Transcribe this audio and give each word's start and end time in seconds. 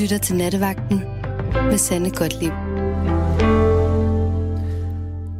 lytter 0.00 0.18
til 0.26 0.36
Nattevagten 0.36 0.98
med 1.70 1.78
Sanne 1.86 2.10
Godtlib. 2.18 2.56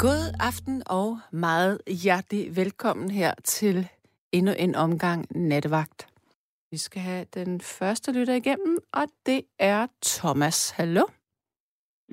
God 0.05 0.25
aften 0.51 0.83
og 1.01 1.09
meget 1.33 1.79
hjertelig 2.05 2.57
velkommen 2.57 3.11
her 3.11 3.33
til 3.45 3.89
endnu 4.33 4.53
en 4.59 4.75
omgang 4.75 5.21
Nattevagt. 5.51 6.01
Vi 6.71 6.79
skal 6.79 7.03
have 7.03 7.25
den 7.35 7.61
første 7.61 8.13
lytter 8.13 8.35
igennem, 8.35 8.79
og 8.93 9.05
det 9.27 9.41
er 9.59 9.87
Thomas. 10.03 10.71
Hallo? 10.71 11.05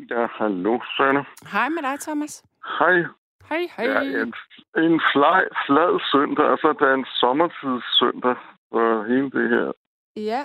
Ja, 0.09 0.27
hallo, 0.39 0.79
Sanne. 0.97 1.25
Hej 1.51 1.69
med 1.69 1.81
dig, 1.87 1.99
Thomas. 1.99 2.43
Hej. 2.79 2.95
Hej, 3.49 3.63
hej. 3.75 3.85
Ja, 3.85 4.01
en, 4.21 4.33
en 4.85 5.01
flad, 5.11 5.43
flad 5.65 5.93
søndag, 6.11 6.45
altså 6.51 6.67
det 6.79 6.87
er 6.91 6.93
en 6.93 7.05
sommertidssøndag, 7.19 8.35
og 8.71 9.05
hele 9.05 9.31
det 9.31 9.49
her 9.49 9.71
Ja, 10.15 10.41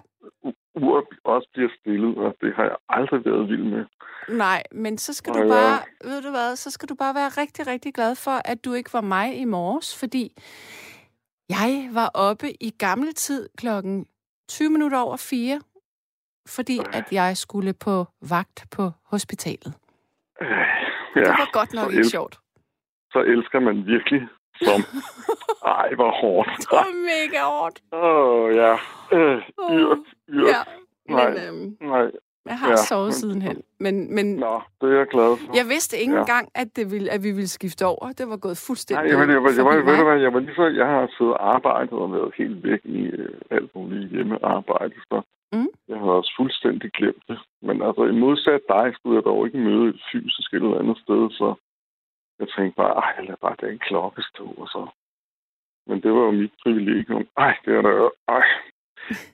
ur 0.77 1.09
også 1.25 1.49
bliver 1.55 1.69
stillet, 1.81 2.17
og 2.19 2.37
det 2.41 2.55
har 2.57 2.63
jeg 2.63 2.77
aldrig 2.89 3.25
været 3.25 3.49
vild 3.49 3.63
med. 3.65 3.85
nej, 4.29 4.63
men 4.73 4.99
så 4.99 5.15
skal 5.15 5.33
Nå, 5.33 5.39
du 5.39 5.45
ja. 5.45 5.49
bare, 5.55 5.79
ved 6.05 6.23
du 6.23 6.31
hvad, 6.31 6.57
så 6.57 6.71
skal 6.71 6.89
du 6.89 6.95
bare 6.95 7.15
være 7.15 7.29
rigtig, 7.29 7.67
rigtig 7.67 7.95
glad 7.95 8.15
for, 8.17 8.37
at 8.51 8.65
du 8.65 8.73
ikke 8.73 8.91
var 8.93 9.01
mig 9.01 9.37
i 9.41 9.45
morges, 9.45 10.01
fordi 10.01 10.33
jeg 11.49 11.89
var 11.93 12.11
oppe 12.15 12.47
i 12.63 12.71
gamle 12.79 13.13
tid 13.13 13.49
klokken 13.59 14.07
20 14.49 14.71
minutter 14.71 14.99
over 14.99 15.17
4, 15.17 15.61
fordi 16.49 16.79
at 16.93 17.13
jeg 17.13 17.37
skulle 17.37 17.73
på 17.85 18.05
vagt 18.31 18.65
på 18.77 18.91
hospitalet. 19.05 19.73
Øh, 20.41 20.49
Det 21.15 21.23
Ja, 21.23 21.31
var 21.31 21.51
godt 21.53 21.73
nok 21.75 21.93
ikke 21.93 22.05
sjovt. 22.05 22.39
så 23.13 23.19
elsker 23.19 23.61
man 23.61 23.87
virkelig 23.87 24.29
som... 24.63 24.81
Ej, 25.67 25.95
hvor 25.95 26.11
hårdt. 26.21 26.49
Det 26.61 26.69
var 26.73 26.87
mega 27.13 27.41
hårdt. 27.45 27.81
Åh, 27.93 28.01
oh, 28.03 28.55
ja. 28.55 28.73
Øh, 29.13 29.43
yrt, 29.71 29.99
yrt. 30.29 30.47
Ja, 30.49 30.63
Nej, 31.15 31.31
men 31.31 31.39
øhm, 31.49 31.77
nej. 31.81 32.11
jeg 32.47 32.59
har 32.59 32.69
Ja. 32.71 32.77
sovet 32.77 33.15
sidenhen. 33.15 33.63
Men, 33.81 34.15
men 34.15 34.27
Nå, 34.35 34.61
det 34.81 34.93
er 34.93 34.97
jeg 34.99 35.07
glad 35.07 35.37
for. 35.37 35.57
jeg 35.57 35.67
vidste 35.69 35.99
ikke 35.99 36.13
Ja. 36.15 36.21
engang, 36.21 36.49
at, 36.55 36.69
det 36.77 36.91
ville, 36.91 37.11
at 37.11 37.23
vi 37.23 37.31
ville 37.31 37.49
skifte 37.49 37.87
over. 37.87 38.13
Det 38.19 38.29
var 38.29 38.37
gået 38.37 38.59
Nej, 38.61 38.67
fuldstændig 38.67 39.09
jeg, 39.11 39.19
var, 39.19 39.25
jeg, 39.33 39.43
var, 39.43 39.51
jeg, 39.57 39.65
var, 39.65 39.75
ved 39.91 39.99
du 39.99 40.05
hvad, 40.05 40.19
jeg 40.21 40.33
var 40.35 40.41
lige 40.41 40.55
så, 40.55 40.67
jeg 40.67 40.87
har 40.87 41.09
siddet 41.19 41.35
og 41.35 41.55
arbejdet 41.55 41.93
og 41.93 42.13
været 42.13 42.33
helt 42.39 42.65
væk 42.65 42.81
i 42.85 43.01
øh, 43.03 43.29
alt 43.51 43.71
muligt 43.75 44.11
hjemmearbejde, 44.11 44.95
så 45.11 45.21
Mm. 45.53 45.69
jeg 45.89 45.99
har 45.99 46.11
også 46.21 46.33
fuldstændig 46.37 46.91
glemt 46.93 47.23
det. 47.29 47.39
Men 47.63 47.83
altså, 47.83 48.03
i 48.05 48.19
modsat 48.25 48.61
dig, 48.69 48.87
skulle 48.95 49.17
jeg 49.17 49.25
dog 49.25 49.47
ikke 49.47 49.59
møde 49.59 49.89
et 49.89 50.01
fysisk 50.13 50.49
et 50.55 50.63
eller 50.63 50.79
andet 50.79 50.99
sted, 51.05 51.23
så 51.31 51.55
jeg 52.41 52.49
tænkte 52.57 52.77
bare, 52.77 52.95
ej, 53.05 53.25
lad 53.25 53.37
bare 53.41 53.57
den 53.61 53.79
klokke 53.79 54.23
stå, 54.23 54.45
og 54.63 54.69
så. 54.69 54.87
Men 55.87 56.03
det 56.03 56.13
var 56.13 56.21
jo 56.21 56.31
mit 56.31 56.53
privilegium. 56.63 57.25
Ej, 57.37 57.57
det 57.65 57.73
er 57.77 57.83
der 57.83 58.11
ej. 58.29 58.45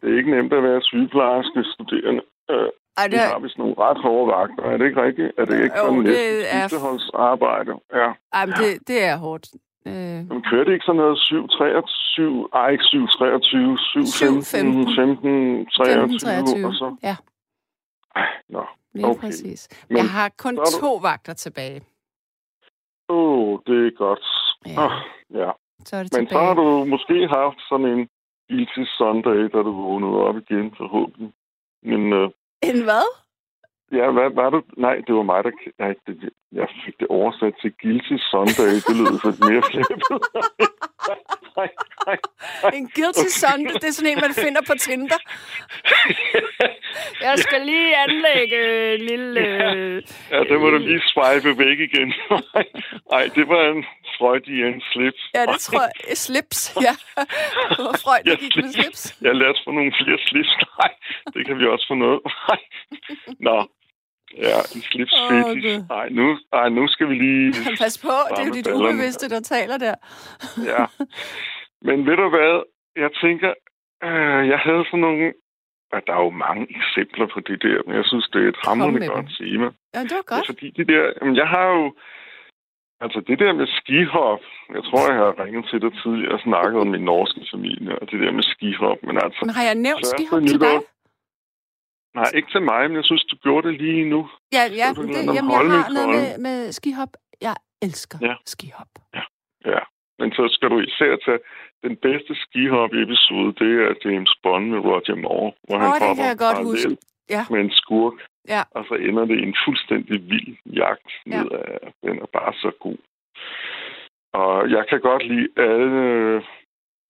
Det 0.01 0.13
er 0.13 0.17
ikke 0.19 0.31
nemt 0.31 0.53
at 0.53 0.63
være 0.63 0.83
sygeplejerske 0.83 1.65
studerende. 1.75 2.23
Øh, 2.51 2.69
Ej, 2.97 3.07
vi 3.07 3.13
det, 3.13 3.21
har 3.21 3.39
vist 3.39 3.59
nogle 3.59 3.75
ret 3.79 4.01
hårde 4.03 4.27
vagter, 4.33 4.63
er 4.73 4.77
det 4.77 4.87
ikke 4.87 5.03
rigtigt? 5.03 5.33
Er 5.39 5.45
det 5.45 5.63
ikke 5.65 5.79
Jo, 5.79 5.85
sådan 5.85 6.05
det 6.07 6.55
er- 6.55 6.61
sidsteholdsarbejde? 6.69 7.73
Ja. 7.93 8.13
ej, 8.33 8.47
men 8.47 8.55
det, 8.63 8.89
det 8.89 9.05
er 9.05 9.17
hårdt. 9.17 9.47
Øh, 9.87 9.93
Men 10.31 10.43
kører 10.51 10.65
det 10.65 10.73
ikke 10.73 10.85
sådan 10.85 11.01
noget 11.05 11.19
7, 11.19 11.49
23, 11.49 12.49
ej 12.55 12.69
ikke 12.71 12.85
7, 12.85 13.07
23, 13.09 13.79
7, 13.79 14.01
15, 14.27 14.45
15, 14.45 14.95
15 14.95 15.67
23, 15.67 16.01
15, 16.01 16.19
23. 16.19 16.67
og 16.67 16.75
så? 16.75 16.97
Ja, 17.03 17.17
Ej, 18.17 18.27
nå. 18.49 18.65
lige 18.95 19.07
Okay. 19.07 19.21
præcis. 19.21 19.87
Men 19.89 19.97
Jeg 19.97 20.09
har 20.09 20.29
kun 20.39 20.55
du- 20.57 20.65
to 20.81 20.95
vagter 21.03 21.33
tilbage. 21.35 21.81
Det 23.67 23.87
er 23.87 23.91
godt. 24.05 24.25
Ja, 24.67 24.85
Oh, 24.87 24.93
ja. 25.41 25.51
så 25.85 25.97
er 25.97 26.03
det 26.03 26.13
Men 26.13 26.27
så 26.27 26.29
tilbage. 26.29 26.45
har 26.47 26.55
du 26.55 26.85
måske 26.85 27.29
haft 27.29 27.59
sådan 27.69 27.87
en 27.87 28.09
guilty 28.49 28.83
Sunday, 28.99 29.41
da 29.53 29.59
du 29.67 29.73
vågnede 29.83 30.17
op 30.29 30.37
igen, 30.37 30.75
forhåbentlig. 30.77 31.33
Men 31.83 32.13
øh, 32.13 32.31
En 32.63 32.83
hvad? 32.89 33.07
ja, 33.99 34.11
hvad 34.11 34.31
var 34.31 34.51
det? 34.51 34.63
Nej, 34.77 34.97
det 35.07 35.15
var 35.15 35.23
mig, 35.23 35.45
der... 35.45 35.51
Nej, 35.79 35.95
det, 36.07 36.31
jeg 36.61 36.69
fik 36.85 36.95
det 37.01 37.09
oversat 37.19 37.53
til 37.63 37.71
guilty 37.83 38.17
Sunday. 38.31 38.73
Det 38.87 38.95
lyder 38.99 39.19
så 39.27 39.31
mere 39.49 39.63
flippet. 39.71 40.19
nej, 41.09 41.71
nej, 42.07 42.19
nej. 42.63 42.71
En 42.79 42.87
guilty 42.97 43.29
Sunday, 43.43 43.75
det 43.81 43.89
er 43.91 43.97
sådan 43.99 44.13
en, 44.13 44.19
man 44.27 44.35
finder 44.45 44.63
på 44.71 44.75
Tinder. 44.87 45.21
Jeg 47.27 47.39
skal 47.39 47.61
lige 47.67 47.97
anlægge 48.05 48.59
en 48.95 49.01
lille... 49.11 49.41
øh, 49.41 50.03
Ja, 50.31 50.39
det 50.51 50.61
må 50.61 50.71
du 50.71 50.79
lige 50.79 51.03
swipe 51.13 51.51
væk 51.65 51.79
igen. 51.89 52.09
Nej, 53.13 53.25
det 53.37 53.49
var 53.49 53.63
en 53.75 53.85
Freudian 54.19 54.81
slip. 54.93 55.15
Ja, 55.35 55.43
det 55.47 55.61
tror 55.61 55.81
jeg. 55.81 56.17
Slips, 56.17 56.61
ja. 56.87 56.95
Var 57.87 57.97
Freud, 58.05 58.23
Ja, 58.27 58.35
gik 58.35 58.57
med 58.57 58.73
slips. 58.73 59.03
Jeg 59.23 59.35
lærte 59.35 59.59
få 59.65 59.71
nogle 59.71 59.93
flere 60.01 60.19
slips. 60.29 60.53
Nej, 60.79 60.91
det 61.35 61.47
kan 61.47 61.59
vi 61.59 61.67
også 61.67 61.87
få 61.91 61.95
noget. 61.95 62.21
Nej. 62.49 62.61
Nå. 63.49 63.57
Ja, 64.37 64.59
en 64.75 64.81
slips 64.91 65.15
fetish. 65.31 65.77
Gud. 65.79 65.85
Nej, 65.89 66.09
nu, 66.09 66.39
ej, 66.53 66.69
nu 66.69 66.89
skal 66.89 67.09
vi 67.09 67.15
lige... 67.15 67.55
Pas 67.83 67.99
på, 68.07 68.15
det 68.31 68.39
er 68.43 68.47
jo 68.47 68.53
dit 68.53 68.65
ballerne. 68.65 68.89
ubevidste, 68.95 69.29
der 69.29 69.41
taler 69.41 69.77
der. 69.79 69.95
Ja. 70.73 70.85
Men 71.87 72.07
ved 72.07 72.17
du 72.17 72.29
hvad? 72.29 72.63
Jeg 72.97 73.11
tænker, 73.25 73.53
øh, 74.07 74.43
jeg 74.53 74.59
havde 74.59 74.85
sådan 74.87 75.01
nogle... 75.01 75.33
Ja, 75.93 75.99
der 76.07 76.13
er 76.19 76.23
jo 76.25 76.31
mange 76.47 76.67
eksempler 76.79 77.27
på 77.35 77.41
det 77.49 77.63
der, 77.63 77.79
men 77.87 77.95
jeg 77.97 78.05
synes, 78.11 78.27
det 78.33 78.41
er 78.45 78.49
et 78.49 78.61
hamrende 78.67 79.07
godt 79.07 79.27
dem. 79.27 79.27
tema. 79.39 79.69
Ja, 79.95 80.01
det 80.09 80.15
var 80.19 80.25
Ja, 80.31 80.35
godt. 80.35 80.47
fordi 80.47 80.67
det 80.79 80.87
der, 80.93 81.05
jamen, 81.21 81.37
jeg 81.37 81.49
har 81.55 81.67
jo, 81.77 81.95
altså 83.05 83.19
det 83.29 83.39
der 83.43 83.53
med 83.61 83.67
skihop, 83.79 84.43
jeg 84.77 84.83
tror, 84.89 85.03
jeg 85.13 85.19
har 85.25 85.45
ringet 85.45 85.65
til 85.71 85.81
dig 85.85 85.93
tidligere 86.03 86.33
og 86.37 86.41
snakket 86.49 86.81
om 86.81 86.87
min 86.95 87.05
norske 87.13 87.41
familie, 87.55 87.93
og 88.01 88.05
det 88.11 88.21
der 88.25 88.33
med 88.39 88.43
skihop, 88.53 88.99
men 89.09 89.17
altså, 89.25 89.41
Men 89.47 89.55
har 89.59 89.65
jeg 89.71 89.75
nævnt 89.87 90.07
skihop 90.13 90.43
til 90.53 90.61
dig? 90.61 90.77
Nej, 92.15 92.29
ikke 92.35 92.51
til 92.51 92.63
mig, 92.63 92.83
men 92.89 92.97
jeg 92.97 93.05
synes, 93.05 93.25
du 93.25 93.37
gjorde 93.37 93.69
det 93.69 93.81
lige 93.81 94.05
nu. 94.15 94.21
Ja, 94.53 94.63
ja 94.81 94.89
det, 94.97 94.99
jamen, 94.99 95.35
jeg 95.35 95.45
har 95.45 95.93
noget 95.99 96.09
med, 96.17 96.27
med 96.47 96.73
skihop. 96.73 97.13
Jeg 97.41 97.55
elsker 97.83 98.19
Ja. 98.23 98.35
skihop. 98.47 98.89
Ja, 99.67 99.79
men 100.19 100.33
så 100.33 100.49
skal 100.51 100.69
du 100.71 100.79
især 100.81 101.17
tage 101.27 101.39
den 101.83 101.97
bedste 101.97 102.33
skihop-episode, 102.45 103.53
det 103.61 103.73
er 103.87 103.95
James 104.05 104.33
Bond 104.43 104.67
med 104.73 104.79
Roger 104.79 105.15
Moore, 105.25 105.53
hvor 105.67 105.77
Åh, 105.77 105.83
han 105.83 105.91
hopper 106.09 106.25
jeg 106.31 106.39
godt 106.39 106.65
huske. 106.71 106.97
Ja. 107.31 107.43
med 107.51 107.61
en 107.61 107.71
skurk, 107.71 108.15
Ja. 108.49 108.63
og 108.71 108.85
så 108.89 108.95
ender 108.95 109.25
det 109.25 109.39
i 109.39 109.43
en 109.43 109.57
fuldstændig 109.67 110.31
vild 110.31 110.57
jagt 110.67 111.11
Ja. 111.27 111.43
ned 111.43 111.51
af, 111.51 111.93
den 112.05 112.19
er 112.19 112.27
bare 112.33 112.53
så 112.53 112.71
god. 112.81 112.99
Og 114.33 114.71
jeg 114.71 114.85
kan 114.91 115.01
godt 115.01 115.23
lide 115.33 115.49
alle, 115.57 116.43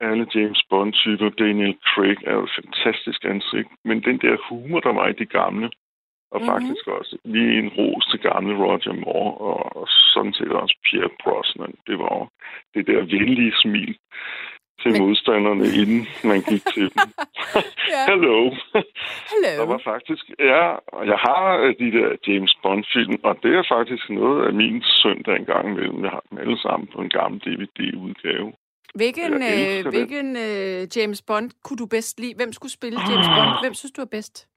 alle 0.09 0.27
James 0.35 0.63
Bond-typer. 0.71 1.29
Daniel 1.29 1.75
Craig 1.91 2.17
er 2.27 2.35
jo 2.35 2.43
et 2.45 2.51
fantastisk 2.61 3.25
ansigt, 3.25 3.69
men 3.85 4.01
den 4.09 4.19
der 4.19 4.37
humor, 4.49 4.81
der 4.81 4.93
var 4.93 5.07
i 5.09 5.13
de 5.13 5.27
gamle, 5.27 5.71
og 6.33 6.41
Mhm. 6.41 6.49
mm-hmm. 6.49 6.53
faktisk 6.55 6.87
også 6.99 7.19
lige 7.25 7.59
en 7.59 7.69
ros 7.69 8.07
til 8.11 8.21
gamle 8.21 8.55
Roger 8.65 8.93
Moore, 9.05 9.35
og, 9.51 9.77
og 9.77 9.87
sådan 10.15 10.33
set 10.33 10.53
også 10.63 10.77
Pierre 10.87 11.11
Brosnan. 11.23 11.75
Det 11.87 11.99
var 11.99 12.13
jo 12.19 12.27
det 12.75 12.87
der 12.87 13.01
venlige 13.17 13.53
smil 13.63 13.97
til 14.83 14.91
Men- 14.93 15.01
modstanderne, 15.03 15.65
inden 15.81 16.03
man 16.31 16.41
gik 16.51 16.65
til 16.75 16.87
dem. 16.95 17.09
Ja. 17.95 18.03
Hello. 18.13 18.39
Hello. 19.33 19.53
Der 19.61 19.67
var 19.73 19.81
faktisk, 19.93 20.25
ja, 20.39 20.65
og 20.97 21.07
jeg 21.07 21.19
har 21.29 21.45
øh, 21.63 21.75
de 21.79 21.93
der 21.99 22.09
James 22.27 22.55
Bond-film, 22.63 23.17
og 23.23 23.39
det 23.43 23.53
er 23.57 23.65
faktisk 23.69 24.11
noget 24.11 24.47
af 24.47 24.53
min 24.53 24.83
søndag 25.03 25.37
en 25.37 25.45
gang 25.45 25.65
imellem. 25.69 26.03
Jeg 26.05 26.11
har 26.11 26.23
dem 26.31 26.39
alle 26.39 26.59
sammen 26.59 26.87
på 26.95 27.01
en 27.01 27.09
gammel 27.09 27.41
DVD-udgave. 27.41 28.53
Hvilken, 28.95 29.33
øh, 29.53 29.79
hvilken 29.95 30.37
øh, 30.37 30.81
James 30.97 31.23
Bond 31.23 31.51
kunne 31.65 31.77
du 31.77 31.87
bedst 31.87 32.21
lide? 32.21 32.35
Hvem 32.37 32.53
skulle 32.53 32.73
spille 32.73 32.99
James 33.11 33.29
Ah. 33.29 33.37
Bond? 33.37 33.53
Hvem 33.65 33.75
synes 33.75 33.93
du 33.93 34.01
er 34.03 34.11
bedst? 34.17 34.49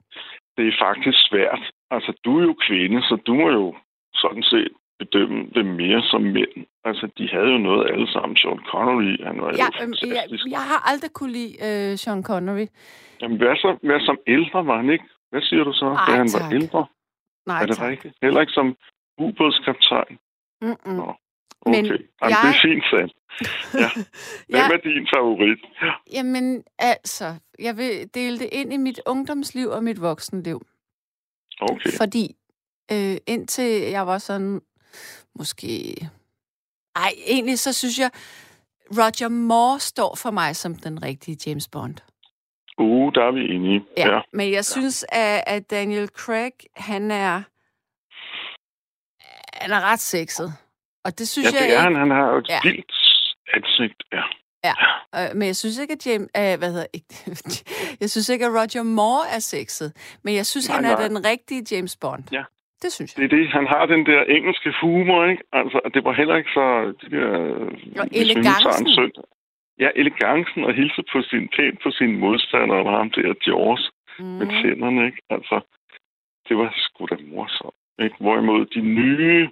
Det 0.57 0.67
er 0.67 0.75
faktisk 0.85 1.17
svært. 1.29 1.61
Altså, 1.91 2.11
du 2.25 2.39
er 2.39 2.43
jo 2.43 2.55
kvinde, 2.67 3.01
så 3.01 3.15
du 3.27 3.33
må 3.33 3.49
jo 3.49 3.75
sådan 4.13 4.43
set 4.43 4.71
bedømme 4.99 5.39
dem 5.55 5.65
mere 5.65 6.01
som 6.11 6.21
mænd. 6.21 6.53
Altså, 6.83 7.05
de 7.17 7.29
havde 7.33 7.49
jo 7.55 7.57
noget 7.57 7.91
alle 7.91 8.07
sammen. 8.11 8.37
Sean 8.37 8.59
Connery, 8.71 9.23
han 9.27 9.41
var 9.41 9.49
Ja, 9.61 9.67
jo 9.79 9.83
øhm, 9.83 9.93
jeg, 10.17 10.23
jeg 10.49 10.63
har 10.71 10.89
aldrig 10.91 11.11
kunne 11.13 11.31
lide 11.31 11.53
øh, 11.67 11.97
Sean 11.97 12.23
Connery. 12.23 12.67
Jamen, 13.21 13.37
hvad, 13.37 13.55
så, 13.55 13.77
hvad 13.83 13.99
som 13.99 14.17
ældre 14.27 14.65
var 14.65 14.77
han 14.77 14.89
ikke? 14.89 15.05
Hvad 15.29 15.41
siger 15.41 15.63
du 15.63 15.73
så, 15.73 15.85
Ej, 15.85 16.05
da 16.07 16.17
han 16.17 16.27
tak. 16.27 16.41
var 16.41 16.51
ældre? 16.59 16.85
Nej, 17.45 17.61
er 17.61 17.65
det 17.65 17.75
tak. 17.77 17.89
rigtigt? 17.91 18.13
Heller 18.21 18.41
ikke 18.41 18.53
som 18.53 18.75
ubådskaptajn? 19.17 20.17
Mm-mm. 20.61 20.95
Nå, 20.99 21.13
Men 21.65 21.85
Okay, 21.85 21.91
Jamen, 21.91 22.07
jeg- 22.21 22.39
det 22.43 22.49
er 22.49 22.61
fint, 22.61 22.83
Sand. 22.91 23.09
Ja. 23.81 23.89
Hvem 24.49 24.69
ja, 24.71 24.73
er 24.73 24.77
din 24.77 25.07
favorit? 25.15 25.59
Ja. 25.81 25.91
jamen, 26.17 26.63
altså, 26.79 27.35
jeg 27.59 27.77
vil 27.77 28.09
dele 28.13 28.39
det 28.39 28.49
ind 28.51 28.73
i 28.73 28.77
mit 28.77 28.99
ungdomsliv 29.05 29.67
og 29.69 29.83
mit 29.83 30.01
voksenliv. 30.01 30.65
Okay. 31.61 31.89
Fordi 31.97 32.35
øh, 32.91 33.17
indtil 33.27 33.81
jeg 33.81 34.07
var 34.07 34.17
sådan, 34.17 34.61
måske... 35.35 35.95
Ej, 36.95 37.11
egentlig 37.27 37.59
så 37.59 37.73
synes 37.73 37.99
jeg, 37.99 38.09
Roger 38.91 39.29
Moore 39.29 39.79
står 39.79 40.15
for 40.15 40.31
mig 40.31 40.55
som 40.55 40.75
den 40.75 41.03
rigtige 41.03 41.37
James 41.49 41.67
Bond. 41.67 41.95
Uh, 42.77 43.13
der 43.13 43.23
er 43.23 43.31
vi 43.31 43.55
enige. 43.55 43.85
Ja, 43.97 44.13
Ja. 44.15 44.21
men 44.33 44.51
jeg 44.51 44.65
synes, 44.65 45.05
at, 45.09 45.43
at 45.47 45.69
Daniel 45.71 46.07
Craig, 46.07 46.51
han 46.75 47.11
er... 47.11 47.41
Han 49.61 49.71
er 49.71 49.81
ret 49.81 49.99
sexet. 49.99 50.53
Og 51.05 51.11
det 51.19 51.27
synes 51.27 51.45
Ja, 51.45 51.51
jeg 51.51 51.61
det 51.61 51.69
er 51.69 51.73
ikke... 51.73 51.83
han. 51.83 51.95
Han 52.03 52.11
har 52.17 52.25
jo 52.31 52.37
et 52.37 52.49
Ja. 52.49 52.59
vildt 52.63 52.93
ansigt. 53.57 53.99
Ja. 54.17 54.23
Ja, 54.69 54.75
øh, 55.17 55.29
men 55.37 55.45
jeg 55.51 55.55
synes 55.61 55.75
ikke, 55.83 55.93
at 55.97 56.03
James... 56.07 56.29
Øh, 56.41 56.53
hvad 56.59 56.69
hedder 56.75 56.89
ikke, 56.97 57.13
Jeg 58.01 58.09
synes 58.13 58.27
ikke, 58.33 58.45
at 58.45 58.51
Roger 58.59 58.83
Moore 58.97 59.25
er 59.35 59.39
sexet, 59.53 59.89
men 60.23 60.31
jeg 60.39 60.45
synes, 60.45 60.65
nej, 60.69 60.75
han 60.75 60.85
er 60.85 60.95
nej. 60.97 61.07
den 61.07 61.19
rigtige 61.31 61.61
James 61.71 61.95
Bond. 62.01 62.23
Ja. 62.31 62.43
Det 62.81 62.91
synes 62.93 63.09
jeg. 63.11 63.17
Det 63.21 63.25
er 63.33 63.37
det. 63.37 63.47
Han 63.59 63.67
har 63.73 63.85
den 63.85 64.05
der 64.05 64.21
engelske 64.37 64.69
humor, 64.81 65.25
ikke? 65.31 65.43
Altså, 65.53 65.77
det 65.93 66.01
var 66.03 66.13
heller 66.13 66.35
ikke 66.41 66.49
så... 66.59 66.65
Det 67.01 67.11
der, 67.11 67.27
og 68.01 68.07
elegancen. 68.21 69.11
Ja, 69.83 69.89
elegancen 69.95 70.63
og 70.63 70.73
hilse 70.73 71.01
på 71.13 71.21
sin, 71.29 71.43
pænt 71.55 71.77
på 71.83 71.89
sine 71.97 72.15
modstandere 72.23 72.79
og 72.85 72.91
ham 72.97 73.09
der 73.11 73.33
Jaws 73.47 73.83
mm. 74.19 74.25
med 74.25 74.47
tænderne, 74.61 75.05
ikke? 75.05 75.21
Altså, 75.29 75.55
det 76.47 76.57
var 76.57 76.69
sgu 76.85 77.05
da 77.05 77.15
morsomt. 77.33 77.75
Ikke? 78.03 78.15
Hvorimod 78.19 78.65
de 78.75 78.81
nye 78.81 79.49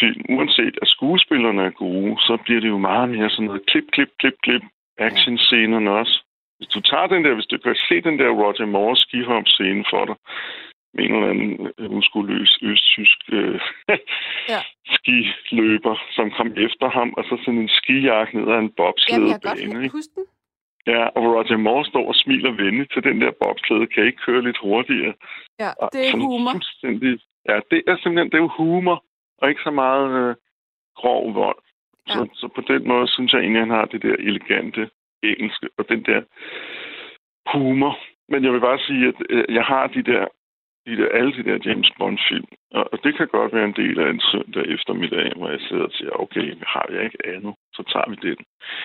film, 0.00 0.24
uanset 0.28 0.78
at 0.82 0.88
skuespillerne 0.88 1.62
er 1.62 1.70
gode, 1.70 2.16
så 2.20 2.38
bliver 2.44 2.60
det 2.60 2.68
jo 2.68 2.78
meget 2.78 3.08
mere 3.08 3.30
sådan 3.30 3.46
noget 3.46 3.66
klip, 3.66 3.84
klip, 3.92 4.10
klip, 4.18 4.36
klip, 4.42 4.62
actionscenerne 4.98 5.90
også. 5.90 6.24
Hvis 6.58 6.68
du 6.68 6.80
tager 6.80 7.06
den 7.06 7.24
der, 7.24 7.34
hvis 7.34 7.46
du 7.46 7.58
kan 7.58 7.76
se 7.88 8.00
den 8.00 8.18
der 8.18 8.30
Roger 8.30 8.66
Moore 8.66 8.96
skihop 8.96 9.46
scene 9.46 9.84
for 9.90 10.04
dig, 10.04 10.16
med 10.94 11.04
en 11.04 11.14
eller 11.14 11.30
anden 11.30 11.72
øh, 11.78 11.90
muskuløs 11.90 12.58
østtysk 12.62 13.18
øh, 13.32 13.60
ja. 14.52 14.60
skiløber, 14.96 15.94
som 16.16 16.30
kom 16.30 16.48
efter 16.56 16.88
ham, 16.90 17.14
og 17.16 17.24
så 17.24 17.34
sådan 17.44 17.60
en 17.60 17.68
skijagt 17.68 18.34
ned 18.34 18.46
ad 18.54 18.58
en 18.58 18.72
bobslædebane. 18.76 19.72
Kan 19.72 19.90
huske 19.90 20.14
den. 20.16 20.26
Ja, 20.86 21.04
og 21.16 21.22
Roger 21.34 21.56
Moore 21.56 21.84
står 21.84 22.08
og 22.08 22.14
smiler 22.14 22.50
venligt 22.50 22.92
til 22.92 23.02
den 23.04 23.20
der 23.20 23.30
bobslæde. 23.42 23.86
Kan 23.86 24.02
I 24.02 24.06
ikke 24.06 24.24
køre 24.26 24.42
lidt 24.42 24.58
hurtigere? 24.58 25.14
Ja, 25.60 25.70
det 25.92 26.00
er 26.08 26.16
humor. 26.16 26.54
Ja, 27.48 27.56
det 27.70 27.80
er 27.86 27.96
simpelthen 28.02 28.30
det 28.30 28.38
er 28.38 28.46
jo 28.48 28.52
humor, 28.56 29.04
og 29.42 29.48
ikke 29.48 29.62
så 29.64 29.70
meget 29.70 30.08
øh, 30.20 30.34
grov 30.96 31.34
vold. 31.34 31.62
Ja. 32.08 32.12
Så, 32.12 32.28
så 32.34 32.48
på 32.48 32.60
den 32.60 32.88
måde 32.88 33.08
synes 33.08 33.32
jeg 33.32 33.40
egentlig, 33.40 33.60
at 33.60 33.66
han 33.66 33.76
har 33.76 33.84
det 33.84 34.02
der 34.02 34.16
elegante 34.18 34.90
engelske, 35.22 35.68
og 35.78 35.88
den 35.88 36.02
der 36.04 36.20
humor. 37.52 37.98
Men 38.28 38.44
jeg 38.44 38.52
vil 38.52 38.60
bare 38.60 38.78
sige, 38.78 39.08
at 39.08 39.14
øh, 39.30 39.44
jeg 39.48 39.64
har 39.64 39.86
de 39.86 40.02
der 40.02 40.26
de 40.86 40.96
der, 40.96 41.08
alle 41.08 41.32
de 41.32 41.44
der 41.48 41.58
James 41.66 41.90
Bond-film. 41.98 42.48
Og, 42.70 42.84
og 42.92 42.98
det 43.04 43.16
kan 43.16 43.28
godt 43.28 43.52
være 43.52 43.64
en 43.64 43.78
del 43.82 44.00
af 44.00 44.10
en 44.10 44.22
søndag 44.32 44.64
eftermiddag, 44.74 45.32
hvor 45.36 45.48
jeg 45.50 45.60
sidder 45.60 45.84
og 45.84 45.92
siger, 45.92 46.20
okay, 46.20 46.46
vi 46.60 46.64
har 46.66 46.86
jeg 46.92 47.04
ikke 47.04 47.26
andet, 47.34 47.54
så 47.74 47.82
tager 47.92 48.08
vi 48.10 48.16
den. 48.28 48.38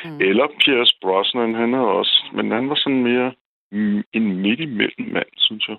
Mm. 0.06 0.22
Eller 0.30 0.48
Pierce 0.60 0.98
Brosnan, 1.02 1.54
han 1.56 1.74
er 1.74 1.86
også, 2.00 2.16
men 2.34 2.52
han 2.52 2.70
var 2.70 2.76
sådan 2.76 3.04
mere 3.04 3.34
en 4.14 4.42
midt 4.42 4.60
imellem 4.60 5.06
mand, 5.16 5.34
synes 5.38 5.68
jeg. 5.68 5.78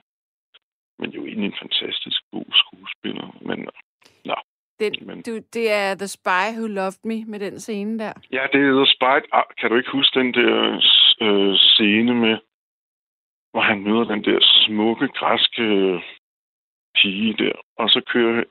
Men 0.98 1.10
jo 1.10 1.26
egentlig 1.26 1.46
en 1.46 1.62
fantastisk 1.62 2.20
god 2.32 2.50
skuespiller. 2.62 3.36
Men, 3.40 3.68
nå. 4.24 4.34
Den, 4.80 4.92
men, 5.06 5.22
du, 5.22 5.32
det 5.54 5.70
er 5.72 5.94
The 5.94 6.06
Spy 6.06 6.44
Who 6.56 6.66
Loved 6.66 7.00
Me 7.04 7.24
med 7.24 7.40
den 7.40 7.60
scene 7.60 7.98
der. 7.98 8.12
Ja, 8.32 8.42
det 8.52 8.60
er 8.68 8.74
The 8.80 8.86
Spy. 8.86 9.16
Ah, 9.32 9.44
kan 9.60 9.70
du 9.70 9.76
ikke 9.76 9.90
huske 9.90 10.18
den 10.18 10.34
der 10.34 10.80
øh, 11.20 11.54
scene 11.56 12.14
med 12.14 12.36
hvor 13.52 13.60
han 13.60 13.82
møder 13.82 14.04
den 14.04 14.24
der 14.24 14.38
smukke, 14.40 15.08
græske 15.08 15.66
pige 16.94 17.34
der, 17.44 17.52
og 17.78 17.88
så 17.88 18.00
kører 18.12 18.44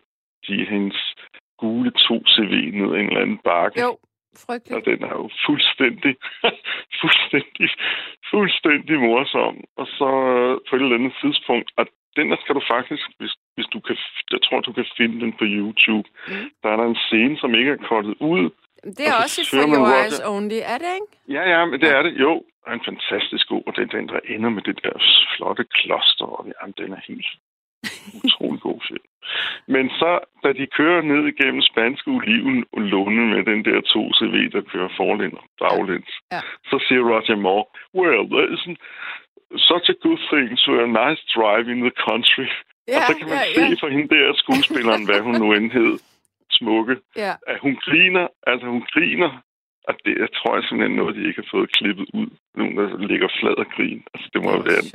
de 0.47 0.65
hendes 0.65 1.15
gule 1.57 1.91
2CV 1.97 2.53
ned 2.79 2.89
en 2.99 3.07
eller 3.07 3.21
anden 3.21 3.41
bakke. 3.43 3.81
Jo, 3.81 3.97
frygteligt. 4.45 4.75
Og 4.75 4.85
den 4.85 5.03
er 5.03 5.13
jo 5.21 5.29
fuldstændig, 5.45 6.15
fuldstændig, 7.01 7.69
fuldstændig 8.31 8.99
morsom. 8.99 9.63
Og 9.77 9.87
så 9.87 10.09
på 10.69 10.75
et 10.75 10.81
eller 10.81 10.99
andet 10.99 11.15
tidspunkt, 11.21 11.71
og 11.77 11.85
den 12.15 12.31
der 12.31 12.37
skal 12.41 12.55
du 12.55 12.61
faktisk, 12.67 13.07
hvis, 13.19 13.35
hvis 13.57 13.69
du 13.73 13.79
kan, 13.87 13.97
jeg 14.31 14.41
tror, 14.45 14.59
du 14.59 14.73
kan 14.77 14.85
finde 14.97 15.17
den 15.23 15.31
på 15.39 15.45
YouTube. 15.57 16.07
Mm. 16.27 16.33
Der 16.61 16.69
er 16.69 16.77
der 16.81 16.87
en 16.93 17.01
scene, 17.07 17.37
som 17.37 17.55
ikke 17.59 17.71
er 17.71 17.81
kortet 17.89 18.15
ud. 18.33 18.49
Det 18.97 19.05
er 19.11 19.15
også 19.23 19.39
for 19.49 19.63
Your 19.73 19.87
Eyes 20.01 20.19
Only, 20.33 20.59
er 20.73 20.77
det 20.83 20.91
ikke? 20.99 21.11
Ja, 21.35 21.43
ja, 21.53 21.65
men 21.65 21.81
det 21.81 21.87
ja. 21.87 21.97
er 21.97 22.01
det, 22.07 22.13
jo 22.25 22.31
er 22.67 22.73
en 22.73 22.87
fantastisk 22.91 23.47
god, 23.47 23.63
og 23.67 23.75
den, 23.75 23.87
den 23.87 24.07
der 24.07 24.19
ender 24.33 24.49
med 24.49 24.61
det 24.61 24.79
der 24.83 24.95
flotte 25.35 25.63
kloster, 25.77 26.25
og 26.25 26.45
jamen, 26.53 26.73
den 26.77 26.93
er 26.97 27.01
helt 27.07 27.29
utrolig 28.23 28.61
god 28.61 28.79
film. 28.87 29.07
Men 29.67 29.89
så, 29.89 30.11
da 30.43 30.49
de 30.59 30.67
kører 30.77 31.01
ned 31.01 31.23
igennem 31.33 31.61
spanske 31.61 32.09
oliven 32.11 32.65
og 32.73 32.81
lunde 32.81 33.25
med 33.33 33.41
den 33.51 33.65
der 33.65 33.79
2CV, 33.91 34.35
der 34.55 34.61
kører 34.71 34.89
forlænd 34.97 35.33
og 35.33 35.45
baglæns, 35.59 36.13
ja. 36.31 36.41
så 36.69 36.77
siger 36.87 37.01
Roger 37.11 37.35
Moore, 37.35 37.65
well, 37.99 38.23
there 38.33 38.49
isn't 38.55 38.77
such 39.71 39.85
a 39.89 39.97
good 40.05 40.21
thing 40.31 40.49
to 40.65 40.71
a 40.85 40.87
nice 41.01 41.21
drive 41.35 41.67
in 41.73 41.79
the 41.87 41.95
country. 42.07 42.49
Ja, 42.87 42.97
og 42.97 43.01
så 43.07 43.13
kan 43.17 43.27
man 43.27 43.37
ja, 43.37 43.53
se 43.55 43.61
ja. 43.61 43.75
for 43.81 43.89
hende 43.95 44.09
der 44.15 44.33
skuespilleren, 44.43 45.05
hvad 45.05 45.19
hun 45.27 45.35
nu 45.43 45.53
end 45.53 45.71
hed, 45.71 45.93
smukke, 46.51 46.95
ja. 47.15 47.33
at 47.47 47.57
hun 47.65 47.75
griner, 47.85 48.27
altså 48.47 48.67
hun 48.67 48.83
griner 48.93 49.31
og 49.87 49.93
det 50.05 50.13
jeg 50.23 50.29
tror 50.37 50.55
jeg 50.55 50.63
simpelthen 50.63 50.97
noget, 50.97 51.15
de 51.15 51.27
ikke 51.27 51.41
har 51.41 51.49
fået 51.55 51.71
klippet 51.77 52.07
ud. 52.19 52.29
Nogen, 52.55 52.77
der 52.77 53.07
ligger 53.11 53.29
flad 53.39 53.57
og 53.63 53.67
grin. 53.75 54.03
Altså, 54.13 54.27
det 54.33 54.39
må 54.43 54.49
jo 54.51 54.63
være 54.71 54.83
en 54.85 54.91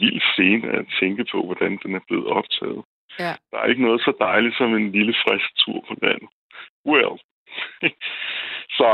vild 0.00 0.20
scene 0.32 0.66
at 0.78 0.86
tænke 1.00 1.24
på, 1.32 1.38
hvordan 1.48 1.72
den 1.82 1.94
er 1.94 2.04
blevet 2.08 2.26
optaget. 2.38 2.82
Ja. 3.18 3.32
Der 3.50 3.58
er 3.58 3.66
ikke 3.66 3.86
noget 3.88 4.00
så 4.00 4.12
dejligt 4.26 4.56
som 4.56 4.74
en 4.74 4.92
lille 4.92 5.14
frisk 5.22 5.48
tur 5.62 5.78
på 5.88 5.94
landet. 6.02 6.28
Well. 6.90 7.14
så 8.78 8.90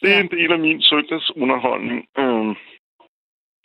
det 0.00 0.08
er 0.10 0.18
ja. 0.18 0.20
en 0.20 0.30
del 0.36 0.52
af 0.52 0.58
min 0.58 0.82
søndagsunderholdning. 0.82 2.00
Um, 2.18 2.56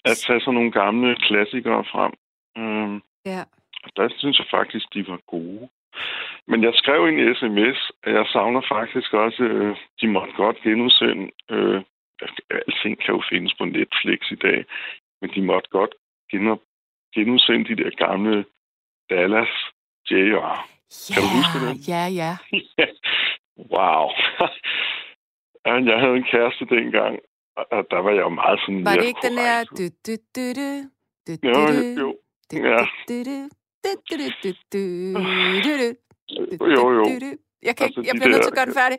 at 0.10 0.18
tage 0.18 0.42
sådan 0.42 0.54
nogle 0.54 0.72
gamle 0.72 1.16
klassikere 1.16 1.84
frem. 1.92 2.14
Um, 2.56 3.04
ja. 3.26 3.44
Og 3.86 3.90
der 3.96 4.08
synes 4.18 4.40
jeg 4.40 4.48
faktisk, 4.52 4.86
de 4.94 5.08
var 5.08 5.20
gode. 5.28 5.70
Men 6.48 6.64
jeg 6.64 6.74
skrev 6.76 7.06
en 7.06 7.36
sms, 7.36 7.80
at 8.04 8.14
jeg 8.14 8.26
savner 8.34 8.62
faktisk 8.76 9.14
også, 9.14 9.44
øh, 9.44 9.76
de 10.02 10.08
måtte 10.08 10.34
godt 10.34 10.58
genudsende. 10.64 11.32
Øh, 11.52 11.82
alting 12.50 13.00
kan 13.04 13.16
jo 13.16 13.22
findes 13.32 13.54
på 13.54 13.66
Netflix 13.66 14.20
i 14.32 14.36
dag, 14.36 14.66
men 15.22 15.30
de 15.36 15.42
måtte 15.42 15.70
godt 15.70 15.94
genudsende 17.16 17.66
de 17.70 17.84
der 17.84 17.90
gamle 18.06 18.46
Dallas 19.10 19.54
J.R. 20.12 20.76
Ja, 21.10 21.14
kan 21.14 21.22
du 21.24 21.30
huske 21.40 21.58
det? 21.66 21.88
Ja, 21.88 22.04
ja. 22.22 22.32
wow. 23.74 24.06
jeg 25.92 26.00
havde 26.00 26.16
en 26.16 26.28
kæreste 26.32 26.66
dengang, 26.66 27.20
og 27.56 27.88
der 27.92 28.00
var 28.00 28.12
jeg 28.12 28.22
jo 28.22 28.30
meget 28.30 28.60
sådan... 28.60 28.86
Var 28.86 28.96
det 28.96 29.06
ikke 29.06 29.28
den 29.28 29.38
der... 29.38 29.64
Du, 29.78 29.86
du, 30.06 30.14
du, 30.36 30.44
du, 30.58 30.72
du, 31.28 31.50
jo, 31.50 31.58
jo. 32.02 32.18
Ja. 32.54 32.86
Jo, 36.76 36.84
jo. 36.98 37.04
Jeg, 37.68 37.76
kan, 37.78 37.86
altså, 37.86 38.02
jeg 38.08 38.14
bliver 38.16 38.32
nødt 38.32 38.44
til 38.44 38.54
at 38.54 38.58
gøre 38.60 38.66
den 38.66 38.74
færdig. 38.74 38.98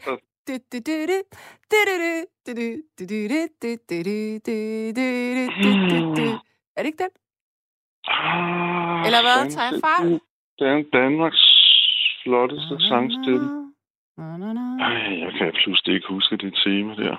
Er 6.76 6.81
det 6.83 6.87
ikke 6.87 7.02
den? 7.05 7.12
Eller 9.07 9.21
hvad? 9.26 9.50
Tager 9.50 9.71
jeg 9.73 9.81
fejl? 9.88 10.21
Det 10.59 10.66
er 10.66 10.85
Danmarks 10.93 11.45
flotteste 12.23 12.88
sangstil. 12.88 13.43
Ej, 14.88 15.19
jeg 15.25 15.33
kan 15.38 15.52
pludselig 15.64 15.95
ikke 15.95 16.09
huske 16.09 16.37
det 16.37 16.55
tema 16.64 16.95
der. 16.95 17.16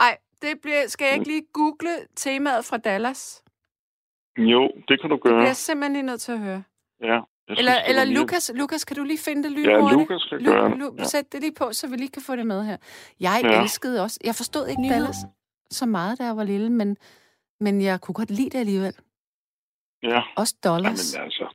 Ej, 0.00 0.18
det 0.42 0.60
bliver, 0.62 0.88
skal 0.88 1.04
jeg 1.04 1.14
ikke 1.14 1.28
lige 1.28 1.46
google 1.52 1.96
temaet 2.16 2.64
fra 2.64 2.76
Dallas? 2.76 3.44
Jo, 4.38 4.70
det 4.88 5.00
kan 5.00 5.10
du 5.10 5.16
gøre. 5.16 5.32
Det 5.32 5.38
bliver 5.38 5.46
jeg 5.46 5.56
simpelthen 5.56 5.92
lige 5.92 6.02
nødt 6.02 6.20
til 6.20 6.32
at 6.32 6.38
høre. 6.38 6.62
Ja. 7.02 7.20
Eller, 7.48 7.72
eller 7.88 8.04
Lukas, 8.04 8.50
Lukas, 8.54 8.84
kan 8.84 8.96
du 8.96 9.04
lige 9.04 9.18
finde 9.18 9.42
det 9.42 9.52
lynhurtigt? 9.52 9.92
Ja, 9.92 9.96
Lukas 9.98 10.26
kan 10.30 10.38
Lu- 10.38 10.50
gøre 10.50 10.70
Lu- 10.70 10.94
ja. 10.98 11.04
Sæt 11.04 11.32
det 11.32 11.40
lige 11.40 11.54
på, 11.58 11.72
så 11.72 11.88
vi 11.88 11.96
lige 11.96 12.08
kan 12.08 12.22
få 12.22 12.36
det 12.36 12.46
med 12.46 12.64
her. 12.64 12.76
Jeg 13.20 13.40
ja. 13.44 13.62
elskede 13.62 14.02
også... 14.02 14.18
Jeg 14.24 14.34
forstod 14.34 14.68
ikke 14.68 14.82
Dallas 14.90 15.16
så 15.70 15.86
meget, 15.86 16.18
da 16.18 16.24
jeg 16.24 16.36
var 16.36 16.44
lille, 16.44 16.70
men, 16.70 16.96
men 17.60 17.80
jeg 17.82 18.00
kunne 18.00 18.14
godt 18.14 18.30
lide 18.30 18.50
det 18.50 18.58
alligevel. 18.58 18.94
Ja. 20.02 20.20
Også 20.36 20.54
Dollars. 20.64 21.14
Jamen 21.14 21.24
altså... 21.24 21.46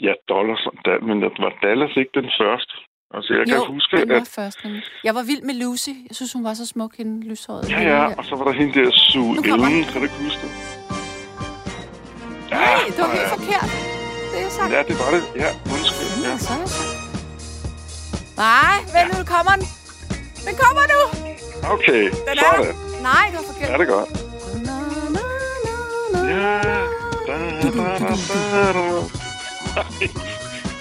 Ja, 0.00 0.12
Dollars. 0.28 0.68
Men 1.02 1.22
var 1.22 1.58
Dallas 1.62 1.96
ikke 1.96 2.10
den 2.14 2.30
første? 2.40 2.72
Altså, 3.14 3.34
jeg 3.34 3.48
jo, 3.50 3.64
kan 3.64 3.74
huske, 3.74 3.96
den 3.96 4.08
var 4.08 4.20
at... 4.20 4.28
først. 4.28 4.58
Jeg 5.04 5.14
var 5.14 5.22
vild 5.22 5.42
med 5.42 5.54
Lucy. 5.54 5.94
Jeg 6.08 6.16
synes, 6.16 6.32
hun 6.32 6.44
var 6.44 6.54
så 6.54 6.66
smuk, 6.66 6.96
hende 6.96 7.28
lyshåret. 7.28 7.70
Ja, 7.70 7.80
ja, 7.80 8.14
og 8.18 8.24
så 8.24 8.36
var 8.36 8.44
der 8.44 8.52
hende 8.52 8.74
der 8.74 8.90
Sue 8.90 9.30
Ellen. 9.30 9.42
Kan 9.42 9.98
du 10.00 10.02
ikke 10.08 10.18
huske 10.24 10.40
det? 10.44 10.52
Ja, 12.50 12.56
Nej, 12.56 12.84
det 12.86 12.98
var 12.98 13.10
helt 13.10 13.20
ja. 13.20 13.34
forkert 13.36 13.93
det, 14.34 14.40
jeg 14.42 14.52
sagde? 14.56 14.70
Ja, 14.76 14.82
det 14.88 14.98
var 14.98 15.10
det. 15.10 15.22
Ja, 15.36 15.48
undskyld. 15.74 16.24
Ja. 16.24 16.38
Så 16.38 16.52
Nej, 18.36 18.76
vent 18.94 19.18
ja. 19.18 19.24
kommer 19.34 19.52
den. 19.52 19.66
Den 20.46 20.54
kommer 20.56 20.82
nu. 20.94 21.00
Okay, 21.74 22.02
den 22.02 22.12
er 22.28 22.34
sådan. 22.56 22.74
Nej, 23.02 23.24
det 23.30 23.38
var 23.38 23.44
forkert. 23.52 23.68
Ja, 23.70 23.74
det 23.78 23.88
er 23.88 23.92
godt. 23.94 24.08
Ja. 26.28 26.60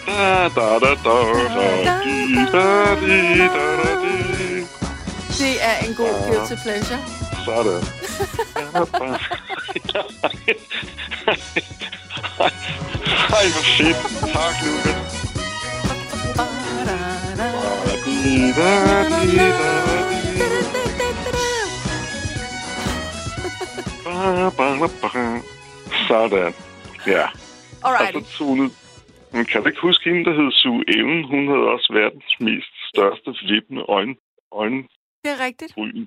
Da, 0.06 0.50
da, 0.56 0.80
da, 0.80 0.92
da, 1.04 1.16
da, 1.56 1.66
da, 2.52 2.64
Det 5.40 5.54
er 5.62 5.78
en 5.88 5.94
god 5.96 6.14
guilty 6.28 6.56
pleasure. 6.64 7.00
Sådan. 7.46 7.84
Ej, 13.40 13.46
hvor 13.54 13.66
fedt. 13.78 14.00
Tak, 14.34 14.56
Lukas. 14.66 15.04
Sådan. 26.08 26.54
Ja. 27.08 27.26
Alrighty. 27.84 28.18
Og 28.18 28.24
så 28.26 28.38
tunede... 28.38 28.70
Men 29.34 29.46
kan 29.46 29.68
ikke 29.68 29.82
huske 29.82 30.10
hende, 30.10 30.26
der 30.26 30.34
hed 30.42 30.52
Sue 30.52 30.84
Ellen? 30.88 31.24
Hun 31.24 31.48
havde 31.48 31.68
også 31.76 31.94
verdens 31.94 32.34
mest 32.40 32.72
største 32.90 33.30
vippende 33.54 33.82
øjne, 33.90 34.16
øjne 34.52 34.82
Det 35.24 35.32
er 35.36 35.46
rigtigt. 35.46 35.74
Bryn. 35.74 36.06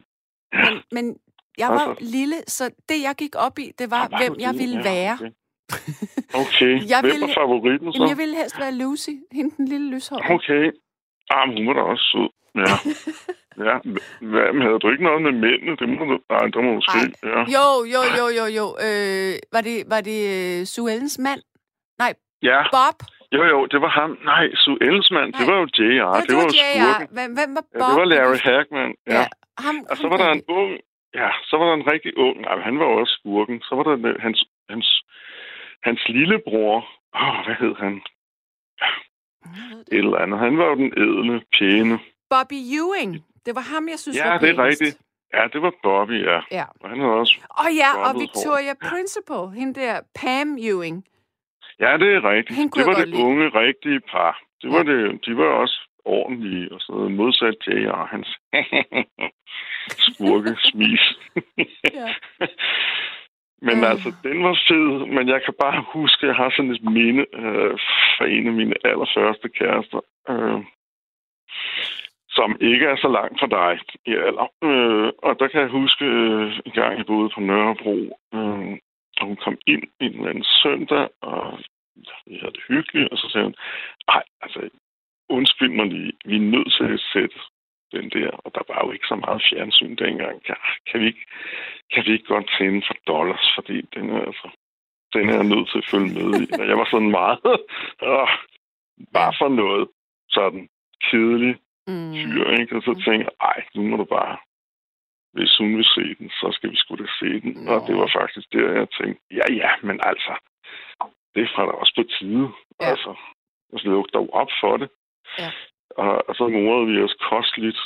Men, 0.52 0.74
men 0.92 1.16
jeg 1.58 1.68
var 1.68 1.88
Altså. 1.88 2.04
lille, 2.04 2.36
så 2.46 2.70
det, 2.88 3.02
jeg 3.02 3.14
gik 3.18 3.34
op 3.34 3.58
i, 3.58 3.72
det 3.78 3.90
var, 3.90 4.08
var 4.10 4.18
hvem 4.18 4.34
jeg 4.40 4.54
ville 4.54 4.76
Ja, 4.76 4.82
være. 4.92 5.12
Okay. 5.12 5.30
Okay. 6.42 6.72
Jeg 6.92 6.98
Hvem 7.00 7.10
ville- 7.12 7.28
er 7.30 7.34
favoritten 7.40 7.86
så? 7.92 7.96
Jamen, 7.96 8.08
jeg 8.12 8.18
ville 8.22 8.36
helst 8.40 8.56
være 8.64 8.74
Lucy, 8.82 9.14
hende 9.38 9.52
den 9.56 9.66
lille 9.72 9.86
lyshårede. 9.94 10.24
Okay. 10.36 10.64
Ah, 11.34 11.42
men 11.48 11.54
hun 11.58 11.66
var 11.68 11.74
da 11.78 11.82
også 11.92 12.04
sød. 12.12 12.28
Ja. 12.62 12.74
ja. 13.66 13.74
Hvad, 14.30 14.46
men 14.54 14.62
havde 14.66 14.78
du 14.82 14.88
ikke 14.92 15.04
noget 15.08 15.22
med 15.26 15.32
mændene? 15.44 15.72
Det 15.80 15.86
må 15.88 16.00
du... 16.10 16.14
Nej, 16.34 16.44
der 16.54 16.60
må 16.66 16.70
du 16.78 16.82
se. 16.94 17.00
Ja. 17.32 17.40
Jo, 17.56 17.66
jo, 17.94 18.00
jo, 18.18 18.26
jo, 18.38 18.44
jo. 18.58 18.66
Øh, 18.86 19.32
var 19.54 19.62
det, 19.68 19.76
var 19.92 20.00
det 20.10 20.18
øh, 20.36 20.58
Sue 20.72 20.92
Ellens 20.94 21.18
mand? 21.26 21.40
ja. 22.50 22.60
Bob? 22.76 22.98
Jo, 23.36 23.42
jo, 23.52 23.58
det 23.72 23.78
var 23.84 23.92
ham. 24.00 24.10
Nej, 24.32 24.44
Sue 24.62 24.78
Ellensmand, 24.86 25.28
det 25.32 25.40
Nej. 25.46 25.50
var 25.50 25.56
jo 25.62 25.66
J.R. 25.78 26.10
Ja, 26.16 26.20
det, 26.28 26.34
var 26.38 26.44
jo 26.48 26.52
J.R. 26.60 26.98
Hvem, 27.16 27.30
hvem 27.38 27.50
var 27.56 27.64
Ja, 27.74 27.78
Bob? 27.80 27.88
det 27.90 27.96
var 28.00 28.08
Larry 28.12 28.38
Hagman. 28.48 28.92
Ja. 29.06 29.14
Ja, 29.14 29.20
ja. 29.20 29.26
ham, 29.64 29.76
Og 29.90 29.96
så 30.00 30.06
var 30.12 30.16
der 30.22 30.28
en 30.38 30.44
ung... 30.58 30.70
Ja, 31.20 31.30
så 31.48 31.54
var 31.60 31.66
der 31.68 31.74
en 31.80 31.86
rigtig 31.92 32.12
ung... 32.24 32.34
Nej, 32.46 32.56
han 32.68 32.74
var 32.82 32.88
også 33.00 33.12
skurken. 33.18 33.56
Så 33.68 33.72
var 33.78 33.84
der 33.88 33.94
hans, 34.26 34.38
hans, 34.72 34.88
hans 35.86 36.02
lillebror. 36.08 36.76
Åh, 37.22 37.36
hvad 37.44 37.56
hed 37.62 37.74
han? 37.84 37.94
Et 39.92 39.98
eller 40.04 40.18
andet. 40.18 40.38
Han 40.38 40.58
var 40.58 40.64
jo 40.64 40.74
den 40.74 40.90
edle, 41.04 41.42
pæne. 41.58 41.98
Bobby 42.30 42.58
Ewing. 42.78 43.12
Det 43.46 43.52
var 43.54 43.64
ham, 43.74 43.88
jeg 43.88 43.98
synes 43.98 44.16
Ja, 44.18 44.28
var 44.30 44.38
det 44.38 44.50
er 44.50 44.64
rigtigt. 44.64 44.98
Ja, 45.34 45.42
det 45.52 45.62
var 45.62 45.72
Bobby, 45.82 46.18
ja. 46.30 46.40
Ja. 46.58 46.64
Og 46.80 46.88
han 46.90 46.98
havde 47.00 47.12
også... 47.12 47.34
Og 47.50 47.68
ja, 47.82 47.90
og 48.06 48.12
Victoria 48.20 48.74
Principal, 48.90 49.44
hende 49.58 49.74
der 49.80 50.00
Pam 50.20 50.48
Ewing. 50.68 51.04
Ja, 51.80 51.90
det 52.02 52.08
er 52.16 52.30
rigtigt. 52.32 52.58
Hende 52.58 52.72
Det 52.78 52.86
var 52.86 52.94
det 52.94 53.08
lide. 53.08 53.22
unge, 53.24 53.48
rigtige 53.48 54.00
par. 54.12 54.42
Det 54.62 54.70
var 54.70 54.82
det, 54.82 55.26
de 55.26 55.36
var 55.36 55.44
også 55.62 55.78
ordentlige 56.04 56.72
og 56.72 56.80
sådan 56.80 56.96
noget. 57.00 57.12
Modsat 57.12 57.54
J.R. 57.66 58.06
Hans 58.12 58.28
skurke 60.06 60.56
smis. 60.64 61.04
Ja. 61.94 62.08
Men 63.86 63.92
altså, 63.94 64.10
den 64.28 64.38
var 64.44 64.56
fed, 64.68 65.06
men 65.16 65.28
jeg 65.28 65.40
kan 65.44 65.54
bare 65.60 65.84
huske, 65.96 66.20
at 66.22 66.28
jeg 66.28 66.36
har 66.36 66.50
sådan 66.50 66.70
et 66.70 66.82
minde 66.82 67.24
øh, 67.42 67.72
fra 68.16 68.26
en 68.26 68.46
af 68.46 68.52
mine 68.52 68.74
allerførste 68.84 69.48
kærester, 69.48 70.00
øh, 70.30 70.60
som 72.28 72.56
ikke 72.60 72.86
er 72.86 72.96
så 72.96 73.08
langt 73.08 73.40
fra 73.40 73.46
dig 73.58 73.72
i 74.06 74.12
alder. 74.26 74.48
Øh, 74.68 75.12
og 75.26 75.32
der 75.40 75.48
kan 75.48 75.60
jeg 75.60 75.68
huske 75.68 76.04
øh, 76.04 76.60
en 76.66 76.72
gang, 76.72 76.98
jeg 76.98 77.06
boede 77.06 77.30
på 77.34 77.40
Nørrebro, 77.40 77.98
øh, 78.34 78.72
og 79.20 79.26
hun 79.26 79.36
kom 79.44 79.58
ind 79.66 79.84
en 80.00 80.12
eller 80.14 80.30
anden 80.30 80.44
søndag, 80.62 81.08
og 81.22 81.58
vi 82.26 82.34
havde 82.40 82.52
det 82.52 82.64
hyggeligt, 82.68 83.08
og 83.12 83.18
så 83.18 83.26
sagde 83.28 83.44
hun, 83.44 83.56
nej, 84.08 84.22
altså, 84.42 84.60
undskyld 85.28 85.72
mig 85.78 85.86
lige, 85.86 86.12
vi 86.24 86.36
er 86.36 86.50
nødt 86.54 86.72
til 86.72 86.84
at 86.94 87.00
sætte 87.12 87.38
den 87.96 88.10
der, 88.16 88.30
og 88.44 88.50
der 88.54 88.64
var 88.72 88.80
jo 88.84 88.90
ikke 88.92 89.06
så 89.12 89.16
meget 89.24 89.42
fjernsyn 89.50 89.96
dengang. 90.04 90.36
Kan, 90.46 90.56
kan, 90.88 91.00
vi, 91.00 91.06
ikke, 91.06 91.24
kan 91.92 92.02
vi 92.06 92.12
ikke 92.12 92.32
godt 92.34 92.48
tænde 92.58 92.82
for 92.86 92.96
dollars, 93.12 93.46
fordi 93.56 93.76
den 93.94 94.04
er, 94.16 94.20
altså, 94.30 94.48
den 95.14 95.28
er 95.28 95.34
jeg 95.34 95.50
nødt 95.52 95.68
til 95.70 95.78
at 95.78 95.90
følge 95.92 96.12
med 96.18 96.28
i. 96.42 96.44
Og 96.60 96.64
jeg 96.70 96.76
var 96.80 96.88
sådan 96.90 97.10
meget, 97.20 97.40
åh, 98.12 98.28
bare 99.12 99.32
for 99.40 99.48
noget 99.48 99.88
sådan 100.28 100.68
kedelig 101.10 101.56
Mm. 101.88 102.12
fyr, 102.14 102.50
ikke? 102.60 102.76
Og 102.76 102.82
så 102.82 102.92
tænkte 103.04 103.26
jeg, 103.26 103.34
ej, 103.40 103.58
nu 103.74 103.82
må 103.82 103.96
du 103.96 104.04
bare, 104.04 104.36
hvis 105.32 105.56
hun 105.58 105.76
vil 105.76 105.84
se 105.84 106.14
den, 106.18 106.30
så 106.30 106.48
skal 106.52 106.70
vi 106.70 106.76
sgu 106.76 106.94
da 106.94 107.06
se 107.20 107.30
den. 107.40 107.52
Nå. 107.64 107.72
Og 107.72 107.86
det 107.86 107.96
var 107.96 108.10
faktisk 108.18 108.52
der, 108.52 108.72
jeg 108.80 108.88
tænkte, 108.98 109.22
ja, 109.30 109.46
ja, 109.62 109.70
men 109.82 110.00
altså, 110.02 110.32
det 111.34 111.42
er 111.42 111.50
fra 111.54 111.66
da 111.66 111.70
også 111.70 111.92
på 111.96 112.04
tide. 112.18 112.48
Ja. 112.80 112.86
Altså, 112.90 113.14
altså 113.72 113.88
luk 113.88 114.08
dog 114.14 114.34
op 114.34 114.50
for 114.60 114.76
det. 114.76 114.88
Ja. 115.38 115.50
Og, 115.90 116.28
og 116.28 116.34
så 116.34 116.48
morede 116.48 116.86
vi 116.86 117.02
os 117.02 117.14
kosteligt, 117.30 117.78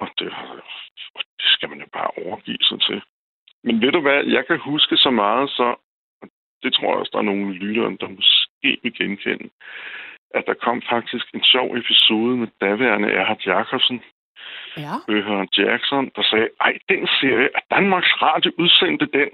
og 0.00 0.08
det, 0.18 0.32
og 1.14 1.22
det 1.40 1.48
skal 1.54 1.68
man 1.68 1.80
jo 1.80 1.86
bare 1.92 2.10
overgive 2.24 2.58
sig 2.62 2.80
til. 2.80 3.02
Men 3.64 3.80
ved 3.82 3.92
du 3.92 4.00
hvad, 4.00 4.24
jeg 4.24 4.46
kan 4.46 4.58
huske 4.58 4.96
så 4.96 5.10
meget, 5.10 5.50
så 5.50 5.74
og 6.22 6.28
det 6.62 6.72
tror 6.74 6.88
jeg 6.90 6.98
også, 6.98 7.10
der 7.12 7.18
er 7.18 7.30
nogle 7.32 7.52
lyttere, 7.54 7.96
der 8.00 8.08
måske 8.08 8.78
vil 8.82 8.94
genkende, 8.94 9.50
at 10.34 10.44
der 10.46 10.54
kom 10.54 10.82
faktisk 10.90 11.26
en 11.34 11.44
sjov 11.44 11.76
episode 11.76 12.36
med 12.36 12.48
daværende 12.60 13.08
Erhard 13.12 13.40
Jacobsen, 13.46 14.02
Ja. 14.76 14.94
Bøger 15.06 15.46
Jackson, 15.58 16.10
der 16.16 16.22
sagde, 16.22 16.48
ej, 16.60 16.78
den 16.88 17.06
serie, 17.20 17.48
at 17.56 17.62
Danmarks 17.70 18.12
Radio 18.22 18.52
udsendte 18.58 19.06
den, 19.06 19.28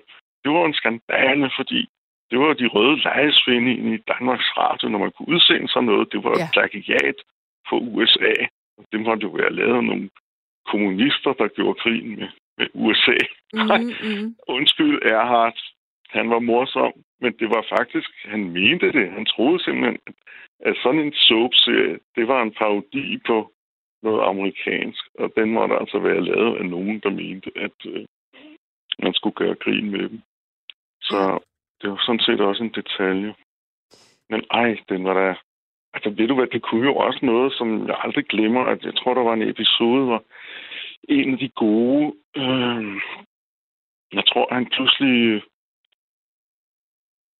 det 0.44 0.50
var 0.52 0.64
en 0.66 0.74
skandale, 0.74 1.50
fordi 1.56 1.88
det 2.30 2.38
var 2.38 2.52
de 2.52 2.66
røde 2.66 2.96
lejesvinde 3.02 3.72
i 3.94 3.96
Danmarks 4.12 4.50
Radio, 4.56 4.88
når 4.88 4.98
man 4.98 5.12
kunne 5.12 5.28
udsende 5.28 5.68
sådan 5.68 5.86
noget. 5.86 6.12
Det 6.12 6.24
var 6.24 6.34
Ja. 6.38 6.44
et 6.44 6.50
plagiat 6.52 7.18
for 7.70 7.78
USA. 7.78 8.34
Det 8.92 9.00
måtte 9.00 9.22
jo 9.26 9.28
være 9.30 9.52
lavet 9.52 9.76
af 9.76 9.84
nogle 9.84 10.10
kommunister, 10.66 11.32
der 11.32 11.48
gjorde 11.48 11.80
krigen 11.82 12.10
med, 12.20 12.28
med 12.58 12.66
USA. 12.74 13.18
Mm, 13.52 13.60
mm. 14.22 14.36
Undskyld, 14.48 14.98
Erhard. 15.02 15.58
Han 16.08 16.30
var 16.30 16.38
morsom, 16.38 16.92
men 17.20 17.32
det 17.40 17.48
var 17.50 17.66
faktisk, 17.78 18.10
han 18.24 18.50
mente 18.50 18.92
det. 18.92 19.10
Han 19.12 19.26
troede 19.26 19.64
simpelthen, 19.64 19.98
at- 20.06 20.14
at 20.60 20.76
sådan 20.82 21.00
en 21.00 21.12
soap-serie, 21.12 21.98
det 22.16 22.28
var 22.28 22.42
en 22.42 22.52
parodi 22.54 23.18
på 23.26 23.52
noget 24.02 24.22
amerikansk, 24.24 25.04
og 25.18 25.32
den 25.36 25.50
måtte 25.50 25.76
altså 25.76 25.98
være 25.98 26.24
lavet 26.24 26.56
af 26.58 26.66
nogen, 26.66 27.00
der 27.00 27.10
mente, 27.10 27.50
at 27.56 27.76
øh, 27.86 28.06
man 28.98 29.14
skulle 29.14 29.34
gøre 29.34 29.54
grin 29.54 29.90
med 29.90 30.08
dem. 30.08 30.20
Så 31.02 31.38
det 31.82 31.90
var 31.90 32.02
sådan 32.06 32.20
set 32.20 32.40
også 32.40 32.62
en 32.62 32.74
detalje. 32.80 33.34
Men 34.30 34.44
ej, 34.50 34.78
den 34.88 35.04
var 35.04 35.14
da... 35.14 35.34
Altså, 35.94 36.11
ved 36.11 36.28
du 36.28 36.35
hvad, 36.35 36.47
det 36.47 36.62
kunne 36.62 36.85
jo 36.90 36.94
også 36.97 37.18
noget, 37.23 37.52
som 37.52 37.88
jeg 37.88 37.97
aldrig 38.04 38.25
glemmer, 38.26 38.64
at 38.64 38.85
jeg 38.85 38.94
tror, 38.97 39.14
der 39.14 39.23
var 39.23 39.32
en 39.35 39.49
episode, 39.49 40.04
hvor 40.04 40.23
en 41.09 41.32
af 41.32 41.38
de 41.38 41.49
gode... 41.49 42.14
Øh, 42.37 42.85
jeg 44.12 44.25
tror, 44.26 44.54
han 44.54 44.66
pludselig... 44.76 45.42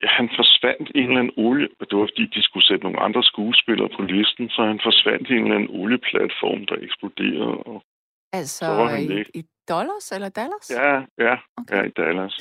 Ja, 0.02 0.09
han 0.09 0.28
forsvandt 0.37 0.88
i 0.95 0.99
en 0.99 1.04
eller 1.09 1.19
anden 1.21 1.35
olie... 1.37 1.69
Det 1.90 1.99
var, 1.99 2.07
fordi 2.12 2.26
de 2.26 2.42
skulle 2.42 2.66
sætte 2.66 2.85
nogle 2.85 3.00
andre 3.00 3.23
skuespillere 3.23 3.88
på 3.97 4.02
listen, 4.02 4.49
så 4.49 4.62
han 4.64 4.80
forsvandt 4.83 5.28
i 5.30 5.33
en 5.33 5.42
eller 5.45 5.57
anden 5.57 5.71
olieplatform, 5.80 6.66
der 6.66 6.76
eksploderede. 6.87 7.57
Og, 7.71 7.85
Altså, 8.33 8.59
Så 8.59 8.66
var 8.66 8.88
han 8.88 9.02
i, 9.19 9.38
i 9.40 9.42
dollars 9.69 10.12
eller 10.12 10.28
dollars? 10.28 10.71
ja, 10.71 10.95
ja, 11.26 11.37
Okay. 11.61 11.76
ja, 11.76 11.83
i 11.83 11.90
Dallas. 11.90 12.35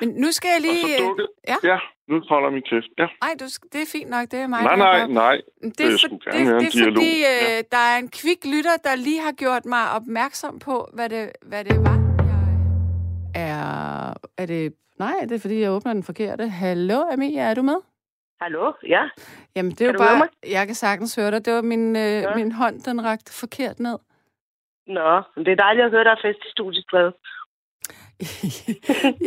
Men 0.00 0.08
nu 0.08 0.28
skal 0.32 0.48
jeg 0.54 0.60
Og 0.60 0.66
lige... 0.66 0.96
så 0.98 1.04
dukkede... 1.04 1.28
ja. 1.48 1.56
ja, 1.72 1.78
nu 2.08 2.22
holder 2.28 2.50
min 2.50 2.62
kæft. 2.70 2.90
Ja. 2.98 3.06
Nej, 3.24 3.32
du, 3.40 3.44
det 3.72 3.80
er 3.82 3.88
fint 3.92 4.10
nok, 4.10 4.24
det 4.30 4.38
er 4.38 4.46
mig. 4.46 4.62
Nej, 4.62 4.76
nej, 4.76 4.98
er 5.00 5.06
nej. 5.06 5.36
Det 5.78 5.80
er, 5.86 5.98
for, 6.02 6.16
det, 6.32 6.40
en 6.40 6.46
det 6.46 6.66
er 6.66 6.84
fordi, 6.90 7.12
øh, 7.32 7.42
Ja. 7.48 7.62
der 7.74 7.82
er 7.92 7.96
en 7.98 8.08
kvik 8.08 8.40
lytter, 8.54 8.76
der 8.84 8.94
lige 8.96 9.20
har 9.20 9.32
gjort 9.32 9.64
mig 9.64 9.84
opmærksom 9.96 10.58
på, 10.58 10.88
hvad 10.92 11.08
det, 11.08 11.32
hvad 11.42 11.64
det 11.64 11.76
var. 11.88 11.96
Jeg 13.34 13.48
er... 13.50 14.14
Er 14.38 14.46
det... 14.46 14.74
Nej, 14.98 15.14
det 15.22 15.32
er 15.32 15.38
fordi, 15.38 15.60
jeg 15.60 15.70
åbner 15.70 15.92
den 15.92 16.02
forkerte. 16.02 16.48
Hallo, 16.48 16.98
Amelia, 17.12 17.42
er 17.50 17.54
du 17.54 17.62
med? 17.62 17.76
Hallo? 18.40 18.72
Ja? 18.88 19.02
Jamen, 19.56 19.70
det 19.72 19.80
er 19.80 19.86
Kan 19.92 20.00
jo 20.00 20.06
bare... 20.06 20.28
Jeg 20.50 20.66
kan 20.66 20.74
sagtens 20.74 21.14
høre 21.16 21.30
dig. 21.30 21.44
Det 21.44 21.52
var 21.54 21.62
min, 21.62 21.96
øh, 21.96 22.02
Ja. 22.02 22.34
min 22.34 22.52
hånd, 22.52 22.80
den 22.82 23.04
rakte 23.04 23.32
forkert 23.40 23.80
ned. 23.80 23.98
Nå, 24.86 25.22
men 25.36 25.44
det 25.46 25.52
er 25.52 25.56
dejligt 25.56 25.84
at 25.84 25.90
høre, 25.90 26.04
der 26.04 26.10
er 26.10 26.22
fest 26.24 26.38
i 26.48 26.50
studiet. 26.50 26.86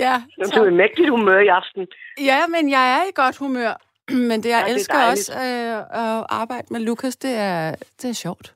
Ja, 0.04 0.16
Men 0.38 0.48
Du 0.56 0.60
er 0.64 0.68
i 0.68 0.74
mægtigt 0.74 1.10
humør 1.10 1.40
i 1.40 1.48
aften. 1.48 1.88
ja, 2.30 2.40
men 2.48 2.70
jeg 2.70 2.86
er 2.98 3.04
i 3.10 3.12
godt 3.16 3.38
humør. 3.38 3.74
Men 4.30 4.44
det, 4.44 4.50
jeg 4.50 4.60
Ja, 4.60 4.66
det 4.66 4.72
er 4.72 4.74
elsker 4.76 4.94
dejligt. 4.98 5.30
også 5.30 5.34
øh, 5.34 5.78
at 6.04 6.26
arbejde 6.42 6.68
med 6.72 6.80
Lukas, 6.80 7.16
det 7.16 7.34
er, 7.36 7.76
det 8.02 8.10
er 8.10 8.14
sjovt. 8.14 8.54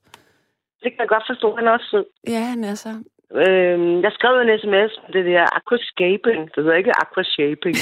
Det 0.83 0.89
kan 0.91 0.99
jeg 0.99 1.07
godt 1.15 1.23
forstå, 1.31 1.55
han 1.55 1.67
er 1.67 1.71
også 1.71 1.87
sød. 1.91 2.05
Ja, 2.27 2.39
han 2.53 2.63
er 2.63 2.75
så. 2.75 2.89
Øhm, 3.43 4.01
jeg 4.05 4.11
skrev 4.17 4.33
en 4.39 4.59
sms 4.61 4.91
med 5.03 5.11
det 5.15 5.23
der 5.31 5.45
aquascaping. 5.59 6.41
Det 6.53 6.59
hedder 6.63 6.77
ikke 6.81 6.93
aquashaping. 7.03 7.75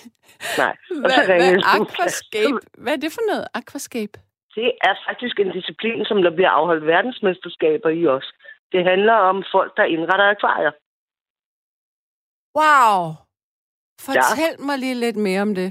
Nej. 0.62 0.74
Og 1.04 1.10
så 1.10 1.22
Hvad, 1.26 1.38
Lukas. 1.54 1.64
aquascape? 1.76 2.58
Hvad 2.82 2.92
er 2.92 3.00
det 3.04 3.12
for 3.16 3.24
noget, 3.30 3.44
aquascape? 3.60 4.14
Det 4.58 4.68
er 4.88 4.94
faktisk 5.08 5.34
en 5.40 5.50
disciplin, 5.58 6.04
som 6.10 6.18
der 6.22 6.32
bliver 6.36 6.52
afholdt 6.58 6.86
verdensmesterskaber 6.86 7.90
i 8.00 8.02
os. 8.16 8.26
Det 8.72 8.82
handler 8.90 9.16
om 9.30 9.44
folk, 9.54 9.70
der 9.76 9.84
indretter 9.94 10.26
akvarier. 10.34 10.72
Wow! 12.58 13.14
Fortæl 14.06 14.54
ja. 14.58 14.64
mig 14.66 14.78
lige 14.78 14.94
lidt 14.94 15.16
mere 15.16 15.42
om 15.42 15.54
det. 15.54 15.70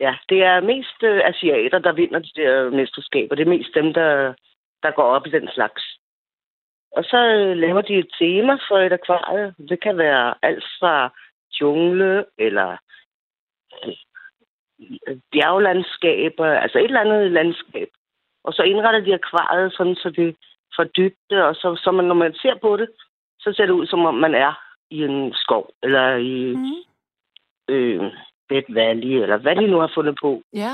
Ja, 0.00 0.14
det 0.28 0.42
er 0.42 0.60
mest 0.60 1.02
øh, 1.02 1.20
asiater, 1.24 1.78
der 1.78 1.92
vinder 1.92 2.18
de 2.18 2.30
der 2.36 2.70
mesterskaber. 2.70 3.34
Det 3.34 3.42
er 3.42 3.56
mest 3.56 3.70
dem, 3.74 3.94
der, 3.94 4.34
der 4.82 4.90
går 4.90 5.02
op 5.02 5.26
i 5.26 5.30
den 5.30 5.48
slags. 5.54 5.82
Og 6.96 7.04
så 7.04 7.16
øh, 7.16 7.56
laver 7.56 7.80
de 7.80 7.94
et 7.98 8.10
tema 8.18 8.54
for 8.68 8.78
et 8.78 8.92
akvarie. 8.92 9.54
Det 9.68 9.82
kan 9.82 9.98
være 9.98 10.34
alt 10.42 10.64
fra 10.80 11.14
jungle 11.60 12.24
eller 12.38 12.76
øh, 13.84 15.16
bjerglandskaber, 15.32 16.46
altså 16.46 16.78
et 16.78 16.84
eller 16.84 17.00
andet 17.00 17.30
landskab. 17.32 17.88
Og 18.44 18.52
så 18.52 18.62
indretter 18.62 19.00
de 19.00 19.14
akvariet 19.14 19.72
sådan, 19.72 19.96
så 19.96 20.10
det 20.10 20.36
får 20.76 20.84
dybde, 20.84 21.44
og 21.48 21.54
så, 21.54 21.80
så 21.84 21.90
man, 21.90 22.04
når 22.04 22.14
man 22.14 22.34
ser 22.34 22.54
på 22.62 22.76
det, 22.76 22.88
så 23.38 23.52
ser 23.52 23.66
det 23.66 23.72
ud, 23.72 23.86
som 23.86 24.04
om 24.06 24.14
man 24.14 24.34
er 24.34 24.65
i 24.90 24.98
en 25.02 25.32
skov 25.34 25.70
eller 25.82 26.16
i, 26.16 26.54
Mm. 26.56 27.74
øh, 27.74 28.02
Bed 28.48 28.62
Valley, 28.74 29.22
eller 29.22 29.36
hvad 29.36 29.56
de 29.56 29.66
nu 29.66 29.78
har 29.78 29.90
fundet 29.94 30.18
på. 30.22 30.42
Ja. 30.52 30.72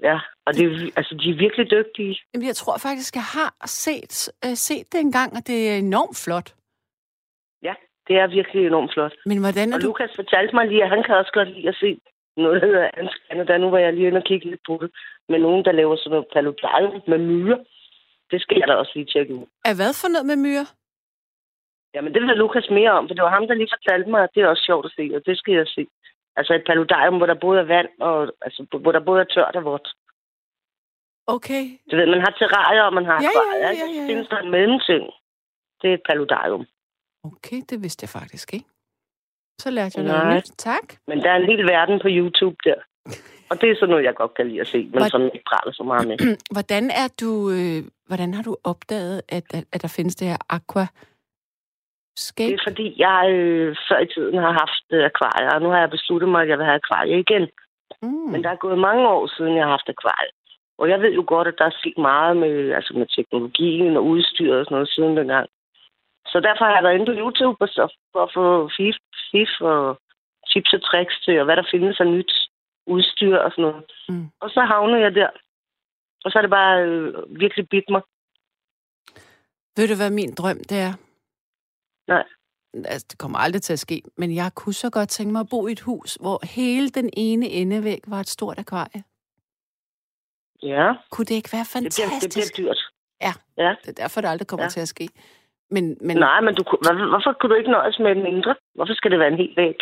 Ja, 0.00 0.20
og 0.46 0.54
det, 0.54 0.92
altså, 0.96 1.14
de 1.22 1.30
er 1.30 1.34
virkelig 1.44 1.70
dygtige. 1.70 2.18
Jamen, 2.34 2.46
jeg 2.46 2.56
tror 2.56 2.78
faktisk, 2.78 3.14
jeg 3.14 3.22
har 3.22 3.54
set, 3.66 4.32
øh, 4.44 4.54
set 4.54 4.92
det 4.92 5.00
engang, 5.00 5.32
og 5.32 5.46
det 5.46 5.70
er 5.70 5.76
enormt 5.76 6.22
flot. 6.24 6.54
Det 8.08 8.16
er 8.22 8.26
virkelig 8.26 8.66
enormt 8.66 8.92
flot. 8.94 9.14
Men 9.26 9.38
hvordan 9.40 9.66
er 9.72 9.74
Og 9.76 9.80
du... 9.82 9.86
Lukas 9.86 10.10
fortalte 10.16 10.54
mig 10.54 10.64
lige, 10.68 10.82
at 10.84 10.88
han 10.94 11.02
kan 11.06 11.14
også 11.14 11.32
godt 11.34 11.48
lide 11.56 11.68
at 11.68 11.76
se 11.80 12.00
noget, 12.36 12.62
der 12.62 12.66
hedder 12.68 12.90
Ansk 13.00 13.18
Canada. 13.28 13.58
Nu 13.58 13.70
var 13.70 13.78
jeg 13.78 13.92
lige 13.92 14.06
inde 14.06 14.18
og 14.18 14.24
kigge 14.24 14.50
lidt 14.50 14.60
på 14.66 14.78
det. 14.82 14.90
Med 15.28 15.38
nogen, 15.38 15.64
der 15.64 15.72
laver 15.72 15.96
sådan 15.96 16.10
noget 16.10 16.26
paludarium 16.32 17.02
med 17.08 17.18
myrer. 17.18 17.58
Det 18.30 18.42
skal 18.42 18.56
jeg 18.60 18.68
da 18.68 18.74
også 18.74 18.92
lige 18.94 19.06
tjekke 19.12 19.34
ud. 19.34 19.46
Er 19.64 19.74
hvad 19.74 19.92
for 20.00 20.08
noget 20.08 20.26
med 20.26 20.36
myrer? 20.36 20.68
Jamen, 21.94 22.14
det 22.14 22.22
ved 22.22 22.36
Lukas 22.42 22.68
mere 22.70 22.90
om, 22.98 23.04
for 23.08 23.14
det 23.14 23.24
var 23.24 23.30
ham, 23.36 23.46
der 23.46 23.54
lige 23.54 23.74
fortalte 23.76 24.10
mig, 24.10 24.20
at 24.22 24.30
det 24.34 24.42
er 24.42 24.48
også 24.52 24.64
sjovt 24.66 24.86
at 24.86 24.92
se, 24.98 25.04
og 25.16 25.20
det 25.26 25.38
skal 25.38 25.54
jeg 25.54 25.66
se. 25.76 25.86
Altså 26.38 26.52
et 26.54 26.64
paludarium, 26.70 27.16
hvor 27.18 27.26
der 27.26 27.38
både 27.46 27.60
er 27.60 27.68
vand, 27.76 27.88
og 28.00 28.16
altså, 28.46 28.60
hvor 28.82 28.92
der 28.92 29.00
både 29.08 29.20
er 29.20 29.28
tørt 29.34 29.56
og 29.56 29.64
vådt. 29.64 29.88
Okay. 31.26 31.62
Du 31.90 31.96
ved, 31.96 32.06
man 32.06 32.20
har 32.26 32.34
terrarier, 32.40 32.82
og 32.82 32.94
man 32.98 33.04
har 33.04 33.18
Ja, 33.22 33.28
akvarier, 33.28 33.58
ja, 33.66 33.72
ja, 33.72 33.86
ja, 33.94 34.00
ja. 34.02 34.06
findes 34.08 34.28
der 34.28 34.38
en 34.38 34.50
mellemting. 34.50 35.04
Det 35.82 35.90
er 35.90 35.94
et 35.94 36.02
paludarium. 36.10 36.64
Okay, 37.24 37.58
det 37.70 37.82
vidste 37.82 38.04
jeg 38.04 38.08
faktisk 38.20 38.54
ikke. 38.54 38.66
Så 39.58 39.70
lærte 39.70 39.98
jeg 40.00 40.04
noget 40.06 40.36
nyt. 40.36 40.50
Tak. 40.58 40.86
Men 41.06 41.18
der 41.18 41.30
er 41.30 41.36
en 41.36 41.46
hel 41.46 41.62
verden 41.74 42.00
på 42.02 42.08
YouTube 42.10 42.56
der. 42.64 42.74
Og 43.50 43.60
det 43.60 43.70
er 43.70 43.74
sådan 43.74 43.88
noget, 43.88 44.04
jeg 44.04 44.14
godt 44.14 44.34
kan 44.34 44.48
lide 44.48 44.60
at 44.60 44.66
se, 44.66 44.78
men 44.78 44.90
Hvor- 44.90 45.34
ikke 45.34 45.44
praler 45.52 45.72
så 45.72 45.82
meget 45.82 46.08
med. 46.08 46.16
Hvordan 46.56 46.84
er 46.90 47.08
du... 47.20 47.50
Øh, 47.50 47.82
hvordan 48.06 48.34
har 48.34 48.42
du 48.42 48.56
opdaget, 48.64 49.22
at, 49.28 49.44
at, 49.54 49.64
at 49.72 49.82
der 49.82 49.88
findes 49.96 50.14
det 50.16 50.28
her 50.28 50.36
aqua 50.50 50.86
Det 52.16 52.24
skate? 52.30 52.54
er 52.54 52.58
fordi, 52.68 52.86
jeg 52.98 53.22
øh, 53.30 53.76
før 53.88 53.98
i 54.00 54.12
tiden 54.14 54.38
har 54.44 54.52
haft 54.62 54.86
øh, 54.96 55.04
akvarier, 55.10 55.50
og 55.54 55.62
nu 55.62 55.68
har 55.68 55.80
jeg 55.80 55.90
besluttet 55.90 56.28
mig, 56.28 56.42
at 56.42 56.48
jeg 56.48 56.58
vil 56.58 56.66
have 56.66 56.80
akvarier 56.82 57.18
igen. 57.18 57.44
Mm. 58.02 58.26
Men 58.32 58.44
der 58.44 58.50
er 58.50 58.64
gået 58.64 58.78
mange 58.78 59.08
år 59.08 59.26
siden, 59.36 59.56
jeg 59.56 59.64
har 59.64 59.70
haft 59.76 59.88
akvarier. 59.94 60.34
Og 60.80 60.88
jeg 60.88 61.00
ved 61.00 61.12
jo 61.12 61.24
godt, 61.26 61.48
at 61.48 61.58
der 61.58 61.64
er 61.64 61.78
sket 61.80 61.98
meget 61.98 62.36
med, 62.36 62.72
altså 62.78 62.92
med 62.94 63.06
teknologien 63.16 63.96
og 63.96 64.04
udstyret 64.04 64.58
og 64.58 64.64
sådan 64.64 64.74
noget 64.74 64.94
siden 64.94 65.16
dengang. 65.16 65.48
Så 66.26 66.40
derfor 66.40 66.64
har 66.64 66.74
jeg 66.74 66.84
været 66.84 66.94
inde 66.94 67.10
på 67.10 67.18
YouTube 67.22 67.58
og 67.64 67.68
så 67.68 67.84
for 68.12 68.22
at 68.26 68.30
få 68.34 68.70
fif, 68.76 68.96
fif 69.30 69.52
og 69.60 70.00
tips 70.50 70.72
og 70.72 70.82
tricks 70.88 71.16
til, 71.24 71.38
og 71.40 71.44
hvad 71.44 71.56
der 71.56 71.70
findes 71.70 72.00
af 72.00 72.06
nyt 72.06 72.32
udstyr 72.86 73.36
og 73.36 73.50
sådan 73.50 73.62
noget. 73.62 73.84
Mm. 74.08 74.26
Og 74.40 74.50
så 74.50 74.60
havnede 74.60 75.00
jeg 75.00 75.14
der. 75.14 75.30
Og 76.24 76.30
så 76.30 76.38
er 76.38 76.42
det 76.42 76.50
bare 76.50 76.82
øh, 76.86 77.14
virkelig 77.40 77.68
bidt 77.68 77.88
mig. 77.90 78.02
Ved 79.76 79.88
du, 79.88 79.96
hvad 79.96 80.10
min 80.10 80.34
drøm 80.34 80.58
det 80.70 80.78
er? 80.88 80.92
Nej. 82.08 82.24
Altså, 82.74 83.06
det 83.10 83.18
kommer 83.18 83.38
aldrig 83.38 83.62
til 83.62 83.72
at 83.72 83.78
ske, 83.78 84.02
men 84.16 84.34
jeg 84.34 84.50
kunne 84.54 84.74
så 84.74 84.90
godt 84.90 85.08
tænke 85.08 85.32
mig 85.32 85.40
at 85.40 85.48
bo 85.50 85.66
i 85.66 85.72
et 85.72 85.80
hus, 85.80 86.14
hvor 86.20 86.46
hele 86.46 86.88
den 86.90 87.10
ene 87.12 87.46
endevæg 87.48 88.00
var 88.06 88.20
et 88.20 88.28
stort 88.28 88.58
akvarie. 88.58 89.02
Ja, 90.62 90.92
Kunne 91.10 91.24
det 91.24 91.34
ikke 91.34 91.52
være 91.52 91.64
det 91.64 91.70
bliver, 91.72 91.88
det 91.88 91.94
fantastisk? 92.22 92.54
bliver 92.54 92.66
dyrt. 92.74 92.88
Det 93.82 93.88
er 93.88 93.92
derfor, 93.92 94.20
det 94.20 94.28
aldrig 94.28 94.46
kommer 94.48 94.64
Ja. 94.64 94.68
til 94.70 94.80
at 94.80 94.88
ske. 94.88 95.08
Men, 95.70 95.96
men. 96.00 96.16
Nej, 96.16 96.40
men 96.40 96.54
du, 96.54 96.62
hvad, 96.82 97.08
hvorfor 97.12 97.32
kunne 97.40 97.50
du 97.50 97.54
ikke 97.58 97.70
nøjes 97.70 97.98
med 97.98 98.10
en 98.16 98.22
mindre? 98.22 98.54
Hvorfor 98.74 98.94
skal 98.94 99.10
det 99.10 99.18
være 99.18 99.28
en 99.28 99.36
hel 99.36 99.56
væg? 99.56 99.74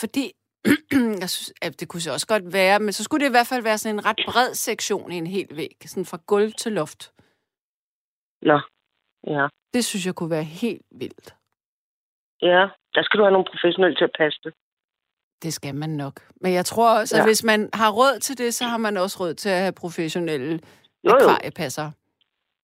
fordi, 0.00 0.32
jeg 1.22 1.30
synes, 1.30 1.52
at 1.62 1.80
det 1.80 1.88
kunne 1.88 2.00
så 2.00 2.12
også 2.12 2.26
godt 2.26 2.52
være, 2.52 2.80
men 2.80 2.92
så 2.92 3.04
skulle 3.04 3.24
det 3.24 3.30
i 3.30 3.36
hvert 3.36 3.46
fald 3.46 3.62
være 3.62 3.78
sådan 3.78 3.94
en 3.98 4.04
ret 4.04 4.20
bred 4.26 4.54
sektion 4.54 5.12
i 5.12 5.16
en 5.16 5.26
hel 5.26 5.56
væg, 5.56 5.76
sådan 5.86 6.04
fra 6.04 6.18
gulv 6.26 6.52
til 6.52 6.72
loft. 6.72 7.12
Nå, 8.42 8.60
ja. 9.26 9.48
Det 9.74 9.84
synes 9.84 10.06
jeg 10.06 10.14
kunne 10.14 10.30
være 10.30 10.44
helt 10.44 10.82
vildt. 10.90 11.34
Ja, 12.42 12.68
der 12.94 13.02
skal 13.02 13.18
du 13.18 13.24
have 13.24 13.32
nogle 13.32 13.50
professionelle 13.52 13.96
til 13.96 14.04
at 14.04 14.14
passe 14.18 14.40
det. 14.44 14.52
Det 15.42 15.52
skal 15.52 15.74
man 15.74 15.90
nok. 15.90 16.20
Men 16.40 16.52
jeg 16.52 16.64
tror 16.64 16.98
også, 17.00 17.16
at 17.16 17.20
Ja. 17.20 17.26
hvis 17.26 17.44
man 17.44 17.70
har 17.74 17.90
råd 17.92 18.20
til 18.20 18.38
det, 18.38 18.54
så 18.54 18.64
har 18.64 18.76
man 18.76 18.96
også 18.96 19.16
råd 19.20 19.34
til 19.34 19.48
at 19.48 19.60
have 19.60 19.72
professionelle 19.72 20.52
Jo, 21.04 21.10
jo. 21.10 21.14
akvariepassere. 21.16 21.92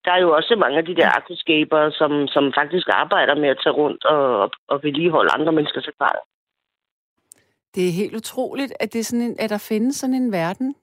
Der 0.05 0.13
er 0.13 0.19
jo 0.19 0.35
også 0.37 0.57
mange 0.57 0.79
af 0.79 0.85
de 0.85 0.97
der 0.97 1.09
aquascaper, 1.19 1.91
som, 1.91 2.29
som 2.29 2.53
faktisk 2.59 2.87
arbejder 2.93 3.35
med 3.35 3.49
at 3.49 3.59
tage 3.63 3.73
rundt 3.73 4.05
og, 4.05 4.51
og, 4.69 4.83
vedligeholde 4.83 5.31
andre 5.33 5.53
menneskers 5.53 5.89
akvarier. 5.89 6.25
Det 7.75 7.89
er 7.89 7.93
helt 7.93 8.17
utroligt, 8.17 8.73
at, 8.81 8.93
det 8.93 8.99
er 8.99 9.05
sådan 9.05 9.27
en, 9.27 9.37
at 9.41 9.51
der 9.51 9.59
findes 9.69 9.97
sådan 9.97 10.15
en 10.15 10.33
verden. 10.33 10.75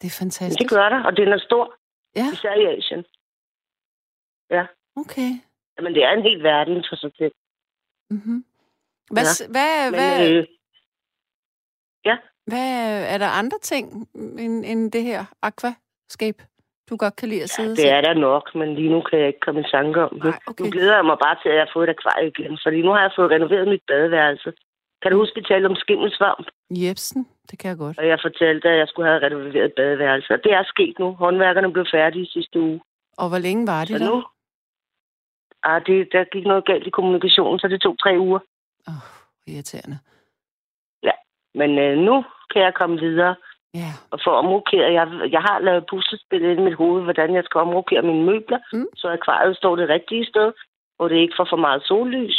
Det 0.00 0.06
er 0.06 0.16
fantastisk. 0.24 0.60
Det 0.62 0.70
gør 0.70 0.88
der, 0.88 1.02
og 1.04 1.16
den 1.16 1.28
er 1.28 1.38
stor, 1.38 1.74
Ja, 2.16 2.26
især 2.32 2.52
i 2.54 2.64
Asien. 2.78 3.04
okay. 4.96 5.30
Men 5.84 5.94
det 5.94 6.04
er 6.04 6.10
en 6.10 6.22
hel 6.22 6.42
verden 6.42 6.84
for 6.88 6.96
sig 6.96 7.10
selv. 7.18 7.32
Mm-hmm. 8.10 8.44
Hvad, 9.10 9.22
Ja. 9.22 9.44
ja. 9.44 9.50
hvad, 9.54 9.90
Men, 9.90 9.98
hvad, 10.00 10.30
øh, 10.30 10.46
hvad, 12.46 13.04
er 13.14 13.18
der 13.18 13.26
andre 13.40 13.58
ting 13.62 14.08
end, 14.14 14.64
end 14.70 14.92
det 14.92 15.02
her 15.02 15.24
aquascape, 15.42 16.40
du 16.90 16.96
godt 16.96 17.16
kan 17.16 17.28
lide 17.28 17.42
at 17.42 17.50
sidde 17.50 17.72
og 17.72 17.76
det 17.76 17.90
er 17.90 18.00
der 18.00 18.14
nok, 18.14 18.54
men 18.54 18.74
lige 18.74 18.90
nu 18.90 19.00
kan 19.08 19.18
jeg 19.18 19.26
ikke 19.28 19.40
komme 19.46 19.60
i 19.60 19.70
tanke 19.76 20.02
om 20.02 20.14
det. 20.14 20.24
Nej, 20.24 20.38
okay. 20.46 20.64
Nu 20.64 20.70
glæder 20.70 20.94
jeg 20.96 21.04
mig 21.04 21.18
bare 21.26 21.36
til, 21.42 21.48
at 21.48 21.54
jeg 21.54 21.62
har 21.66 21.70
fået 21.74 21.88
et 21.88 21.94
akvarie 21.96 22.28
igen, 22.34 22.58
fordi 22.64 22.82
nu 22.82 22.90
har 22.94 23.00
jeg 23.06 23.12
fået 23.16 23.30
renoveret 23.30 23.68
mit 23.68 23.82
badeværelse. 23.90 24.52
Kan 25.02 25.10
du 25.12 25.18
huske, 25.18 25.34
vi 25.40 25.42
talte 25.50 25.66
om 25.66 25.76
skimmelsvamp? 25.84 26.46
Jebsen, 26.70 27.26
det 27.50 27.58
kan 27.58 27.68
jeg 27.68 27.78
godt. 27.84 27.98
Og 27.98 28.06
jeg 28.12 28.18
fortalte, 28.26 28.68
at 28.68 28.78
jeg 28.78 28.88
skulle 28.88 29.08
have 29.10 29.22
renoveret 29.26 29.72
badeværelse. 29.76 30.30
Og 30.36 30.40
det 30.44 30.52
er 30.52 30.64
sket 30.74 30.94
nu. 30.98 31.08
Håndværkerne 31.12 31.72
blev 31.72 31.86
færdige 31.96 32.26
sidste 32.26 32.60
uge. 32.60 32.80
Og 33.18 33.28
hvor 33.28 33.38
længe 33.38 33.66
var 33.66 33.80
det 33.80 33.88
Så 33.88 33.98
der? 33.98 34.10
nu... 34.10 34.16
Ah, 35.68 35.78
det, 35.86 36.08
der 36.12 36.24
gik 36.34 36.44
noget 36.46 36.64
galt 36.70 36.86
i 36.86 36.90
kommunikationen, 36.98 37.58
så 37.58 37.68
det 37.68 37.80
tog 37.82 37.94
tre 37.98 38.12
uger. 38.26 38.40
Åh, 38.88 38.94
oh, 38.94 39.02
irriterende. 39.52 39.98
Men 41.60 41.70
øh, 41.78 41.98
nu 42.08 42.24
kan 42.52 42.62
jeg 42.62 42.74
komme 42.74 42.96
videre 43.00 43.34
Ja, 43.74 43.90
og 44.12 44.18
få 44.24 44.30
omrokeret. 44.42 44.92
Jeg, 44.98 45.06
jeg 45.36 45.42
har 45.48 45.58
lavet 45.58 45.86
puslespil 45.90 46.42
ind 46.44 46.60
i 46.60 46.66
mit 46.68 46.74
hoved, 46.82 47.02
hvordan 47.02 47.34
jeg 47.34 47.44
skal 47.44 47.58
omrokere 47.60 48.02
mine 48.02 48.24
møbler, 48.30 48.58
Mm. 48.72 48.86
så 48.96 49.06
akvariet 49.08 49.56
står 49.56 49.76
det 49.76 49.88
rigtige 49.88 50.24
sted, 50.32 50.48
hvor 50.96 51.08
det 51.08 51.16
ikke 51.16 51.34
får 51.38 51.46
for 51.52 51.56
meget 51.66 51.82
sollys. 51.82 52.38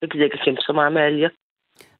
Jeg 0.00 0.10
gider 0.10 0.24
ikke 0.24 0.38
kæmpe 0.44 0.60
så 0.60 0.72
meget 0.72 0.92
med 0.92 1.02
alger. 1.02 1.30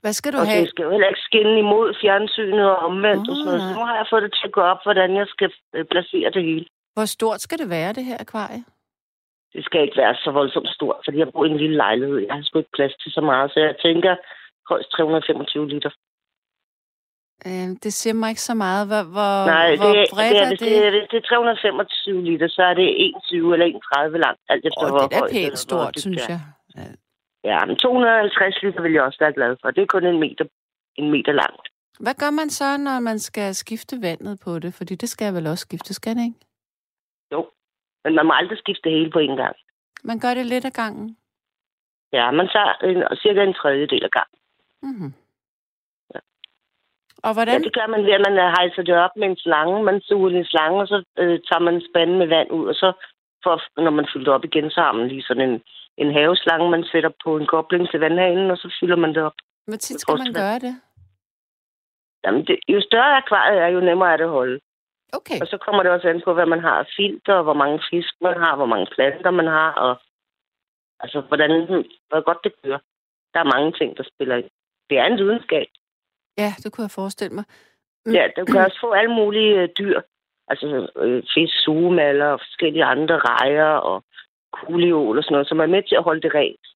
hvad 0.01 0.13
skal 0.13 0.33
du 0.33 0.39
Og 0.39 0.47
have? 0.47 0.61
det 0.63 0.69
skal 0.71 0.83
jo 0.83 0.91
heller 0.91 1.09
ikke 1.09 1.21
skinne 1.29 1.59
imod 1.59 1.95
fjernsynet 2.01 2.67
og 2.71 2.77
omvendt. 2.89 3.25
Åh, 3.29 3.31
og 3.31 3.37
sådan 3.37 3.45
noget. 3.49 3.61
Så 3.63 3.67
nej. 3.69 3.75
nu 3.79 3.83
har 3.89 3.97
jeg 4.01 4.07
fået 4.11 4.23
det 4.23 4.33
til 4.33 4.47
at 4.51 4.53
gå 4.59 4.61
op, 4.73 4.81
hvordan 4.87 5.17
jeg 5.21 5.27
skal 5.35 5.51
øh, 5.77 5.85
placere 5.93 6.31
det 6.31 6.43
hele. 6.49 6.67
Hvor 6.97 7.05
stort 7.17 7.41
skal 7.41 7.59
det 7.59 7.69
være, 7.71 7.93
det 7.93 8.05
her 8.05 8.17
akvarie? 8.21 8.65
Det 9.53 9.65
skal 9.65 9.83
ikke 9.83 9.97
være 10.03 10.15
så 10.25 10.31
voldsomt 10.31 10.69
stort, 10.69 11.01
fordi 11.05 11.19
jeg 11.19 11.33
bor 11.33 11.45
i 11.45 11.51
en 11.51 11.57
lille 11.57 11.77
lejlighed. 11.77 12.19
Jeg 12.19 12.35
har 12.35 12.43
sgu 12.43 12.59
ikke 12.59 12.77
plads 12.79 12.95
til 13.03 13.13
så 13.13 13.21
meget, 13.21 13.51
så 13.53 13.61
jeg 13.61 13.75
tænker 13.83 14.17
højst 14.69 14.91
325 14.91 15.69
liter. 15.69 15.91
Øh, 17.47 17.69
det 17.85 17.93
siger 17.93 18.15
mig 18.15 18.29
ikke 18.31 18.47
så 18.51 18.55
meget. 18.55 18.87
Hvor, 18.91 19.03
hvor, 19.15 19.35
Nej, 19.57 19.77
hvor 19.77 19.93
det, 19.97 20.07
bredt 20.15 20.33
det, 20.33 20.43
er 20.43 20.49
det? 20.49 20.61
det, 20.61 20.87
er, 20.87 20.91
det 21.11 21.17
er 21.23 21.27
325 21.29 22.25
liter, 22.25 22.49
så 22.49 22.63
er 22.63 22.75
det 22.75 22.87
21 22.97 23.53
eller 23.55 23.67
31 23.67 24.19
langt, 24.19 24.41
alt 24.49 24.65
efter 24.69 24.85
Åh, 24.85 24.91
hvor 24.91 24.99
det 24.99 25.17
er 25.17 25.19
højt 25.19 25.33
pænt 25.33 25.59
stort, 25.59 25.95
dybt 25.95 26.01
synes 26.01 26.23
det 26.23 26.29
jeg. 26.29 26.41
Ja. 26.77 26.91
Ja, 27.45 27.65
men 27.65 27.77
250 27.77 28.63
liter 28.63 28.83
vil 28.83 28.93
jeg 28.93 29.03
også 29.03 29.19
være 29.21 29.33
glad 29.33 29.57
for. 29.61 29.71
Det 29.71 29.83
er 29.83 29.87
kun 29.87 30.07
en 30.07 30.21
meter, 30.21 30.45
en 30.97 31.11
meter 31.11 31.33
langt. 31.33 31.65
Hvad 32.01 32.15
gør 32.15 32.31
man 32.31 32.51
så, 32.51 32.77
når 32.77 33.01
man 33.01 33.19
skal 33.19 33.55
skifte 33.55 34.03
vandet 34.03 34.41
på 34.45 34.59
det? 34.59 34.75
Fordi 34.75 34.95
det 34.95 35.09
skal 35.09 35.35
vel 35.35 35.47
også 35.47 35.63
skifte, 35.63 35.95
skal 35.95 36.17
det 36.17 36.25
ikke? 36.25 36.41
Men 38.05 38.15
man 38.15 38.27
må 38.27 38.33
aldrig 38.33 38.59
skifte 38.59 38.83
det 38.85 38.93
hele 38.99 39.11
på 39.11 39.19
en 39.19 39.37
gang. 39.37 39.57
Man 40.05 40.19
gør 40.21 40.35
det 40.35 40.47
lidt 40.47 40.65
ad 40.65 40.71
gangen. 40.71 41.17
Ja, 42.13 42.31
man 42.31 42.49
tager 42.49 42.73
en, 42.89 43.17
cirka 43.23 43.43
en 43.45 43.55
tredjedel 43.55 44.05
af 44.05 44.11
gang. 44.11 44.31
Mm-hmm. 44.83 45.13
Ja. 46.15 46.21
Og 47.23 47.31
Ja, 47.31 47.33
hvordan? 47.33 47.63
det 47.65 47.75
gør 47.75 47.87
man 47.87 48.05
ved, 48.07 48.13
at 48.13 48.25
man 48.29 48.37
øh, 48.39 48.49
hejser 48.59 48.83
det 48.83 48.95
op 48.95 49.17
med 49.17 49.29
en 49.29 49.37
slange. 49.37 49.83
Man 49.83 50.01
suger 50.01 50.31
en 50.31 50.45
slange, 50.45 50.81
og 50.81 50.89
så 50.89 51.05
øh, 51.19 51.39
tager 51.49 51.63
man 51.69 51.83
spanden 51.91 52.19
med 52.19 52.27
vand 52.27 52.51
ud, 52.51 52.67
og 52.69 52.75
så 52.75 52.93
for, 53.45 53.81
når 53.85 53.91
man 53.91 54.07
fylder 54.13 54.33
op 54.33 54.45
igen, 54.45 54.71
så 54.71 54.81
har 54.81 54.93
man 54.93 55.09
lige 55.09 55.23
sådan 55.23 55.51
en, 55.51 55.63
en 55.97 56.13
haveslange, 56.13 56.71
man 56.71 56.85
sætter 56.93 57.11
på 57.25 57.37
en 57.37 57.47
kobling 57.47 57.91
til 57.91 58.01
vandhanen, 58.01 58.51
og 58.51 58.57
så 58.57 58.77
fylder 58.81 58.97
man 58.97 59.15
det 59.15 59.23
op. 59.23 59.39
Hvor 59.67 59.77
tit 59.77 60.01
skal 60.01 60.19
man 60.19 60.33
gøre 60.33 60.59
det? 60.59 60.75
Jamen, 62.25 62.45
det, 62.47 62.59
jo 62.69 62.81
større 62.81 63.17
akvariet 63.17 63.61
er, 63.63 63.67
jo 63.67 63.81
nemmere 63.81 64.13
er 64.13 64.17
det 64.17 64.25
at 64.25 64.31
holde. 64.31 64.61
Okay. 65.13 65.41
Og 65.41 65.47
så 65.47 65.59
kommer 65.65 65.83
det 65.83 65.93
også 65.93 66.09
an 66.09 66.23
på, 66.25 66.35
hvad 66.35 66.47
man 66.47 66.61
har 66.61 66.77
af 66.79 66.87
filter, 66.97 67.43
hvor 67.43 67.55
mange 67.55 67.81
fisk 67.91 68.15
man 68.21 68.37
har, 68.41 68.57
hvor 68.57 68.67
mange 68.67 68.87
planter 68.95 69.31
man 69.31 69.47
har, 69.47 69.71
og 69.73 70.01
altså, 71.01 71.21
hvordan, 71.21 71.51
hvor 72.09 72.21
godt 72.21 72.41
det 72.45 72.53
kører. 72.63 72.79
Der 73.35 73.41
er 73.41 73.55
mange 73.55 73.73
ting, 73.73 73.97
der 73.97 74.05
spiller 74.15 74.37
ind. 74.37 74.51
Det 74.91 74.99
er 74.99 75.05
en 75.05 75.19
videnskab. 75.19 75.67
Ja, 76.39 76.55
det 76.63 76.73
kunne 76.73 76.83
jeg 76.83 76.91
forestille 76.91 77.35
mig. 77.35 77.45
Mm. 78.07 78.13
Ja, 78.13 78.25
du 78.37 78.45
kan 78.45 78.61
også 78.61 78.81
få 78.81 78.93
alle 78.93 79.15
mulige 79.15 79.55
øh, 79.63 79.69
dyr. 79.79 80.01
Altså 80.49 80.91
øh, 80.97 81.23
fisk, 81.35 81.55
sugemaller 81.65 82.27
og 82.27 82.41
forskellige 82.41 82.85
andre 82.85 83.19
rejer 83.19 83.71
og 83.91 84.05
kuliol 84.53 85.19
og 85.19 85.25
sådan 85.25 85.35
noget, 85.35 85.49
som 85.49 85.61
er 85.61 85.67
med 85.67 85.83
til 85.83 85.97
at 85.97 86.03
holde 86.03 86.23
det 86.23 86.35
rent. 86.35 86.67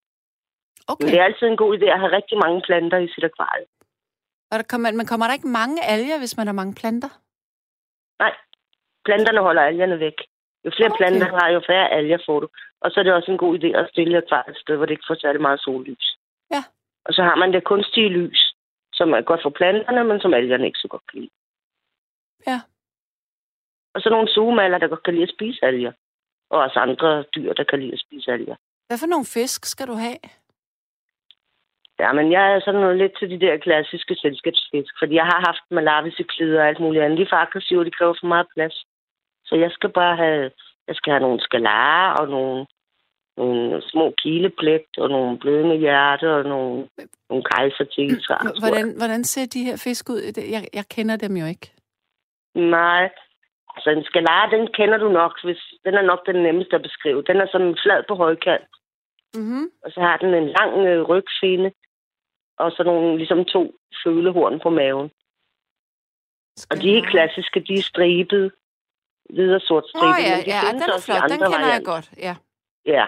Okay. 0.88 1.05
Men 1.05 1.12
det 1.12 1.21
er 1.21 1.25
altid 1.25 1.47
en 1.47 1.57
god 1.57 1.79
idé 1.79 1.85
at 1.85 2.01
have 2.01 2.16
rigtig 2.16 2.38
mange 2.38 2.62
planter 2.66 2.99
i 2.99 3.09
sit 3.09 3.25
akvarie. 3.25 3.66
Og 4.51 4.59
der 4.59 4.66
kommer, 4.71 4.92
men 4.92 5.07
kommer 5.07 5.27
der 5.27 5.35
ikke 5.35 5.49
mange 5.49 5.85
alger, 5.85 6.18
hvis 6.18 6.37
man 6.37 6.47
har 6.47 6.55
mange 6.55 6.75
planter? 6.75 7.09
Planterne 9.04 9.40
holder 9.40 9.62
algerne 9.62 9.98
væk. 10.00 10.18
Jo 10.64 10.70
flere 10.76 10.90
Okay. 10.90 10.96
planter 10.98 11.28
har, 11.38 11.48
jo 11.48 11.61
færre 11.66 11.90
alger 11.98 12.18
får 12.26 12.40
du. 12.40 12.48
Og 12.80 12.90
så 12.90 13.00
er 13.00 13.04
det 13.04 13.12
også 13.12 13.30
en 13.32 13.38
god 13.38 13.58
idé 13.58 13.66
at 13.78 13.88
stille 13.92 14.16
akvariet 14.18 14.50
et 14.56 14.61
sted, 14.62 14.76
hvor 14.76 14.87
det 14.87 14.92
ikke 14.94 15.08
får 15.08 15.14
særlig 15.14 15.40
meget 15.40 15.61
sollys. 15.61 16.06
Ja. 16.50 16.62
Og 17.04 17.14
så 17.14 17.22
har 17.22 17.35
man 17.37 17.52
det 17.52 17.64
kunstige 17.64 18.08
lys, 18.08 18.54
som 18.92 19.12
er 19.12 19.20
godt 19.20 19.42
for 19.42 19.50
planterne, 19.50 20.04
men 20.04 20.20
som 20.20 20.35
algerne 20.35 20.66
ikke 20.66 20.78
så 20.78 20.88
godt 20.88 21.02
kan 21.11 21.20
lide. 21.20 21.30
Ja. 22.46 22.61
Og 23.94 24.00
så 24.00 24.08
nogle 24.11 24.28
sugemaler, 24.35 24.78
der 24.78 24.88
godt 24.88 25.02
kan 25.02 25.14
lide 25.14 25.22
at 25.28 25.35
spise 25.37 25.64
alger. 25.64 25.92
Og 26.50 26.58
også 26.61 26.78
andre 26.78 27.24
dyr, 27.37 27.52
der 27.52 27.64
kan 27.64 27.80
lide 27.80 27.92
at 27.92 28.00
spise 28.06 28.32
alger. 28.32 28.56
Hvad 28.87 28.98
for 28.98 29.06
nogle 29.06 29.26
fisk 29.35 29.64
skal 29.64 29.87
du 29.87 29.92
have? 29.92 30.16
Ja, 32.00 32.12
men 32.12 32.33
jeg 32.33 32.52
er 32.52 32.61
sådan 32.61 32.81
noget 32.81 32.98
lidt 32.98 33.14
til 33.18 33.31
de 33.31 33.40
der 33.46 33.57
klassiske 33.57 34.14
selskabsfisk, 34.14 34.92
fordi 34.98 35.14
jeg 35.14 35.24
har 35.24 35.40
haft 35.48 35.64
malavisciklider 35.70 36.61
og 36.61 36.68
alt 36.68 36.81
muligt 36.81 37.05
andet. 37.05 37.18
De 37.18 37.22
er 37.22 37.33
for 37.33 37.37
aggressive, 37.37 37.81
og 37.81 37.87
de 37.87 37.96
kræver 37.98 38.14
for 38.20 38.26
meget 38.26 38.46
plads. 38.55 38.76
Så 39.44 39.55
jeg 39.57 39.70
skal 39.70 39.90
bare 39.90 40.16
have, 40.16 40.50
jeg 40.88 40.96
skal 40.96 41.11
have 41.12 41.20
nogle 41.26 41.40
skalarer 41.40 42.14
og 42.20 42.28
nogle, 42.28 42.66
nogle 43.37 43.83
små 43.90 44.14
kileplet 44.22 44.88
og 44.98 45.09
nogle 45.09 45.38
blødende 45.38 45.76
hjerte 45.76 46.35
og 46.37 46.44
nogle, 46.44 46.88
nogle 47.31 47.44
kejser 47.44 47.85
til 47.85 48.20
Hvordan, 48.61 48.94
hvordan 48.96 49.24
ser 49.24 49.46
de 49.55 49.64
her 49.64 49.76
fisk 49.85 50.09
ud? 50.11 50.20
Jeg, 50.55 50.62
jeg 50.72 50.85
kender 50.94 51.16
dem 51.16 51.37
jo 51.37 51.46
ikke. 51.46 51.66
Nej, 52.55 53.11
altså 53.74 53.90
en 53.90 54.05
skalar, 54.05 54.50
den 54.50 54.68
kender 54.78 54.98
du 54.98 55.09
nok. 55.09 55.33
Hvis, 55.44 55.62
den 55.85 55.94
er 55.94 56.02
nok 56.02 56.26
den 56.26 56.42
nemmeste 56.42 56.76
at 56.76 56.83
beskrive. 56.83 57.22
Den 57.22 57.37
er 57.37 57.46
sådan 57.52 57.76
flad 57.83 58.02
på 58.09 58.14
højkant. 58.14 58.68
Mm-hmm. 59.35 59.71
Og 59.85 59.90
så 59.92 60.01
har 60.01 60.16
den 60.16 60.35
en 60.35 60.49
lang 60.49 60.73
øh, 60.87 61.03
rygfinde, 61.03 61.73
og 62.59 62.73
så 62.73 62.83
nogle 62.83 63.16
ligesom 63.16 63.45
to 63.45 63.75
følehorn 64.05 64.61
på 64.61 64.71
maven. 64.71 65.11
Og 66.71 66.77
de 66.83 66.99
er 66.99 67.11
klassiske, 67.11 67.61
de 67.61 67.75
er 67.75 67.83
stribede. 67.83 68.51
Hvide 69.31 69.55
og 69.55 69.61
sort 69.61 69.85
stribe. 69.88 70.07
Åh 70.07 70.12
oh, 70.12 70.23
ja, 70.23 70.37
ja, 70.47 70.61
den 70.73 70.83
er 70.83 71.01
flot. 71.07 71.23
Den 71.31 71.38
kender 71.38 71.49
variant. 71.49 71.75
jeg 71.75 71.85
godt, 71.85 72.11
ja. 72.18 72.35
Ja, 72.87 73.07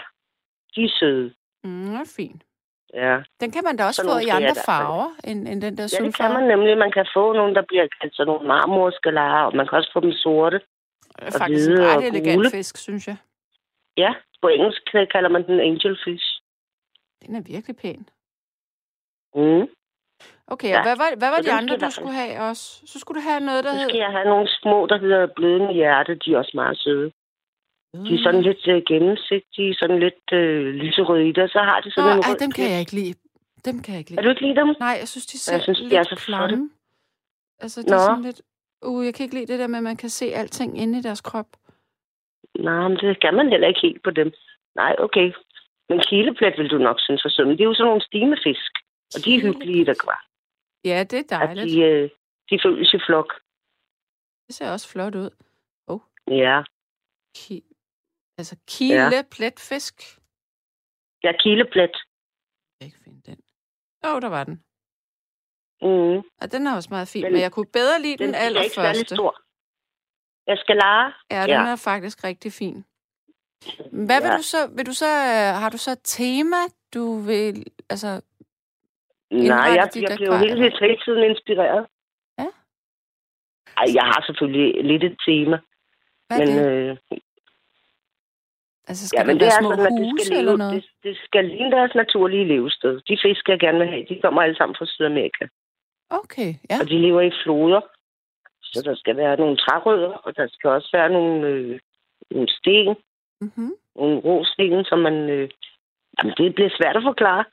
de 0.74 0.84
er 0.84 0.92
søde. 0.98 1.34
Mm, 1.64 1.94
er 1.94 2.12
fint. 2.16 2.42
Ja. 2.94 3.22
Den 3.40 3.50
kan 3.50 3.64
man 3.64 3.76
da 3.76 3.84
også 3.84 4.02
få 4.04 4.18
i 4.26 4.28
andre 4.28 4.54
farver, 4.66 5.08
end, 5.24 5.48
end 5.48 5.62
den 5.62 5.76
der 5.78 5.96
Ja, 5.98 6.04
det 6.04 6.16
kan 6.16 6.32
man 6.32 6.44
nemlig. 6.44 6.78
Man 6.78 6.92
kan 6.92 7.06
få 7.14 7.32
nogle, 7.32 7.54
der 7.54 7.62
bliver 7.68 7.86
kaldt 8.00 8.16
sådan 8.16 8.26
nogle 8.26 8.48
marmorskalarer, 8.48 9.44
og 9.46 9.56
man 9.56 9.66
kan 9.68 9.78
også 9.78 9.90
få 9.92 10.00
dem 10.00 10.12
sorte. 10.12 10.60
Det 11.18 11.34
er 11.34 11.38
faktisk 11.38 11.70
en 11.70 11.78
ret 11.78 12.06
elegant 12.06 12.50
fisk, 12.50 12.76
synes 12.76 13.08
jeg. 13.08 13.16
Ja, 13.96 14.14
på 14.44 14.48
engelsk 14.56 14.82
kalder 15.14 15.30
man 15.34 15.42
den 15.48 15.58
angelfish. 15.68 16.28
Den 17.22 17.32
er 17.38 17.42
virkelig 17.52 17.76
pæn. 17.82 18.02
Mm. 19.40 19.66
Okay, 20.54 20.72
og 20.76 20.78
ja. 20.78 20.82
hvad 20.88 20.96
var, 21.02 21.08
hvad 21.20 21.30
var 21.34 21.40
de 21.46 21.52
andre, 21.60 21.76
du 21.84 21.90
skulle 21.90 22.16
have 22.22 22.34
også? 22.48 22.64
Så 22.90 22.96
skulle 23.00 23.16
du 23.20 23.24
have 23.30 23.40
noget, 23.48 23.64
der 23.64 23.72
hed... 23.72 23.80
Så 23.80 23.88
skal 23.88 24.04
jeg 24.06 24.12
have 24.16 24.28
nogle 24.32 24.48
små, 24.60 24.86
der 24.90 24.98
hedder 25.04 25.22
blødende 25.36 25.72
hjerte. 25.80 26.12
De 26.22 26.28
er 26.32 26.38
også 26.38 26.54
meget 26.54 26.76
søde. 26.78 27.08
Mm. 27.94 28.04
De 28.04 28.10
er 28.16 28.22
sådan 28.26 28.42
lidt 28.48 28.62
uh, 28.72 28.78
gennemsigtige, 28.90 29.72
sådan 29.80 29.98
lidt 30.06 30.24
uh, 30.40 30.64
lyserøde 30.82 31.28
i 31.28 31.32
det, 31.36 31.42
og 31.48 31.52
så 31.56 31.60
har 31.70 31.78
de 31.84 31.90
sådan 31.90 32.10
Nå, 32.10 32.16
en 32.16 32.24
rød... 32.28 32.38
dem 32.44 32.50
kan 32.58 32.66
jeg 32.74 32.80
ikke 32.84 32.94
lide. 33.00 33.14
Dem 33.68 33.76
kan 33.82 33.90
jeg 33.94 34.00
ikke 34.02 34.10
lide. 34.10 34.16
Kan 34.18 34.24
du 34.24 34.30
ikke 34.34 34.44
lide 34.46 34.56
dem? 34.60 34.68
Nej, 34.86 34.96
jeg 35.02 35.08
synes, 35.12 35.26
de 35.32 35.38
ser 35.38 35.52
jeg 35.52 35.62
synes, 35.62 35.80
lidt 35.80 35.90
de 35.90 35.96
er 35.96 36.06
så 36.12 36.16
klamme. 36.26 36.70
Altså, 37.64 37.78
det 37.82 37.92
er 37.92 37.98
sådan 37.98 38.26
lidt... 38.30 38.40
Uh, 38.88 39.06
jeg 39.06 39.14
kan 39.14 39.24
ikke 39.24 39.36
lide 39.38 39.48
det 39.52 39.58
der 39.62 39.66
med, 39.72 39.78
at 39.82 39.88
man 39.90 39.96
kan 39.96 40.10
se 40.20 40.26
alting 40.40 40.70
inde 40.82 40.98
i 40.98 41.02
deres 41.02 41.20
krop. 41.20 41.50
Nej, 42.58 42.88
men 42.88 42.96
det 42.96 43.20
kan 43.20 43.34
man 43.34 43.48
heller 43.48 43.68
ikke 43.68 43.80
helt 43.80 44.02
på 44.02 44.10
dem. 44.10 44.32
Nej, 44.74 44.96
okay. 44.98 45.32
Men 45.88 46.00
kileplet 46.00 46.54
vil 46.58 46.70
du 46.70 46.78
nok 46.78 47.00
synes 47.00 47.22
for 47.22 47.28
sømme. 47.28 47.52
Det 47.52 47.60
er 47.60 47.64
jo 47.64 47.74
sådan 47.74 47.86
nogle 47.86 48.04
stimefisk. 48.10 48.72
Og 49.14 49.24
de 49.24 49.34
er 49.36 49.40
hyggelige, 49.40 49.86
der 49.86 49.94
kvar. 50.04 50.26
Ja, 50.84 51.04
det 51.10 51.18
er 51.18 51.38
dejligt. 51.38 51.64
At 51.64 51.70
de, 51.70 51.80
øh, 51.80 52.10
de 52.50 52.58
føles 52.64 52.94
i 52.94 53.00
flok. 53.06 53.34
Det 54.46 54.54
ser 54.54 54.70
også 54.70 54.88
flot 54.88 55.14
ud. 55.14 55.30
Oh. 55.86 56.00
Ja. 56.28 56.62
Ki 57.36 57.62
altså 58.38 58.56
kilepletfisk? 58.68 59.94
Ja, 61.24 61.32
kileplet. 61.32 61.94
Jeg 62.80 62.80
kan 62.80 62.86
ikke 62.86 62.98
finde 63.04 63.22
den. 63.26 63.38
Åh, 64.04 64.14
oh, 64.14 64.20
der 64.22 64.28
var 64.28 64.44
den. 64.44 64.56
Mm. 65.82 66.18
Og 66.40 66.52
den 66.52 66.66
er 66.66 66.74
også 66.76 66.88
meget 66.90 67.08
fin, 67.08 67.24
den, 67.24 67.32
men 67.32 67.40
jeg 67.40 67.52
kunne 67.52 67.70
bedre 67.72 68.02
lide 68.02 68.16
den, 68.16 68.26
den 68.26 68.34
allerførste. 68.34 68.80
Den 68.80 68.86
er 68.86 68.98
ikke 68.98 69.14
stor. 69.14 69.43
Jeg 70.46 70.58
skal 70.58 70.76
lare. 70.76 71.12
Ja, 71.30 71.42
den 71.42 71.50
ja. 71.50 71.72
er 71.72 71.76
faktisk 71.76 72.24
rigtig 72.24 72.52
fin. 72.52 72.84
Hvad 73.92 74.20
ja. 74.20 74.28
vil 74.28 74.38
du 74.38 74.42
så, 74.42 74.58
vil 74.76 74.86
du 74.86 74.92
så, 74.92 75.06
øh, 75.06 75.60
har 75.60 75.70
du 75.70 75.78
så 75.78 75.90
et 75.90 76.04
tema, 76.04 76.56
du 76.94 77.18
vil, 77.18 77.64
altså, 77.90 78.20
Nej, 79.30 79.56
jeg, 79.56 79.88
jeg 79.96 80.16
blev 80.16 80.38
hele, 80.38 80.72
hele 80.80 80.98
tiden 81.04 81.22
inspireret. 81.30 81.86
Ja? 82.38 82.46
Ej, 83.76 83.86
jeg 83.94 84.02
har 84.02 84.24
selvfølgelig 84.26 84.84
lidt 84.84 85.04
et 85.04 85.16
tema. 85.26 85.58
Hvad 86.28 86.38
men, 86.38 86.48
det? 86.48 86.66
Øh, 86.66 86.96
altså, 88.88 89.08
skal 89.08 89.18
ja, 89.18 89.24
men 89.26 89.40
det, 89.40 89.46
er 89.46 89.60
små 89.60 89.70
sådan, 89.70 89.98
huse, 89.98 90.16
det 90.16 90.26
skal 90.26 90.44
noget? 90.44 90.74
Det, 90.74 90.84
det 91.02 91.16
skal 91.24 91.44
ligne 91.44 91.70
deres 91.70 91.94
naturlige 91.94 92.44
levested. 92.44 93.00
De 93.08 93.18
fisk, 93.22 93.48
jeg 93.48 93.58
gerne 93.60 93.78
vil 93.78 93.88
have, 93.88 94.06
de 94.08 94.20
kommer 94.22 94.42
alle 94.42 94.56
sammen 94.56 94.76
fra 94.78 94.86
Sydamerika. 94.86 95.44
Okay, 96.10 96.54
ja. 96.70 96.76
Og 96.80 96.88
de 96.88 96.98
lever 96.98 97.20
i 97.20 97.32
floder. 97.44 97.80
Så 98.74 98.82
der 98.82 98.94
skal 98.94 99.16
være 99.16 99.36
nogle 99.36 99.56
trærødder, 99.56 100.12
og 100.24 100.36
der 100.36 100.48
skal 100.52 100.70
også 100.70 100.90
være 100.92 101.08
nogle, 101.08 101.48
øh, 101.48 101.80
nogle 102.30 102.48
sten. 102.48 102.96
Mm-hmm. 103.40 103.72
Nogle 103.96 104.20
rå 104.20 104.44
sten, 104.44 104.84
som 104.84 104.98
man... 104.98 105.14
Øh, 105.30 105.50
jamen, 106.18 106.34
det 106.38 106.54
bliver 106.54 106.70
svært 106.78 106.96
at 106.96 107.02
forklare. 107.02 107.44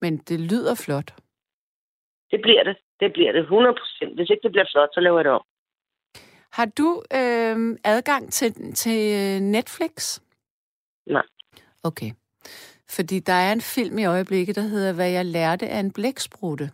Men 0.00 0.16
det 0.18 0.40
lyder 0.40 0.74
flot. 0.84 1.10
Det 2.30 2.40
bliver 2.42 2.64
det. 2.64 2.76
Det 3.00 3.12
bliver 3.12 3.32
det 3.32 3.40
100 3.40 3.74
procent. 3.80 4.14
Hvis 4.14 4.30
ikke 4.30 4.42
det 4.42 4.52
bliver 4.52 4.68
flot, 4.72 4.88
så 4.94 5.00
laver 5.00 5.18
jeg 5.18 5.24
det 5.24 5.32
om. 5.32 5.44
Har 6.52 6.68
du 6.78 7.02
øh, 7.20 7.78
adgang 7.84 8.32
til, 8.32 8.74
til 8.74 8.98
Netflix? 9.42 10.20
Nej. 11.06 11.26
Okay. 11.84 12.10
Fordi 12.96 13.18
der 13.20 13.32
er 13.32 13.52
en 13.52 13.60
film 13.60 13.98
i 13.98 14.04
øjeblikket, 14.04 14.56
der 14.56 14.62
hedder 14.62 14.94
Hvad 14.94 15.10
jeg 15.10 15.24
lærte 15.24 15.68
af 15.68 15.78
en 15.80 15.92
blæksprutte. 15.92 16.70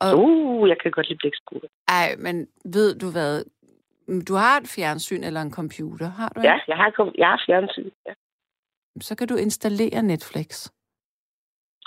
Og, 0.00 0.18
uh, 0.18 0.68
jeg 0.68 0.78
kan 0.82 0.90
godt 0.90 1.08
lide 1.08 1.18
blæksprutte. 1.18 1.68
Ej, 1.88 2.08
men 2.18 2.48
ved 2.64 2.98
du 2.98 3.10
hvad? 3.10 3.44
Du 4.28 4.34
har 4.34 4.56
et 4.60 4.68
fjernsyn 4.76 5.22
eller 5.24 5.42
en 5.42 5.52
computer, 5.52 6.08
har 6.10 6.28
du 6.28 6.40
Ja, 6.40 6.56
jeg 6.68 6.76
har, 6.76 7.12
jeg 7.18 7.28
har 7.28 7.42
fjernsyn, 7.46 7.90
ja. 8.06 8.12
Så 9.00 9.16
kan 9.16 9.28
du 9.28 9.36
installere 9.36 10.02
Netflix. 10.02 10.70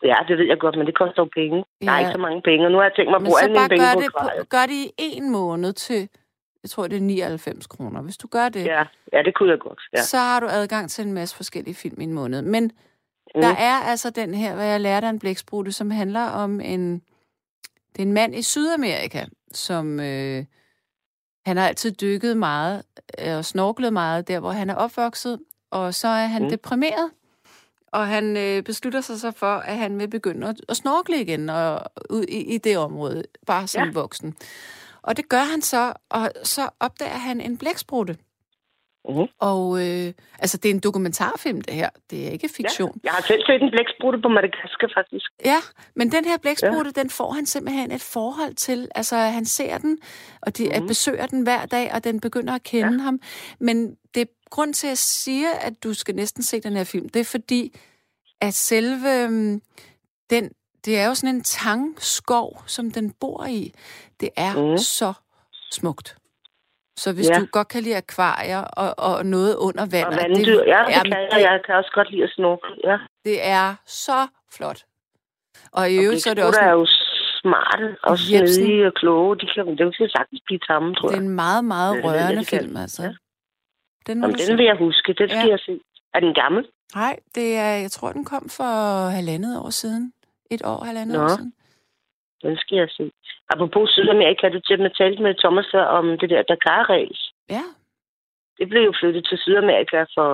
Ja, 0.04 0.16
det 0.28 0.38
ved 0.38 0.46
jeg 0.46 0.60
godt, 0.60 0.78
men 0.78 0.86
det 0.88 0.98
koster 0.98 1.22
jo 1.24 1.30
penge. 1.36 1.66
Ja. 1.82 1.86
Der 1.86 1.92
er 1.92 2.00
ikke 2.00 2.12
så 2.12 2.18
mange 2.18 2.42
penge, 2.42 2.66
og 2.66 2.72
nu 2.72 2.78
har 2.78 2.84
jeg 2.84 2.94
tænkt 2.96 3.12
mig 3.12 3.16
at 3.16 3.24
bruge 3.24 3.42
alle 3.44 3.54
mine 3.54 3.70
penge 3.70 3.86
gør 3.86 3.94
på 3.94 4.02
det, 4.02 4.12
på, 4.40 4.46
gør 4.50 4.66
det 4.72 4.80
i 5.06 5.08
en 5.18 5.32
måned 5.32 5.74
til, 5.74 6.10
jeg 6.64 6.70
tror, 6.70 6.88
det 6.88 6.98
er 6.98 7.02
99 7.02 7.68
kroner. 7.68 8.02
Hvis 8.02 8.18
du 8.18 8.28
gør 8.28 8.50
det, 8.50 8.66
ja, 8.66 8.84
ja 9.14 9.22
det 9.24 9.36
kunne 9.36 9.50
jeg 9.50 9.60
godt. 9.60 9.82
Ja. 9.94 10.02
så 10.02 10.18
har 10.18 10.40
du 10.40 10.48
adgang 10.50 10.90
til 10.90 11.06
en 11.08 11.14
masse 11.14 11.36
forskellige 11.36 11.76
film 11.76 12.02
i 12.02 12.04
en 12.04 12.14
måned. 12.14 12.42
Men 12.42 12.64
mm. 12.64 13.42
der 13.42 13.54
er 13.70 13.78
altså 13.92 14.10
den 14.10 14.34
her, 14.34 14.56
hvad 14.56 14.66
jeg 14.66 14.82
lærte 14.82 15.08
af 15.08 15.12
en 15.12 15.20
blæksprutte, 15.20 15.72
som 15.72 15.92
handler 15.92 16.26
om 16.30 16.62
en, 16.62 17.02
det 17.96 18.02
er 18.02 18.06
en 18.06 18.14
mand 18.14 18.36
i 18.36 18.42
Sydamerika, 18.42 19.26
som 19.54 20.00
øh, 20.00 20.46
han 21.46 21.58
har 21.58 21.68
altid 21.68 21.92
dykket 21.92 22.38
meget 22.38 22.84
øh, 23.20 23.38
og 23.38 23.46
snorklet 23.46 23.94
meget 23.94 24.28
der, 24.28 24.40
hvor 24.40 24.52
han 24.52 24.70
er 24.70 24.76
opvokset, 24.76 25.40
og 25.72 25.94
så 25.94 26.08
er 26.08 26.26
han 26.26 26.44
mm. 26.44 26.50
deprimeret 26.50 27.12
og 27.92 28.08
han 28.08 28.38
øh, 28.38 28.64
beslutter 28.64 29.02
sig 29.02 29.20
så 29.20 29.32
for, 29.32 29.56
at 29.56 29.78
han 29.78 30.00
vil 30.00 30.08
begynde 30.08 30.48
at, 30.48 30.62
at 30.70 30.78
snorkle 30.78 31.22
igen 31.22 31.50
og, 31.50 31.92
ud 32.10 32.24
i, 32.24 32.56
i 32.56 32.58
det 32.58 32.78
område, 32.78 33.24
bare 33.48 33.68
som 33.68 33.84
ja. 33.84 33.92
voksen. 33.94 34.36
Og 35.02 35.18
det 35.18 35.30
gør 35.30 35.44
han 35.44 35.62
så, 35.62 35.94
og 36.10 36.32
så 36.44 36.70
opdager 36.80 37.18
han 37.18 37.42
en 37.42 37.58
blæksprutte. 37.58 38.18
Uh-huh. 39.10 39.28
Og 39.40 39.64
øh, 39.84 40.14
altså, 40.40 40.58
det 40.58 40.72
er 40.72 40.74
en 40.74 40.80
dokumentarfilm, 40.80 41.62
det 41.62 41.74
her. 41.74 41.90
Det 42.10 42.28
er 42.28 42.32
ikke 42.32 42.50
fiktion. 42.58 42.92
Ja, 42.96 43.00
jeg 43.08 43.12
har 43.12 43.22
selv 43.22 43.42
set 43.46 43.62
en 43.62 43.72
blæksprutte 43.72 44.20
på 44.22 44.28
Madagaskar, 44.28 44.92
faktisk. 44.98 45.26
Ja, 45.46 45.60
men 45.96 46.12
den 46.12 46.26
her 46.26 46.38
blæksprutte, 46.38 46.92
ja. 46.96 47.02
den 47.02 47.10
får 47.10 47.32
han 47.32 47.46
simpelthen 47.46 47.92
et 47.92 48.02
forhold 48.02 48.54
til. 48.54 48.90
Altså, 48.96 49.16
han 49.16 49.46
ser 49.46 49.78
den, 49.78 49.98
og 50.42 50.58
de 50.58 50.64
uh-huh. 50.64 50.88
besøger 50.88 51.26
den 51.26 51.42
hver 51.44 51.66
dag, 51.66 51.94
og 51.94 52.04
den 52.04 52.20
begynder 52.20 52.54
at 52.54 52.64
kende 52.64 52.94
ja. 52.94 53.04
ham. 53.04 53.20
Men 53.60 53.96
det 54.16 54.28
grund 54.50 54.74
til, 54.74 54.88
at 54.88 54.90
jeg 54.90 54.98
siger, 54.98 55.50
at 55.62 55.84
du 55.84 55.94
skal 55.94 56.16
næsten 56.16 56.44
se 56.44 56.62
den 56.62 56.76
her 56.76 56.84
film, 56.84 57.10
det 57.10 57.20
er 57.20 57.26
fordi, 57.26 57.76
at 58.42 58.54
selve 58.54 59.24
øhm, 59.24 59.62
den, 60.30 60.52
det 60.86 61.00
er 61.00 61.06
jo 61.06 61.16
sådan 61.16 61.36
en 61.36 61.44
tangskov, 61.44 62.64
som 62.68 62.92
den 62.92 63.12
bor 63.12 63.46
i. 63.46 63.74
Det 64.20 64.30
er 64.38 64.72
mm. 64.72 64.78
så 64.78 65.14
smukt. 65.72 66.21
Så 67.04 67.08
hvis 67.16 67.30
ja. 67.30 67.40
du 67.40 67.46
godt 67.58 67.68
kan 67.68 67.82
lide 67.84 67.98
akvarier 67.98 68.64
og, 68.84 68.90
og 68.98 69.26
noget 69.26 69.56
under 69.56 69.86
vand... 69.96 70.08
Og 70.08 70.14
vanddyr, 70.22 70.60
det, 70.60 70.64
ja, 70.74 70.80
det 70.88 70.96
er, 70.98 71.04
kan 71.04 71.12
jeg. 71.32 71.42
Jeg 71.50 71.60
kan 71.66 71.76
også 71.76 71.92
godt 71.94 72.12
lide 72.12 72.24
at 72.24 72.32
snorkle, 72.38 72.76
ja. 72.84 72.98
Det 73.26 73.38
er 73.60 73.68
så 73.86 74.20
flot. 74.56 74.80
Og 75.72 75.92
i 75.92 75.96
øvrigt 76.04 76.22
så 76.24 76.30
er 76.30 76.34
det 76.34 76.44
også... 76.44 76.60
er 76.62 76.72
jo 76.72 76.88
smarte 77.42 77.98
og 78.04 78.18
snedige 78.20 78.88
og 78.88 78.94
kloge. 78.94 79.36
De 79.42 79.46
kan, 79.54 79.68
det 79.78 79.98
kan 79.98 80.10
sagtens 80.18 80.42
blive 80.46 80.60
tamme, 80.70 80.96
tror 80.96 81.10
jeg. 81.10 81.18
Det 81.18 81.26
er 81.26 81.30
en 81.30 81.36
meget, 81.36 81.66
meget 81.66 82.04
rørende 82.06 82.46
film, 82.46 82.78
altså. 82.78 83.04
Ja. 83.04 83.14
Den, 84.08 84.24
Om 84.24 84.34
den 84.34 84.58
vil 84.58 84.66
jeg 84.66 84.78
huske. 84.86 85.14
Den 85.14 85.30
skal 85.30 85.48
ja. 85.48 85.56
jeg 85.56 85.60
se. 85.60 85.80
Er 86.14 86.20
den 86.20 86.34
gammel? 86.34 86.68
Nej, 86.96 87.20
det 87.36 87.56
er, 87.56 87.74
jeg 87.86 87.92
tror, 87.92 88.12
den 88.12 88.26
kom 88.26 88.50
for 88.50 88.72
halvandet 89.10 89.60
år 89.60 89.70
siden. 89.70 90.14
Et 90.52 90.62
år, 90.66 90.84
halvandet 90.84 91.18
Nå. 91.18 91.24
år 91.24 91.28
siden. 91.28 91.54
Den 92.42 92.58
skal 92.58 92.78
jeg 92.78 92.90
se. 92.98 93.12
Apropos 93.54 93.90
Sydamerika, 93.90 94.50
du 94.50 94.60
til 94.60 94.86
at 94.86 94.94
tale 94.98 95.18
med 95.26 95.34
Thomas 95.44 95.70
om 95.74 96.06
det 96.22 96.30
der 96.30 96.42
Dakar-race. 96.52 97.24
Ja. 97.50 97.64
Det 98.58 98.70
blev 98.70 98.84
jo 98.90 98.94
flyttet 99.00 99.24
til 99.30 99.38
Sydamerika 99.38 100.00
for 100.16 100.30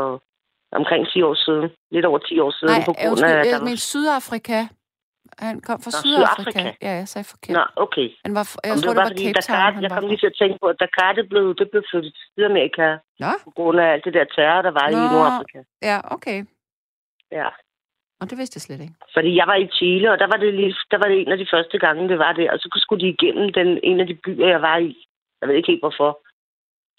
omkring 0.72 1.08
10 1.08 1.22
år 1.22 1.36
siden. 1.46 1.70
Lidt 1.92 2.06
over 2.06 2.20
10 2.20 2.40
år 2.40 2.52
siden. 2.60 2.74
Nej, 2.74 2.86
på 2.86 2.94
grund 3.02 3.20
af, 3.24 3.46
jeg 3.54 3.60
mener 3.68 3.84
Sydafrika. 3.92 4.60
Han 5.40 5.56
kom 5.68 5.78
fra 5.86 5.92
Nå, 5.96 6.00
Sydafrika. 6.04 6.52
Sydafrika. 6.52 6.86
Ja, 6.86 6.92
jeg 7.02 7.08
sagde 7.08 7.28
forkert. 7.34 7.56
Nå, 7.58 7.64
okay. 7.86 8.08
Han 8.26 8.34
var, 8.38 8.44
jeg 8.54 8.70
Jamen, 8.70 8.82
tror, 8.84 8.94
det 8.94 9.02
var, 9.02 9.08
fordi 9.12 9.24
Cape 9.26 9.42
Town, 9.42 9.58
Dakar, 9.58 9.72
han 9.76 9.84
jeg 9.84 9.92
var 9.92 10.00
kom 10.00 10.10
lige 10.10 10.22
til 10.24 10.32
at 10.34 10.38
tænke 10.42 10.58
på, 10.62 10.68
at 10.74 10.78
Dakar, 10.84 11.12
det 11.20 11.26
blev, 11.32 11.46
det 11.60 11.68
blev 11.72 11.84
flyttet 11.92 12.12
til 12.18 12.26
Sydamerika 12.32 12.88
Nå, 13.24 13.32
på 13.48 13.52
grund 13.58 13.78
af 13.84 13.88
alt 13.94 14.06
det 14.06 14.14
der 14.18 14.26
terror, 14.36 14.62
der 14.68 14.74
var 14.80 14.88
Nå. 14.90 14.98
i 14.98 15.08
Nordafrika. 15.14 15.60
ja, 15.90 15.98
okay. 16.16 16.40
Ja. 17.40 17.48
Og 18.20 18.30
det 18.30 18.38
vidste 18.38 18.58
jeg 18.58 18.62
slet 18.62 18.82
ikke. 18.82 18.96
Fordi 19.16 19.36
jeg 19.36 19.48
var 19.48 19.56
i 19.56 19.68
Chile, 19.78 20.12
og 20.12 20.20
der 20.20 20.28
var 20.28 20.38
det, 20.38 20.54
lige, 20.54 20.76
der 20.92 20.98
var 20.98 21.08
det 21.08 21.18
en 21.22 21.32
af 21.32 21.38
de 21.38 21.52
første 21.54 21.78
gange, 21.80 22.10
det 22.10 22.20
var 22.20 22.34
det. 22.34 22.52
Og 22.52 22.60
så 22.60 22.68
skulle 22.84 23.02
de 23.06 23.10
igennem 23.16 23.54
den, 23.54 23.80
en 23.84 24.00
af 24.00 24.08
de 24.08 24.16
byer, 24.26 24.48
jeg 24.48 24.62
var 24.62 24.78
i. 24.78 25.08
Jeg 25.42 25.50
ved 25.50 25.56
ikke 25.56 25.72
helt 25.72 25.82
hvorfor. 25.82 26.20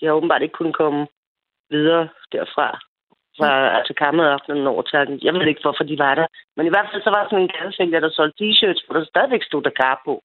De 0.00 0.06
har 0.06 0.12
åbenbart 0.12 0.42
ikke 0.42 0.58
kunnet 0.58 0.76
komme 0.76 1.06
videre 1.70 2.08
derfra. 2.32 2.68
Fra 3.38 3.80
Atacama 3.80 4.22
aftenen 4.22 4.66
over 4.66 4.82
til 4.82 5.20
Jeg 5.22 5.34
ved 5.34 5.46
ikke, 5.46 5.60
hvorfor 5.62 5.84
de 5.84 5.98
var 5.98 6.14
der. 6.14 6.26
Men 6.56 6.66
i 6.66 6.68
hvert 6.68 6.88
fald 6.92 7.02
så 7.02 7.10
var 7.10 7.20
der 7.22 7.28
sådan 7.30 7.42
en 7.42 7.54
gadesælger, 7.54 8.00
der 8.00 8.10
solgte 8.10 8.44
t-shirts, 8.44 8.86
hvor 8.86 8.94
der 8.96 9.04
stadigvæk 9.04 9.42
stod 9.42 9.62
Dakar 9.62 10.02
på. 10.04 10.22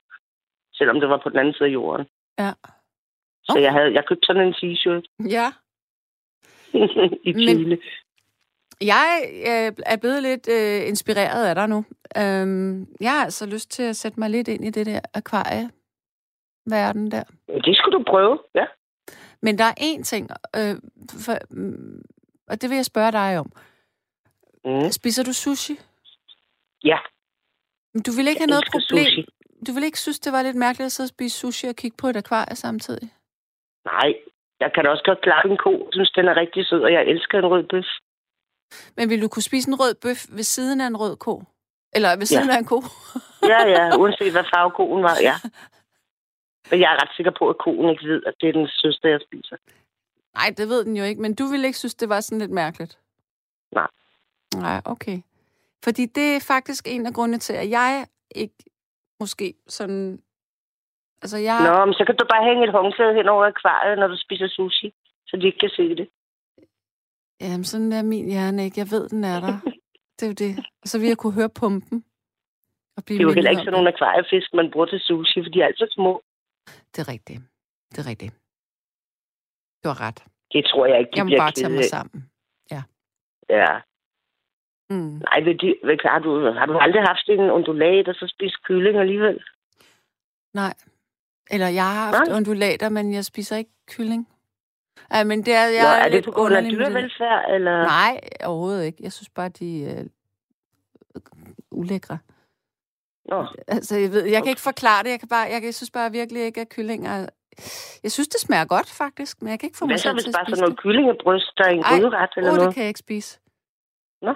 Selvom 0.72 1.00
det 1.00 1.08
var 1.08 1.20
på 1.22 1.28
den 1.28 1.38
anden 1.38 1.54
side 1.54 1.68
af 1.68 1.72
jorden. 1.72 2.06
Ja. 2.38 2.52
Så 3.48 3.58
jeg, 3.58 3.72
havde, 3.72 3.92
jeg 3.94 4.04
købte 4.06 4.26
sådan 4.26 4.46
en 4.46 4.54
t-shirt 4.60 5.04
Ja, 5.36 5.46
i 7.28 7.32
Chile. 7.32 7.78
Jeg 8.80 9.22
øh, 9.32 9.72
er 9.86 9.96
blevet 10.00 10.22
lidt 10.22 10.48
øh, 10.48 10.88
inspireret 10.88 11.46
af 11.48 11.54
dig 11.54 11.68
nu. 11.68 11.84
Øhm, 12.16 12.86
jeg 13.00 13.10
har 13.10 13.24
altså 13.24 13.46
lyst 13.46 13.70
til 13.70 13.82
at 13.82 13.96
sætte 13.96 14.20
mig 14.20 14.30
lidt 14.30 14.48
ind 14.48 14.64
i 14.64 14.70
det 14.70 14.86
der 14.86 15.00
akvarieverden 15.14 17.10
der. 17.10 17.24
Det 17.64 17.76
skulle 17.76 17.98
du 17.98 18.04
prøve, 18.08 18.38
ja. 18.54 18.64
Men 19.42 19.58
der 19.58 19.64
er 19.64 19.74
én 19.80 20.02
ting, 20.02 20.30
øh, 20.56 20.74
for, 21.24 21.38
mm, 21.50 22.02
og 22.48 22.62
det 22.62 22.70
vil 22.70 22.76
jeg 22.76 22.84
spørge 22.84 23.12
dig 23.12 23.38
om. 23.38 23.52
Mm. 24.64 24.90
Spiser 24.90 25.22
du 25.24 25.32
sushi? 25.32 25.74
Ja, 26.84 26.98
Du 28.06 28.10
vil 28.16 28.28
ikke 28.28 28.40
jeg 28.40 28.46
have 28.48 28.54
noget 28.54 28.64
problem? 28.72 29.04
sushi. 29.04 29.26
Du 29.66 29.72
vil 29.74 29.84
ikke 29.84 29.98
synes, 30.00 30.20
det 30.20 30.32
var 30.32 30.42
lidt 30.42 30.56
mærkeligt 30.56 30.86
at 30.86 30.92
sidde 30.92 31.06
og 31.06 31.14
spise 31.16 31.38
sushi 31.38 31.66
og 31.68 31.76
kigge 31.76 31.96
på 32.00 32.06
et 32.06 32.16
akvarie 32.16 32.56
samtidig? 32.56 33.08
Nej, 33.84 34.14
jeg 34.60 34.70
kan 34.74 34.84
da 34.84 34.90
også 34.90 35.04
godt 35.06 35.20
klare 35.20 35.46
en 35.50 35.56
ko. 35.56 35.70
Jeg 35.70 35.92
synes, 35.92 36.10
den 36.10 36.28
er 36.28 36.36
rigtig 36.36 36.66
sød, 36.66 36.82
og 36.82 36.92
jeg 36.92 37.02
elsker 37.06 37.38
en 37.38 37.46
rød 37.46 37.64
bøf. 37.72 37.84
Men 38.96 39.10
vil 39.10 39.22
du 39.22 39.28
kunne 39.28 39.42
spise 39.42 39.68
en 39.68 39.80
rød 39.80 39.94
bøf 39.94 40.26
ved 40.28 40.42
siden 40.42 40.80
af 40.80 40.86
en 40.86 40.96
rød 40.96 41.16
ko? 41.16 41.42
Eller 41.92 42.16
ved 42.16 42.26
siden 42.26 42.48
ja. 42.48 42.54
af 42.54 42.58
en 42.58 42.64
ko? 42.64 42.82
Ja, 43.52 43.68
ja, 43.68 43.96
uanset 43.96 44.32
hvad 44.32 44.44
farve 44.54 44.70
koen 44.70 45.02
var, 45.02 45.16
ja. 45.20 45.34
Men 46.70 46.80
jeg 46.80 46.92
er 46.92 47.02
ret 47.02 47.16
sikker 47.16 47.32
på, 47.38 47.48
at 47.48 47.58
koen 47.58 47.88
ikke 47.90 48.08
ved, 48.08 48.22
at 48.26 48.34
det 48.40 48.48
er 48.48 48.52
den 48.52 48.68
søster, 48.68 49.08
jeg 49.08 49.20
spiser. 49.26 49.56
Nej, 50.34 50.54
det 50.56 50.68
ved 50.68 50.84
den 50.84 50.96
jo 50.96 51.04
ikke, 51.04 51.22
men 51.22 51.34
du 51.34 51.44
ville 51.44 51.66
ikke 51.66 51.78
synes, 51.78 51.94
det 51.94 52.08
var 52.08 52.20
sådan 52.20 52.38
lidt 52.38 52.50
mærkeligt? 52.50 52.98
Nej. 53.72 53.88
Nej, 54.54 54.80
okay. 54.84 55.18
Fordi 55.84 56.06
det 56.06 56.36
er 56.36 56.44
faktisk 56.46 56.88
en 56.88 57.06
af 57.06 57.14
grundene 57.14 57.38
til, 57.38 57.52
at 57.52 57.70
jeg 57.70 58.06
ikke 58.34 58.54
måske 59.20 59.54
sådan... 59.68 60.22
Altså, 61.22 61.38
jeg... 61.38 61.58
Nå, 61.64 61.84
men 61.84 61.94
så 61.94 62.04
kan 62.06 62.16
du 62.16 62.24
bare 62.32 62.44
hænge 62.48 62.64
et 62.64 62.72
håndklæde 62.72 63.14
hen 63.14 63.28
over 63.28 63.46
akvariet, 63.46 63.98
når 63.98 64.06
du 64.06 64.16
spiser 64.16 64.48
sushi, 64.48 64.94
så 65.26 65.36
de 65.36 65.46
ikke 65.46 65.58
kan 65.58 65.70
se 65.76 65.96
det. 65.96 66.08
Jamen, 67.40 67.64
sådan 67.64 67.92
er 67.92 68.02
min 68.02 68.26
hjerne 68.28 68.64
ikke. 68.64 68.80
Jeg 68.80 68.90
ved, 68.90 69.08
den 69.08 69.24
er 69.24 69.40
der. 69.40 69.54
det 70.16 70.22
er 70.22 70.30
jo 70.32 70.38
det. 70.44 70.52
Og 70.82 70.88
så 70.88 70.98
vil 70.98 71.08
jeg 71.08 71.18
kunne 71.18 71.32
høre 71.32 71.50
pumpen. 71.60 72.04
Og 72.96 73.04
blive 73.04 73.18
Det 73.18 73.24
er 73.24 73.28
jo 73.28 73.34
heller 73.34 73.50
ikke 73.50 73.60
sådan 73.60 73.72
nogle 73.72 73.92
akvariefisk, 73.94 74.54
man 74.54 74.70
bruger 74.72 74.86
til 74.86 75.00
sushi, 75.00 75.42
for 75.44 75.50
de 75.50 75.60
er 75.60 75.66
alt 75.66 75.78
for 75.80 75.88
små. 75.90 76.22
Det 76.92 76.98
er 77.04 77.08
rigtigt. 77.14 77.40
Det 77.90 77.98
er 77.98 78.06
rigtigt. 78.12 78.34
Du 79.84 79.88
har 79.88 80.00
ret. 80.00 80.24
Det 80.52 80.64
tror 80.70 80.86
jeg 80.86 80.98
ikke, 81.00 81.10
de 81.12 81.16
Jeg 81.16 81.26
må 81.26 81.32
bare 81.38 81.52
tage 81.52 81.66
kede 81.66 81.74
mig 81.74 81.84
af. 81.84 81.94
sammen. 81.96 82.30
Ja. 83.50 83.80
Mm. 84.90 85.18
Nej, 85.26 85.40
vil 85.40 85.60
de, 85.60 85.74
vil, 85.84 85.98
har, 86.04 86.18
du, 86.18 86.30
har 86.60 86.66
du 86.66 86.78
aldrig 86.78 87.02
haft 87.02 87.28
en 87.28 87.40
undulat 87.40 88.08
og 88.08 88.14
så 88.14 88.26
spist 88.36 88.62
kylling 88.62 88.96
alligevel? 88.98 89.44
Nej. 90.54 90.74
Eller 91.50 91.68
jeg 91.68 91.84
har 91.84 92.04
haft 92.04 92.28
Nej. 92.28 92.36
undulater, 92.36 92.88
men 92.88 93.14
jeg 93.14 93.24
spiser 93.24 93.56
ikke 93.56 93.70
kylling. 93.86 94.28
Ja, 95.12 95.24
men 95.24 95.42
det 95.46 95.54
er, 95.54 95.64
jeg 95.66 95.82
Nå, 95.82 95.88
er 95.88 96.02
det 96.02 96.12
lidt 96.12 96.24
på 96.24 96.30
grund 96.30 96.54
af 96.54 96.62
det. 96.62 96.72
dyrevelfærd, 96.72 97.54
eller? 97.54 97.82
Nej, 97.82 98.20
overhovedet 98.44 98.84
ikke. 98.84 98.98
Jeg 99.02 99.12
synes 99.12 99.28
bare, 99.30 99.48
de 99.48 99.86
er 99.86 100.00
øh, 100.00 101.20
ulækre. 101.70 102.18
Nå, 103.28 103.46
Altså, 103.68 103.96
jeg, 103.96 104.10
ved, 104.12 104.24
jeg 104.24 104.42
kan 104.42 104.50
ikke 104.50 104.60
forklare 104.60 105.02
det. 105.02 105.10
Jeg, 105.10 105.20
kan 105.20 105.28
bare, 105.28 105.46
jeg, 105.52 105.64
jeg 105.64 105.74
synes 105.74 105.90
bare 105.90 106.12
virkelig 106.12 106.42
ikke, 106.42 106.60
at 106.60 106.68
kyllinger... 106.68 107.26
Jeg 108.02 108.12
synes, 108.12 108.28
det 108.28 108.40
smager 108.40 108.64
godt, 108.64 108.90
faktisk, 108.90 109.42
men 109.42 109.50
jeg 109.50 109.60
kan 109.60 109.66
ikke 109.66 109.78
få 109.78 109.86
hvad 109.86 109.92
mig 109.92 109.98
så 109.98 110.02
selv 110.02 110.14
hvis 110.14 110.24
til 110.24 110.30
at 110.30 110.34
bare 110.34 110.44
spise 110.46 110.56
sådan 110.56 110.62
noget 110.68 110.78
kyllingebryst, 110.82 111.52
der 111.58 111.64
er 111.64 111.68
en 111.70 111.82
gryderet 111.82 112.30
eller 112.36 112.50
Åh, 112.50 112.56
noget? 112.56 112.66
det 112.68 112.74
kan 112.74 112.82
jeg 112.82 112.88
ikke 112.88 113.00
spise. 113.08 113.40
Nå. 114.22 114.32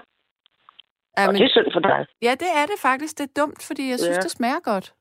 Ja, 1.19 1.27
Og 1.27 1.33
men, 1.33 1.41
det 1.43 1.47
er 1.49 1.53
synd 1.57 1.73
for 1.73 1.81
dig. 1.81 2.07
ja, 2.23 2.33
det 2.43 2.49
er 2.61 2.67
det 2.67 2.79
faktisk. 2.79 3.19
Det 3.19 3.25
er 3.31 3.41
dumt, 3.41 3.63
fordi 3.63 3.91
jeg 3.91 3.99
synes, 3.99 4.17
Ja. 4.17 4.21
det 4.21 4.31
smager 4.31 4.61
godt. 4.61 4.95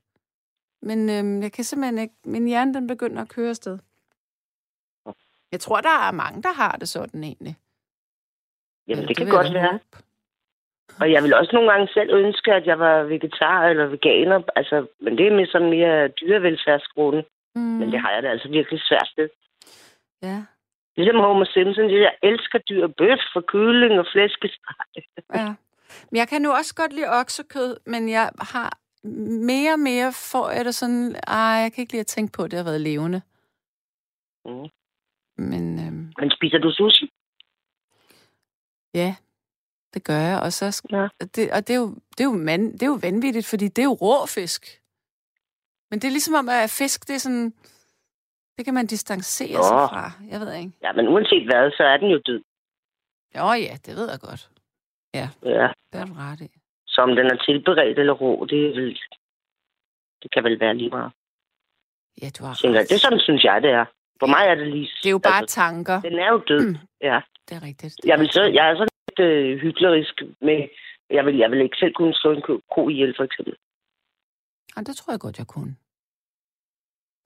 Men 0.82 1.10
øhm, 1.10 1.42
jeg 1.42 1.52
kan 1.52 1.64
simpelthen 1.64 1.98
ikke... 1.98 2.16
Min 2.26 2.48
hjerne, 2.48 2.74
den 2.74 2.88
begynder 2.88 3.22
at 3.22 3.30
køre 3.30 3.50
afsted. 3.50 3.80
Jeg 5.52 5.60
tror, 5.60 5.82
der 5.82 6.08
er 6.08 6.12
mange, 6.12 6.42
der 6.44 6.54
har 6.54 6.72
det 6.72 6.90
sådan 6.90 7.24
egentlig. 7.24 7.56
Jamen, 8.88 9.04
Øh, 9.04 9.08
det 9.08 9.18
kan 9.18 9.30
godt 9.30 9.54
være. 9.54 9.80
Og 11.00 11.12
jeg 11.12 11.24
vil 11.24 11.36
også 11.36 11.52
nogle 11.54 11.72
gange 11.72 11.88
selv 11.94 12.10
ønske, 12.14 12.54
at 12.54 12.66
jeg 12.66 12.80
var 12.80 13.04
vegetar 13.04 13.66
eller 13.66 13.86
veganer. 13.86 14.42
Altså, 14.56 14.88
men 15.00 15.18
det 15.18 15.28
er 15.28 15.36
med 15.36 15.48
sådan 15.48 15.70
mere 15.70 16.08
dyrevelfærdsgrunde. 16.08 17.24
Mm. 17.56 17.62
Men 17.62 17.92
det 17.92 18.00
har 18.00 18.12
jeg 18.12 18.24
da 18.24 18.28
altså 18.30 18.50
virkelig 18.50 18.80
svært 18.82 19.12
ved. 19.18 19.30
Ja, 20.24 20.44
Ligesom 20.98 21.20
Homer 21.20 21.46
Simpson, 21.46 21.84
det 21.84 22.02
jeg 22.02 22.16
elsker 22.24 22.60
dyr, 22.60 22.88
bøf 22.88 23.36
og 23.36 23.46
kylling 23.46 24.00
og 24.00 24.06
flæskesteg. 24.12 25.04
ja. 25.36 25.54
Men 26.12 26.18
jeg 26.18 26.28
kan 26.28 26.42
nu 26.42 26.52
også 26.52 26.76
godt 26.76 26.94
lide 26.94 27.10
oksekød, 27.10 27.78
men 27.86 28.10
jeg 28.10 28.32
har 28.40 28.78
mere 29.52 29.74
og 29.74 29.80
mere 29.80 30.14
får 30.32 30.50
jeg 30.50 30.66
det 30.66 30.76
sådan, 30.76 31.16
ej, 31.28 31.58
jeg 31.64 31.72
kan 31.74 31.82
ikke 31.82 31.94
lide 31.94 32.00
at 32.00 32.08
tænke 32.08 32.32
på, 32.38 32.44
at 32.44 32.52
det 32.52 32.58
har 32.58 32.64
været 32.64 32.82
levende. 32.82 33.22
Mm. 34.46 34.70
Men 35.38 35.80
øhm, 35.88 36.14
Men 36.20 36.32
spiser 36.32 36.58
du 36.58 36.72
sushi? 36.72 37.12
ja, 38.94 39.16
det 39.94 40.04
gør 40.04 40.18
jeg. 40.20 40.40
Og, 40.42 40.54
så, 40.54 40.88
Ja. 40.92 41.04
og 41.22 41.36
det, 41.36 41.52
og 41.52 41.68
det, 41.68 41.74
er 41.76 41.78
jo, 41.80 41.88
det, 42.18 42.20
er 42.20 42.24
jo 42.24 42.32
man, 42.32 42.74
det 42.74 42.84
er 42.84 42.88
jo 42.88 43.00
vanvittigt, 43.02 43.48
fordi 43.50 43.68
det 43.68 43.80
er 43.82 43.84
jo 43.92 43.94
rå 43.94 44.26
fisk. 44.26 44.82
Men 45.90 46.00
det 46.00 46.08
er 46.08 46.12
ligesom 46.12 46.34
om, 46.34 46.50
at 46.50 46.70
fisk, 46.70 47.08
det 47.08 47.16
er 47.16 47.20
sådan, 47.20 47.54
det 48.58 48.66
kan 48.66 48.74
man 48.74 48.88
distancere 48.88 49.54
Nå. 49.58 49.64
sig 49.64 49.78
fra. 49.92 50.12
Jeg 50.32 50.40
ved 50.40 50.54
ikke. 50.54 50.72
Ja, 50.82 50.92
men 50.92 51.08
uanset 51.08 51.46
hvad, 51.46 51.72
så 51.72 51.84
er 51.84 51.98
den 51.98 52.10
jo 52.10 52.22
død. 52.26 52.42
Jo 53.38 53.46
ja, 53.68 53.76
det 53.86 53.96
ved 53.96 54.10
jeg 54.10 54.20
godt. 54.20 54.50
Ja. 55.14 55.30
Det 55.44 55.56
er 56.02 56.06
du 56.06 56.14
ret 56.14 56.42
i. 56.42 56.50
Så 56.88 57.02
om 57.02 57.10
den 57.16 57.26
er 57.26 57.38
tilberedt 57.48 58.00
eller 58.00 58.14
rå, 58.14 58.46
det, 58.46 58.60
er 58.68 58.70
vel, 58.80 59.00
det 60.24 60.32
kan 60.32 60.44
vel 60.44 60.60
være 60.60 60.74
lige 60.78 60.90
meget. 60.90 61.12
Ja, 62.22 62.30
du 62.40 62.44
har 62.46 62.54
Tænker, 62.54 62.80
ret. 62.80 62.90
det 62.90 62.96
er 62.96 63.00
sådan, 63.00 63.20
synes 63.20 63.44
jeg, 63.44 63.62
det 63.62 63.72
er. 63.72 63.86
For 64.20 64.28
mig 64.28 64.44
er 64.52 64.56
det 64.56 64.68
lige... 64.68 64.90
Det 65.04 65.10
er 65.10 65.12
jo 65.12 65.24
bare 65.30 65.38
altså, 65.42 65.56
tanker. 65.56 66.02
den 66.02 66.20
er 66.20 66.30
jo 66.32 66.40
død, 66.48 66.66
Mm. 66.70 66.78
ja. 67.02 67.20
Det 67.50 67.54
er 67.58 67.64
rigtigt. 67.70 67.94
Det 68.02 68.06
Jeg, 68.10 68.20
vil 68.20 68.30
så, 68.30 68.44
jeg 68.58 68.70
er 68.70 68.76
sådan 68.76 68.96
lidt 69.08 69.20
øh, 69.30 69.58
hyklerisk 69.66 70.16
med... 70.42 70.68
Jeg 71.10 71.26
vil, 71.26 71.36
jeg 71.38 71.52
vil 71.52 71.62
ikke 71.62 71.78
selv 71.80 71.94
kunne 71.94 72.14
slå 72.14 72.32
en 72.32 72.42
ko, 72.76 72.90
ihjel, 72.90 73.14
for 73.18 73.24
eksempel. 73.24 73.54
Ja, 74.76 74.82
det 74.82 74.96
tror 74.96 75.14
jeg 75.14 75.20
godt, 75.20 75.38
jeg 75.38 75.48
kunne. 75.48 75.76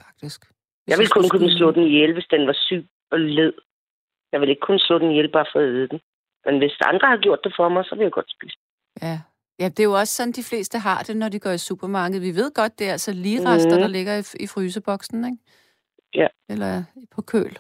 Faktisk. 0.06 0.40
Hvis 0.46 0.92
Jeg 0.92 0.98
ville 1.00 1.10
kun 1.16 1.30
kunne 1.30 1.40
skyde 1.50 1.58
slå 1.58 1.70
en- 1.70 1.76
den 1.76 1.84
ihjel, 1.88 2.14
hvis 2.14 2.28
den 2.36 2.48
var 2.48 2.58
syg 2.68 2.84
og 3.12 3.20
led. 3.20 3.54
Jeg 4.32 4.42
vil 4.42 4.50
ikke 4.50 4.66
kunne 4.68 4.80
slå 4.80 5.00
den 5.00 5.12
ihjel 5.12 5.32
bare 5.32 5.46
for 5.52 5.60
at 5.60 5.66
æde 5.66 5.88
den. 5.88 6.00
Men 6.46 6.58
hvis 6.58 6.74
andre 6.92 7.08
har 7.08 7.18
gjort 7.18 7.40
det 7.44 7.54
for 7.58 7.70
mig, 7.70 7.86
så 7.86 7.96
vil 7.96 8.04
jeg 8.04 8.12
godt 8.12 8.32
spise. 8.36 8.58
Ja. 9.02 9.20
ja, 9.60 9.66
det 9.70 9.80
er 9.80 9.84
jo 9.92 9.94
også 10.02 10.14
sådan, 10.16 10.32
de 10.32 10.44
fleste 10.44 10.78
har 10.80 11.04
det, 11.04 11.18
når 11.18 11.30
de 11.30 11.40
går 11.40 11.52
i 11.52 11.58
supermarkedet. 11.58 12.22
Vi 12.22 12.36
ved 12.42 12.52
godt, 12.54 12.80
det 12.80 12.88
er 12.88 12.92
altså 12.92 13.12
lige 13.14 13.40
rester, 13.50 13.72
Mhm. 13.76 13.82
der 13.82 13.88
ligger 13.88 14.14
i, 14.18 14.44
i 14.44 14.48
fryseboksen, 14.48 15.26
ikke? 15.26 15.38
Ja. 16.16 16.28
Eller 16.50 16.84
på 17.12 17.22
køl. 17.22 17.54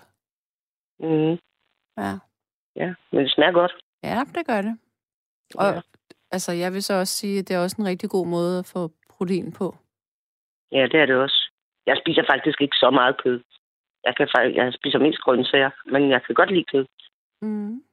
Mm, 0.99 1.37
Ja. 1.97 2.11
ja, 2.75 2.89
men 3.11 3.19
det 3.23 3.31
smager 3.31 3.51
godt. 3.51 3.73
Ja, 4.03 4.23
det 4.35 4.47
gør 4.47 4.61
det. 4.61 4.79
Og 5.55 5.73
Ja. 5.73 5.81
altså, 6.31 6.51
jeg 6.51 6.73
vil 6.73 6.83
så 6.83 6.93
også 6.93 7.15
sige, 7.17 7.39
at 7.39 7.47
det 7.47 7.55
er 7.55 7.59
også 7.63 7.77
en 7.79 7.85
rigtig 7.87 8.09
god 8.09 8.27
måde 8.27 8.59
at 8.59 8.65
få 8.65 8.91
protein 9.09 9.51
på. 9.51 9.75
Ja, 10.71 10.83
det 10.91 10.99
er 11.01 11.05
det 11.05 11.15
også. 11.15 11.39
Jeg 11.85 11.97
spiser 12.03 12.23
faktisk 12.31 12.61
ikke 12.61 12.75
så 12.83 12.89
meget 12.89 13.15
kød. 13.23 13.43
Jeg, 14.05 14.13
kan 14.17 14.27
faktisk, 14.35 14.55
jeg 14.57 14.73
spiser 14.73 14.99
mest 14.99 15.19
grøntsager, 15.19 15.71
men 15.91 16.09
jeg 16.09 16.21
kan 16.25 16.35
godt 16.35 16.51
lide 16.51 16.65
kød. 16.71 16.85
Mm. 17.41 17.83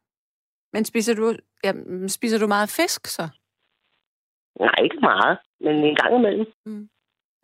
Men 0.73 0.85
spiser 0.85 1.15
du, 1.15 1.25
ja, 1.65 1.73
spiser 2.09 2.39
du 2.39 2.47
meget 2.47 2.69
fisk, 2.81 3.07
så? 3.07 3.25
Nej, 4.61 4.75
ikke 4.85 5.01
meget, 5.01 5.39
men 5.61 5.75
en 5.85 5.97
gang 6.01 6.15
imellem. 6.19 6.47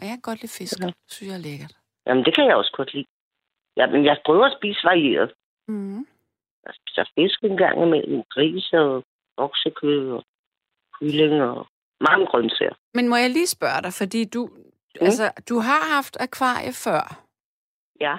Ja, 0.00 0.05
jeg 0.07 0.16
kan 0.18 0.20
godt 0.31 0.40
lide 0.42 0.53
fisk. 0.59 0.81
Ja. 0.81 0.92
Synes 1.09 1.29
jeg 1.31 1.37
er 1.38 1.44
lækkert. 1.48 1.74
Jamen, 2.06 2.24
det 2.24 2.34
kan 2.34 2.46
jeg 2.46 2.56
også 2.56 2.72
godt 2.76 2.94
lide. 2.94 3.06
Ja, 3.76 3.86
men 3.86 4.04
jeg 4.04 4.16
prøver 4.24 4.46
at 4.46 4.56
spise 4.58 4.80
varieret. 4.84 5.32
Mm. 5.68 6.06
Jeg 6.66 6.74
spiser 6.80 7.04
fisk 7.18 7.38
en 7.44 7.56
gang 7.56 7.82
imellem, 7.82 8.22
gris 8.30 8.72
og 8.72 9.04
oksekød 9.36 10.10
og 10.10 10.24
kylling 11.00 11.42
og 11.42 11.66
mange 12.00 12.26
grøntsager. 12.26 12.74
Men 12.94 13.08
må 13.08 13.16
jeg 13.16 13.30
lige 13.30 13.46
spørge 13.46 13.82
dig, 13.82 13.92
fordi 13.92 14.24
du, 14.24 14.46
mm. 14.46 15.06
altså, 15.06 15.30
du 15.48 15.58
har 15.58 15.94
haft 15.94 16.16
akvarie 16.20 16.72
før. 16.72 17.20
Ja, 18.00 18.16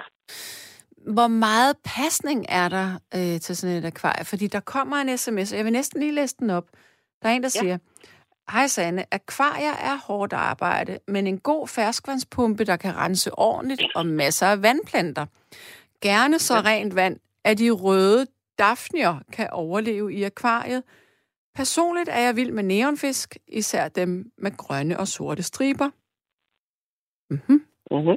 Hvor 1.14 1.28
meget 1.28 1.76
pasning 1.84 2.46
er 2.48 2.68
der 2.68 2.88
øh, 3.14 3.40
til 3.40 3.56
sådan 3.56 3.76
et 3.76 3.84
akvarie? 3.84 4.24
Fordi 4.24 4.46
der 4.46 4.60
kommer 4.60 4.96
en 4.96 5.18
sms, 5.18 5.52
og 5.52 5.56
jeg 5.56 5.64
vil 5.64 5.72
næsten 5.72 6.00
lige 6.00 6.12
læse 6.14 6.36
den 6.38 6.50
op. 6.50 6.64
Der 7.22 7.28
er 7.28 7.32
en, 7.32 7.42
der 7.42 7.52
Ja. 7.54 7.60
siger, 7.60 7.78
Hej 8.52 8.66
Sanne, 8.66 9.04
akvarier 9.12 9.76
er 9.90 9.96
hårdt 10.06 10.32
arbejde, 10.32 10.98
men 11.08 11.26
en 11.26 11.38
god 11.38 11.68
ferskvandspumpe, 11.68 12.64
der 12.64 12.76
kan 12.76 12.96
rense 12.96 13.30
ordentligt 13.38 13.82
og 13.94 14.06
masser 14.06 14.46
af 14.46 14.62
vandplanter. 14.62 15.26
Gerne 16.02 16.38
så 16.38 16.54
rent 16.54 16.96
vand, 16.96 17.16
at 17.44 17.58
de 17.58 17.70
røde 17.70 18.26
daphnier 18.58 19.14
kan 19.32 19.48
overleve 19.52 20.14
i 20.14 20.22
akvariet. 20.22 20.82
Personligt 21.54 22.08
er 22.08 22.20
jeg 22.26 22.36
vild 22.36 22.52
med 22.52 22.62
neonfisk, 22.62 23.36
især 23.48 23.88
dem 23.88 24.32
med 24.38 24.56
grønne 24.56 24.98
og 24.98 25.06
sorte 25.08 25.42
striber. 25.42 25.88
Mm-hmm. 27.30 27.60
Mm-hmm. 27.90 28.16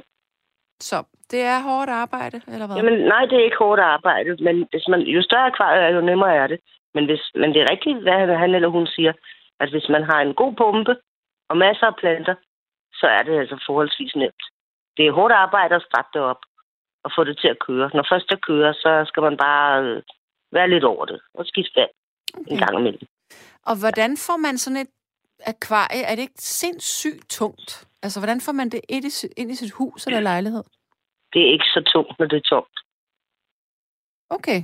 Så 0.80 0.96
det 1.30 1.40
er 1.40 1.60
hårdt 1.60 1.90
arbejde, 1.90 2.40
eller 2.52 2.66
hvad? 2.66 2.76
Jamen, 2.76 2.98
nej, 3.12 3.24
det 3.24 3.36
er 3.38 3.44
ikke 3.44 3.62
hårdt 3.64 3.80
arbejde, 3.80 4.44
men 4.44 4.66
hvis 4.70 4.88
man, 4.88 5.00
jo 5.00 5.22
større 5.22 5.46
akvariet 5.46 5.82
er, 5.84 5.88
jo 5.88 6.00
nemmere 6.00 6.34
er 6.34 6.46
det. 6.46 6.60
Men, 6.94 7.04
hvis, 7.04 7.22
men 7.34 7.50
det 7.54 7.62
er 7.62 7.70
rigtigt, 7.70 8.02
hvad 8.02 8.36
han 8.36 8.54
eller 8.54 8.68
hun 8.68 8.86
siger, 8.86 9.12
at 9.62 9.70
hvis 9.70 9.88
man 9.88 10.02
har 10.10 10.20
en 10.20 10.34
god 10.34 10.52
pumpe 10.60 10.94
og 11.50 11.56
masser 11.56 11.86
af 11.86 11.96
planter, 11.96 12.34
så 12.92 13.06
er 13.06 13.22
det 13.22 13.38
altså 13.38 13.56
forholdsvis 13.66 14.14
nemt. 14.16 14.42
Det 14.96 15.06
er 15.06 15.12
hårdt 15.12 15.32
arbejde 15.32 15.74
at 15.74 15.86
starte 15.88 16.08
det 16.14 16.22
op 16.22 16.42
og 17.04 17.10
få 17.16 17.24
det 17.24 17.38
til 17.38 17.48
at 17.48 17.58
køre. 17.66 17.90
Når 17.94 18.06
først 18.10 18.30
det 18.30 18.44
kører, 18.44 18.72
så 18.72 19.04
skal 19.08 19.22
man 19.22 19.36
bare 19.36 19.82
øh, 19.84 20.02
være 20.52 20.70
lidt 20.70 20.84
over 20.84 21.04
det 21.04 21.20
og 21.34 21.46
skifte 21.46 21.80
vand 21.80 21.90
okay. 22.34 22.52
en 22.52 22.58
gang 22.58 22.78
imellem. 22.78 23.06
Og 23.62 23.74
hvordan 23.80 24.16
får 24.26 24.36
man 24.36 24.58
sådan 24.58 24.80
et 24.84 24.90
akvarie? 25.46 26.02
Er 26.10 26.14
det 26.14 26.22
ikke 26.22 26.42
sindssygt 26.60 27.30
tungt? 27.30 27.88
Altså, 28.02 28.20
hvordan 28.20 28.40
får 28.40 28.52
man 28.52 28.68
det 28.70 28.80
ind 28.88 29.04
i, 29.04 29.12
ind 29.40 29.50
i 29.50 29.54
sit 29.54 29.72
hus 29.72 30.06
eller 30.06 30.20
lejlighed? 30.20 30.64
Det 31.32 31.40
er 31.42 31.52
ikke 31.52 31.70
så 31.74 31.82
tungt, 31.92 32.18
når 32.18 32.26
det 32.26 32.36
er 32.36 32.48
tungt. 32.54 32.76
Okay. 34.30 34.60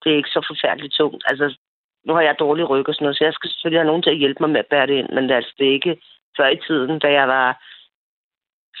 Det 0.00 0.12
er 0.12 0.16
ikke 0.16 0.34
så 0.36 0.40
forfærdeligt 0.50 0.94
tungt. 0.94 1.24
Altså, 1.26 1.58
nu 2.06 2.12
har 2.14 2.20
jeg 2.20 2.38
dårlig 2.38 2.70
ryg 2.70 2.88
og 2.88 2.94
sådan 2.94 3.04
noget, 3.04 3.16
så 3.16 3.24
jeg 3.24 3.32
skal 3.34 3.50
selvfølgelig 3.50 3.80
have 3.80 3.90
nogen 3.90 4.02
til 4.02 4.10
at 4.10 4.22
hjælpe 4.22 4.40
mig 4.42 4.50
med 4.50 4.60
at 4.60 4.70
bære 4.72 4.86
det 4.86 4.96
ind. 5.00 5.10
Men 5.12 5.24
det, 5.28 5.34
altså, 5.34 5.52
det 5.58 5.66
er 5.68 5.72
ikke 5.72 6.00
før 6.36 6.48
i 6.48 6.60
tiden, 6.66 6.98
da 6.98 7.08
jeg 7.12 7.28
var 7.28 7.48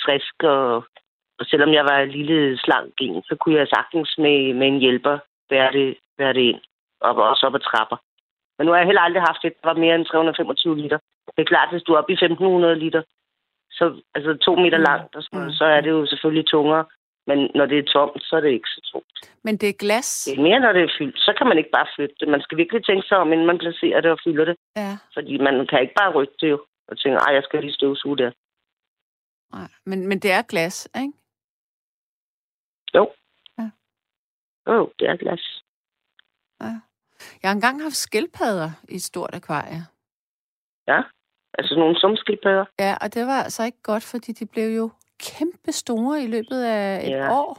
frisk, 0.04 0.36
og, 0.42 0.74
og 1.38 1.44
selvom 1.50 1.72
jeg 1.72 1.84
var 1.84 1.98
en 1.98 2.10
lille 2.18 2.58
slank 2.58 2.92
en, 3.00 3.22
så 3.22 3.36
kunne 3.40 3.58
jeg 3.58 3.68
sagtens 3.68 4.18
med, 4.18 4.54
med 4.54 4.66
en 4.66 4.78
hjælper 4.78 5.18
bære 5.50 5.72
det, 5.72 5.96
bære 6.18 6.32
det 6.32 6.40
ind. 6.40 6.60
Og 7.00 7.16
også 7.16 7.46
op 7.46 7.54
ad 7.54 7.60
trapper. 7.60 7.96
Men 8.58 8.66
nu 8.66 8.72
har 8.72 8.78
jeg 8.78 8.86
heller 8.86 9.02
aldrig 9.02 9.22
haft 9.22 9.44
et, 9.44 9.62
der 9.62 9.68
var 9.68 9.78
mere 9.84 9.94
end 9.94 10.06
325 10.06 10.76
liter. 10.76 10.98
Det 11.36 11.42
er 11.42 11.52
klart, 11.52 11.70
hvis 11.70 11.82
du 11.82 11.92
er 11.92 11.98
oppe 11.98 12.12
i 12.12 12.20
1500 12.20 12.74
liter, 12.74 13.02
så 13.70 13.84
altså 14.14 14.34
to 14.34 14.54
meter 14.54 14.78
mm. 14.78 14.84
langt, 14.88 15.16
og 15.16 15.22
sådan, 15.22 15.52
så 15.52 15.64
er 15.64 15.80
det 15.80 15.90
jo 15.90 16.06
selvfølgelig 16.06 16.46
tungere. 16.46 16.84
Men 17.28 17.38
når 17.54 17.66
det 17.66 17.78
er 17.78 17.92
tomt, 17.92 18.22
så 18.22 18.36
er 18.36 18.40
det 18.40 18.52
ikke 18.52 18.68
så 18.68 18.80
tungt. 18.92 19.16
Men 19.42 19.56
det 19.56 19.68
er 19.68 19.72
glas? 19.84 20.24
Det 20.24 20.38
er 20.38 20.42
mere, 20.42 20.60
når 20.60 20.72
det 20.72 20.82
er 20.82 20.96
fyldt. 20.98 21.18
Så 21.18 21.34
kan 21.38 21.46
man 21.46 21.58
ikke 21.58 21.70
bare 21.70 21.86
flytte 21.96 22.14
det. 22.20 22.28
Man 22.28 22.42
skal 22.42 22.58
virkelig 22.58 22.84
tænke 22.84 23.08
sig 23.08 23.18
om, 23.18 23.32
inden 23.32 23.46
man 23.46 23.58
placerer 23.58 24.00
det 24.00 24.10
og 24.10 24.18
fylder 24.24 24.44
det. 24.44 24.56
Ja. 24.76 24.98
Fordi 25.14 25.38
man 25.38 25.66
kan 25.66 25.80
ikke 25.82 25.94
bare 26.00 26.12
rykke 26.12 26.36
det 26.40 26.50
jo, 26.50 26.58
og 26.88 26.98
tænke, 26.98 27.18
ej, 27.18 27.32
jeg 27.34 27.42
skal 27.42 27.60
lige 27.60 27.72
støvsuge 27.72 28.18
der. 28.18 28.30
Nej, 29.52 29.68
men, 29.84 30.06
men 30.08 30.18
det 30.18 30.32
er 30.32 30.42
glas, 30.42 30.88
ikke? 30.96 31.12
Jo. 32.94 33.12
Ja. 33.58 33.70
Jo, 34.72 34.92
det 34.98 35.08
er 35.08 35.16
glas. 35.16 35.62
Ja. 36.60 36.72
Jeg 37.42 37.50
har 37.50 37.54
engang 37.54 37.82
haft 37.82 37.96
skildpadder 37.96 38.70
i 38.88 38.94
et 38.94 39.02
stort 39.02 39.34
akvarie. 39.34 39.82
Ja, 40.88 41.02
altså 41.58 41.74
nogle 41.74 42.00
sumskildpadder. 42.00 42.64
Ja, 42.78 42.96
og 43.00 43.14
det 43.14 43.26
var 43.26 43.42
altså 43.42 43.64
ikke 43.64 43.82
godt, 43.82 44.04
fordi 44.04 44.32
de 44.32 44.46
blev 44.46 44.76
jo 44.76 44.90
kæmpe 45.20 45.72
store 45.72 46.22
i 46.22 46.26
løbet 46.26 46.60
af 46.64 47.06
et 47.06 47.10
Ja. 47.10 47.32
år. 47.40 47.50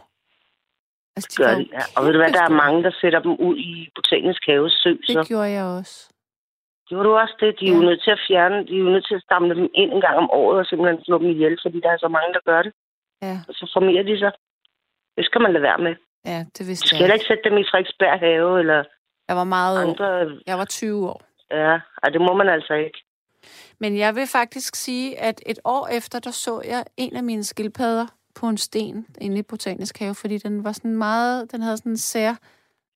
Altså, 1.15 1.37
Gør 1.41 1.51
de. 1.55 1.61
jo 1.61 1.67
Ja. 1.77 1.83
Og 1.95 2.05
ved 2.05 2.11
du 2.13 2.19
hvad, 2.21 2.31
der 2.39 2.43
er 2.43 2.49
mange, 2.63 2.83
der 2.83 2.91
sætter 3.01 3.19
dem 3.19 3.31
ud 3.47 3.55
i 3.57 3.89
botanisk 3.95 4.41
haves 4.49 4.73
sø. 4.83 4.91
Så 5.03 5.19
Det 5.19 5.27
gjorde 5.27 5.49
jeg 5.57 5.65
også. 5.79 5.95
gjorde 6.89 7.05
du 7.09 7.13
også 7.23 7.35
det? 7.39 7.59
De 7.59 7.65
er 7.65 7.69
Ja. 7.71 7.75
jo 7.77 7.81
nødt 7.89 8.01
til 8.03 8.11
at 8.17 8.21
fjerne, 8.27 8.57
de 8.67 8.73
er 8.75 8.83
jo 8.85 8.89
nødt 8.95 9.07
til 9.07 9.15
at 9.15 9.21
stamme 9.27 9.47
dem 9.49 9.69
ind 9.81 9.89
en 9.93 10.01
gang 10.01 10.17
om 10.23 10.29
året 10.31 10.57
og 10.59 10.65
simpelthen 10.65 11.03
slå 11.05 11.17
dem 11.17 11.29
ihjel, 11.35 11.57
fordi 11.63 11.77
der 11.85 11.89
er 11.91 11.97
så 11.97 12.07
mange, 12.17 12.33
der 12.33 12.39
gør 12.51 12.61
det. 12.61 12.73
Ja, 13.21 13.35
Og 13.47 13.53
så 13.59 13.65
formerer 13.75 14.03
de 14.03 14.19
sig. 14.19 14.31
Det 15.17 15.25
skal 15.25 15.41
man 15.41 15.53
lade 15.53 15.63
være 15.69 15.77
med. 15.77 15.95
ja 16.25 16.39
det 16.39 16.59
Du 16.59 16.63
vidste 16.69 16.87
skal 16.87 16.95
jeg. 16.95 17.01
heller 17.03 17.13
ikke 17.17 17.25
sætte 17.31 17.43
dem 17.49 17.57
i 17.57 17.65
Frederiksberg 17.71 18.19
have 18.19 18.59
eller 18.59 18.79
Jeg 19.29 19.35
var 19.35 19.43
meget 19.57 19.75
andre. 19.85 20.07
Jeg 20.47 20.57
var 20.57 20.65
20 20.65 21.09
år. 21.09 21.21
Ja, 21.51 21.73
ej, 22.03 22.09
det 22.13 22.21
må 22.21 22.33
man 22.33 22.49
altså 22.49 22.73
ikke. 22.73 22.99
Men 23.79 23.97
jeg 23.97 24.15
vil 24.15 24.27
faktisk 24.27 24.75
sige, 24.75 25.19
at 25.19 25.41
et 25.45 25.59
år 25.63 25.87
efter, 25.87 26.19
der 26.19 26.31
så 26.31 26.61
jeg 26.65 26.85
en 26.97 27.15
af 27.15 27.23
mine 27.23 27.43
skildpadder 27.43 28.07
på 28.35 28.47
en 28.47 28.57
sten 28.57 29.07
inde 29.21 29.39
i 29.39 29.41
Botanisk 29.41 29.99
Have, 29.99 30.15
fordi 30.15 30.37
den 30.37 30.63
var 30.63 30.71
sådan 30.71 30.97
meget, 30.97 31.51
den 31.51 31.61
havde 31.61 31.77
sådan 31.77 31.91
en 31.91 31.97
sær, 31.97 32.29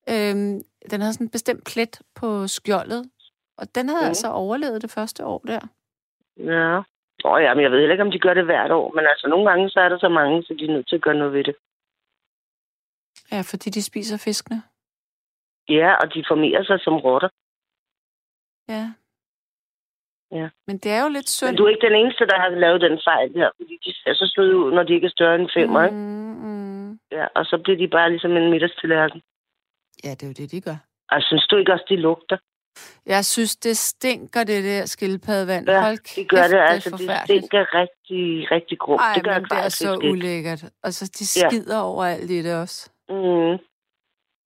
øhm, 0.08 0.62
den 0.90 1.00
havde 1.00 1.12
sådan 1.12 1.26
en 1.26 1.30
bestemt 1.30 1.64
plet 1.66 2.00
på 2.14 2.46
skjoldet, 2.48 3.10
og 3.56 3.74
den 3.74 3.88
havde 3.88 4.00
Mhm. 4.02 4.08
altså 4.08 4.28
overlevet 4.32 4.82
det 4.82 4.90
første 4.90 5.24
år 5.26 5.38
der. 5.46 5.60
Ja. 6.36 6.82
Nå 7.24 7.36
ja, 7.36 7.54
men 7.54 7.62
jeg 7.62 7.70
ved 7.70 7.78
heller 7.78 7.92
ikke, 7.94 8.02
om 8.04 8.10
de 8.10 8.18
gør 8.18 8.34
det 8.34 8.44
hvert 8.44 8.70
år. 8.70 8.92
Men 8.94 9.06
altså, 9.06 9.28
nogle 9.28 9.50
gange 9.50 9.70
så 9.70 9.80
er 9.80 9.88
der 9.88 9.98
så 9.98 10.08
mange, 10.08 10.42
så 10.42 10.54
de 10.58 10.64
er 10.64 10.72
nødt 10.72 10.88
til 10.88 10.96
at 10.96 11.02
gøre 11.02 11.14
noget 11.14 11.32
ved 11.32 11.44
det. 11.44 11.56
Ja, 13.32 13.40
fordi 13.40 13.70
de 13.70 13.82
spiser 13.82 14.16
fiskene. 14.16 14.62
Ja, 15.68 15.94
og 15.94 16.14
de 16.14 16.24
formerer 16.28 16.64
sig 16.64 16.80
som 16.80 16.96
rotter. 16.96 17.28
Ja. 18.68 18.92
Ja. 20.32 20.48
Men 20.66 20.78
det 20.78 20.90
er 20.92 21.02
jo 21.02 21.08
lidt 21.08 21.30
synd. 21.30 21.48
Men 21.48 21.56
du 21.56 21.64
er 21.64 21.68
ikke 21.68 21.86
den 21.88 21.96
eneste, 22.00 22.26
der 22.26 22.38
har 22.42 22.48
lavet 22.48 22.80
den 22.80 23.00
fejl 23.08 23.34
der, 23.34 23.50
fordi 23.56 23.74
de 23.84 23.92
ser 24.00 24.14
så 24.14 24.26
søde 24.34 24.56
ud, 24.56 24.72
når 24.72 24.82
de 24.82 24.94
ikke 24.94 25.06
er 25.06 25.16
større 25.18 25.34
end 25.40 25.48
fem, 25.56 25.68
mm. 25.68 25.84
ikke? 25.84 25.96
mm. 25.96 26.90
Ja, 27.18 27.26
og 27.38 27.44
så 27.44 27.60
bliver 27.64 27.78
de 27.78 27.88
bare 27.88 28.10
ligesom 28.10 28.36
en 28.36 28.50
middagstilærken. 28.50 29.20
Ja, 30.04 30.10
det 30.10 30.22
er 30.22 30.26
jo 30.26 30.32
det, 30.40 30.50
de 30.50 30.60
gør. 30.60 30.78
Og 31.12 31.22
synes 31.22 31.46
du 31.46 31.56
ikke 31.56 31.72
også, 31.72 31.86
de 31.88 31.96
lugter? 31.96 32.36
Jeg 33.06 33.24
synes, 33.24 33.56
det 33.56 33.76
stinker, 33.76 34.44
det 34.44 34.64
der 34.64 34.86
skildpaddevand. 34.86 35.68
Ja, 35.68 35.80
Hold 35.80 35.98
det 36.16 36.28
gør 36.28 36.42
kæft, 36.42 36.50
det. 36.52 36.58
Altså, 36.58 36.90
det 36.90 37.00
forfærdeligt. 37.00 37.44
stinker 37.44 37.74
rigtig, 37.80 38.50
rigtig 38.50 38.78
grumt. 38.78 39.00
Ej, 39.00 39.14
det 39.14 39.24
gør 39.24 39.38
men 39.38 39.44
det 39.44 39.58
er 39.58 39.68
så 39.68 39.98
ulækkert. 40.10 40.64
Og 40.84 40.92
så 40.92 41.04
de 41.18 41.26
skider 41.26 41.76
ja. 41.76 41.84
overalt 41.84 42.30
i 42.30 42.42
det 42.42 42.54
også. 42.60 42.90
Mm. 43.08 43.58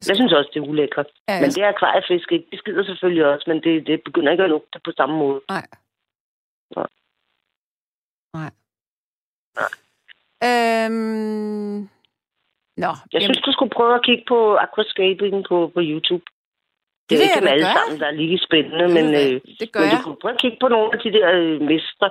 Jeg 0.09 0.17
synes 0.17 0.33
også, 0.33 0.51
det 0.55 0.61
er 0.63 0.67
ulækkert. 0.69 1.07
Ja, 1.29 1.35
Men 1.35 1.43
jeg- 1.45 1.55
det 1.55 1.63
er 1.63 1.69
akvariefisk 1.69 2.33
ikke. 2.33 2.47
De 2.53 2.59
skider 2.59 2.85
selvfølgelig 2.85 3.25
også, 3.27 3.45
men 3.51 3.63
det, 3.63 3.87
det 3.87 4.03
begynder 4.05 4.33
ikke 4.33 4.45
at 4.45 4.51
lugte 4.51 4.81
på 4.85 4.93
samme 4.97 5.17
måde. 5.17 5.41
Nej. 5.49 5.67
Nej. 6.77 6.87
Nej. 8.35 8.51
Nej. 9.61 9.73
Øhm... 10.49 11.89
Nå, 12.85 12.91
Jeg 13.13 13.23
synes, 13.23 13.39
du 13.47 13.53
skulle 13.53 13.71
prøve 13.79 13.95
at 13.95 14.05
kigge 14.05 14.25
på 14.29 14.57
aquascaping 14.57 15.45
på, 15.49 15.57
på 15.75 15.81
YouTube. 15.91 16.25
Det, 17.09 17.15
vil 17.19 17.19
er 17.19 17.23
ikke 17.23 17.35
jeg 17.35 17.43
dem 17.43 17.49
alle 17.55 17.67
sammen, 17.79 18.01
der 18.01 18.07
er 18.07 18.17
lige 18.23 18.39
spændende, 18.49 18.85
Ved 18.85 18.95
men, 18.99 19.07
øh, 19.23 19.41
det 19.61 19.73
gør 19.73 19.81
men 19.81 19.89
jeg. 19.91 19.99
du 19.99 20.05
kunne 20.05 20.21
prøve 20.23 20.35
at 20.35 20.41
kigge 20.41 20.59
på 20.61 20.69
nogle 20.69 20.89
af 20.95 20.99
de 21.05 21.13
der 21.17 21.27
øh, 21.39 21.61
mestre, 21.71 22.11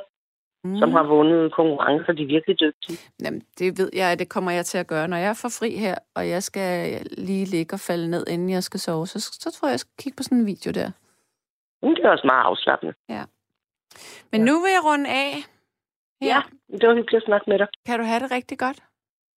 Mm. 0.65 0.71
mm. 0.71 0.80
som 0.80 0.91
har 0.91 1.04
vundet 1.04 1.54
konkurrencer. 1.54 2.13
De 2.13 2.23
er 2.23 2.28
virkelig 2.28 2.60
dygtige. 2.60 2.97
Jamen, 3.23 3.41
det 3.60 3.78
ved 3.78 3.89
jeg, 3.93 4.12
at 4.12 4.19
det 4.19 4.30
kommer 4.30 4.51
jeg 4.51 4.65
til 4.65 4.78
at 4.78 4.88
gøre. 4.88 5.08
Når 5.08 5.17
jeg 5.17 5.36
får 5.38 5.49
fri 5.60 5.78
her, 5.78 5.95
og 6.15 6.30
jeg 6.30 6.43
skal 6.43 7.01
lige 7.17 7.45
ligge 7.45 7.73
og 7.75 7.80
falde 7.80 8.08
ned, 8.12 8.28
inden 8.28 8.49
jeg 8.49 8.63
skal 8.63 8.80
sove, 8.80 9.08
så, 9.08 9.19
så 9.19 9.51
tror 9.51 9.67
jeg, 9.67 9.71
jeg 9.71 9.80
skal 9.80 9.93
kigge 9.99 10.15
på 10.17 10.23
sådan 10.23 10.38
en 10.38 10.45
video 10.45 10.71
der. 10.71 10.91
Men 11.82 11.95
det 11.95 12.06
er 12.06 12.10
også 12.10 12.28
meget 12.28 12.43
afslappende. 12.43 12.93
Men 14.32 14.41
Ja. 14.41 14.45
nu 14.45 14.54
vil 14.63 14.71
jeg 14.71 14.86
runde 14.86 15.10
af. 15.10 15.32
Her. 16.21 16.28
Ja, 16.28 16.41
det 16.78 16.88
var 16.89 16.95
hyggeligt 16.95 17.23
at 17.23 17.25
snakke 17.25 17.49
med 17.49 17.60
dig. 17.60 17.67
Kan 17.86 17.99
du 17.99 18.06
have 18.06 18.19
det 18.19 18.32
rigtig 18.32 18.60
godt? 18.60 18.80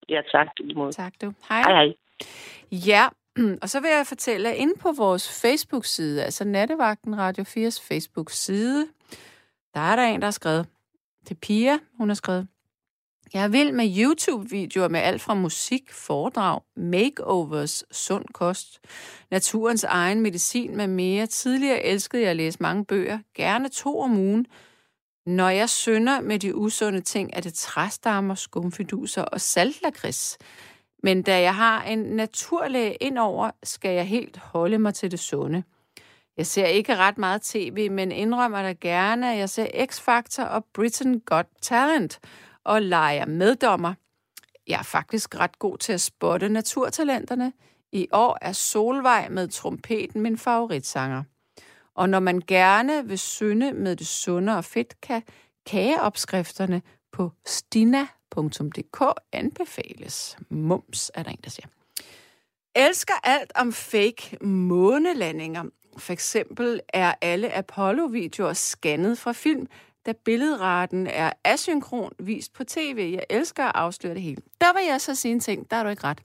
Ja, 0.09 0.21
tak. 0.31 0.47
Tak 0.91 1.13
du. 1.21 1.33
Hej. 1.49 1.61
Hej, 1.61 1.71
hej. 1.73 1.93
Ja, 2.71 3.03
og 3.63 3.69
så 3.69 3.79
vil 3.81 3.89
jeg 3.89 4.05
fortælle, 4.07 4.49
at 4.49 4.55
inde 4.55 4.73
på 4.81 4.91
vores 4.97 5.41
Facebook-side, 5.41 6.23
altså 6.23 6.43
Nattevagten 6.45 7.17
Radio 7.19 7.43
4's 7.43 7.87
Facebook-side, 7.87 8.87
der 9.73 9.79
er 9.79 9.95
der 9.95 10.03
en, 10.03 10.19
der 10.21 10.25
har 10.25 10.31
skrevet, 10.31 10.67
til 11.25 11.35
Pia, 11.35 11.77
hun 11.97 12.09
har 12.09 12.15
skrevet, 12.15 12.47
jeg 13.33 13.43
er 13.43 13.47
vild 13.47 13.71
med 13.71 13.97
YouTube-videoer 13.97 14.87
med 14.87 14.99
alt 14.99 15.21
fra 15.21 15.33
musik, 15.33 15.91
foredrag, 15.91 16.61
makeovers, 16.75 17.83
sund 17.91 18.25
kost, 18.33 18.79
naturens 19.31 19.83
egen 19.83 20.21
medicin 20.21 20.77
med 20.77 20.87
mere. 20.87 21.27
Tidligere 21.27 21.83
elskede 21.83 22.21
jeg 22.21 22.29
at 22.29 22.35
læse 22.35 22.57
mange 22.61 22.85
bøger, 22.85 23.19
gerne 23.35 23.69
to 23.69 23.99
om 23.99 24.17
ugen. 24.17 24.45
Når 25.25 25.49
jeg 25.49 25.69
synder 25.69 26.21
med 26.21 26.39
de 26.39 26.55
usunde 26.55 27.01
ting, 27.01 27.29
er 27.33 27.41
det 27.41 27.53
træstammer, 27.53 28.35
skumfiduser 28.35 29.21
og 29.21 29.41
saltlakrids. 29.41 30.37
Men 31.03 31.21
da 31.21 31.41
jeg 31.41 31.55
har 31.55 31.83
en 31.83 31.99
naturlæge 31.99 32.95
indover, 32.95 33.51
skal 33.63 33.95
jeg 33.95 34.07
helt 34.07 34.37
holde 34.37 34.79
mig 34.79 34.93
til 34.93 35.11
det 35.11 35.19
sunde. 35.19 35.63
Jeg 36.39 36.47
ser 36.47 36.65
ikke 36.65 36.95
ret 36.95 37.17
meget 37.17 37.41
tv, 37.41 37.91
men 37.91 38.11
indrømmer 38.11 38.61
da 38.61 38.71
gerne, 38.71 39.31
at 39.31 39.37
jeg 39.37 39.49
ser 39.49 39.85
X-Factor 39.85 40.43
og 40.43 40.65
Britain 40.73 41.19
Got 41.19 41.45
Talent 41.61 42.19
og 42.63 42.81
leger 42.81 43.25
meddommer. 43.25 43.93
Jeg 44.67 44.79
er 44.79 44.83
faktisk 44.83 45.35
ret 45.35 45.59
god 45.59 45.77
til 45.77 45.93
at 45.93 46.01
spotte 46.01 46.49
naturtalenterne. 46.49 47.53
I 47.91 48.07
år 48.11 48.37
er 48.41 48.51
Solvej 48.51 49.29
med 49.29 49.47
trompeten 49.47 50.21
min 50.21 50.37
favoritsanger. 50.37 51.23
Og 51.95 52.09
når 52.09 52.19
man 52.19 52.41
gerne 52.47 53.07
vil 53.07 53.19
synde 53.19 53.73
med 53.73 53.95
det 53.95 54.07
sunde 54.07 54.57
og 54.57 54.65
fedt, 54.65 55.01
kan 55.01 55.23
kageopskrifterne 55.65 56.81
på 57.11 57.31
stina.dk 57.45 59.03
anbefales. 59.31 60.37
Mums, 60.49 61.11
er 61.13 61.23
der 61.23 61.31
en, 61.31 61.39
der 61.43 61.49
siger. 61.49 61.67
Elsker 62.75 63.13
alt 63.23 63.51
om 63.55 63.73
fake 63.73 64.37
månelandinger. 64.45 65.63
For 65.99 66.13
eksempel 66.13 66.79
er 66.89 67.13
alle 67.21 67.53
Apollo-videoer 67.53 68.53
scannet 68.53 69.17
fra 69.17 69.31
film, 69.31 69.67
da 70.05 70.13
billedraten 70.25 71.07
er 71.07 71.31
asynkron 71.43 72.11
vist 72.19 72.53
på 72.53 72.63
tv. 72.63 73.11
Jeg 73.13 73.23
elsker 73.29 73.63
at 73.63 73.71
afsløre 73.75 74.13
det 74.13 74.21
hele. 74.21 74.41
Der 74.61 74.73
vil 74.73 74.83
jeg 74.89 75.01
så 75.01 75.15
sige 75.15 75.31
en 75.31 75.39
ting, 75.39 75.71
der 75.71 75.77
er 75.77 75.83
du 75.83 75.89
ikke 75.89 76.03
ret. 76.03 76.21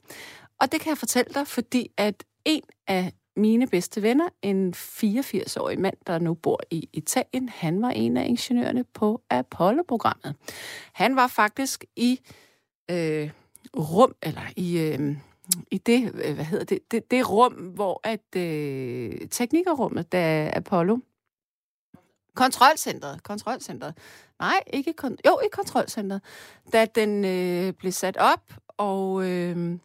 Og 0.61 0.72
det 0.72 0.81
kan 0.81 0.91
jeg 0.91 0.99
fortælle 0.99 1.35
dig, 1.35 1.47
fordi 1.47 1.91
at 1.97 2.25
en 2.45 2.62
af 2.87 3.12
mine 3.37 3.66
bedste 3.66 4.03
venner, 4.03 4.29
en 4.43 4.75
84-årig 4.77 5.81
mand, 5.81 5.97
der 6.07 6.18
nu 6.18 6.35
bor 6.35 6.61
i 6.70 6.89
Italien, 6.93 7.49
han 7.49 7.83
var 7.83 7.91
en 7.91 8.16
af 8.16 8.27
ingeniørerne 8.27 8.85
på 8.85 9.22
Apollo-programmet. 9.31 10.35
Han 10.93 11.16
var 11.16 11.27
faktisk 11.27 11.85
i 11.97 12.20
øh, 12.91 13.31
rum, 13.77 14.14
eller 14.22 14.43
i, 14.57 14.79
øh, 14.79 15.16
i 15.71 15.79
det, 15.79 16.15
øh, 16.25 16.35
hvad 16.35 16.45
hedder 16.45 16.65
det, 16.65 16.91
det, 16.91 17.11
det 17.11 17.31
rum, 17.31 17.53
hvor 17.53 18.01
at 18.05 18.37
øh, 18.37 19.29
teknikerrummet, 19.31 20.13
da 20.13 20.51
Apollo 20.57 20.99
Kontrolcentret. 22.35 23.23
Kontrolcentret. 23.23 23.95
Nej, 24.39 24.63
ikke 24.67 24.95
kon- 25.03 25.17
jo, 25.27 25.41
i 25.45 25.49
kontrolcentret. 25.53 26.23
Da 26.73 26.85
den 26.85 27.25
øh, 27.25 27.73
blev 27.73 27.93
sat 27.93 28.17
op, 28.17 28.53
og 28.69 29.31
øh, 29.31 29.79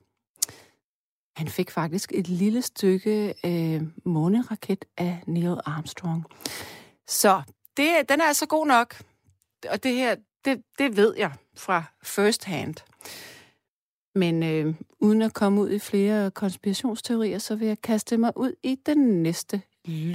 han 1.36 1.48
fik 1.48 1.72
faktisk 1.72 2.12
et 2.14 2.28
lille 2.28 2.62
stykke 2.62 3.34
øh, 3.46 3.82
måneraket 4.06 4.86
af 4.98 5.24
Neil 5.28 5.60
Armstrong. 5.66 6.26
Så 7.08 7.42
det, 7.78 8.10
den 8.10 8.22
er 8.22 8.26
altså 8.26 8.46
god 8.46 8.68
nok. 8.68 9.02
Og 9.70 9.84
det 9.84 9.96
her, 9.96 10.16
det, 10.46 10.64
det 10.78 10.98
ved 10.98 11.16
jeg 11.18 11.32
fra 11.58 11.84
first 12.04 12.44
hand. 12.44 12.76
Men 14.16 14.44
øh, 14.44 14.74
uden 15.02 15.22
at 15.22 15.34
komme 15.34 15.62
ud 15.62 15.70
i 15.70 15.80
flere 15.80 16.32
konspirationsteorier, 16.32 17.38
så 17.38 17.56
vil 17.56 17.68
jeg 17.68 17.78
kaste 17.84 18.18
mig 18.18 18.32
ud 18.36 18.54
i 18.64 18.76
den 18.86 19.24
næste 19.24 19.62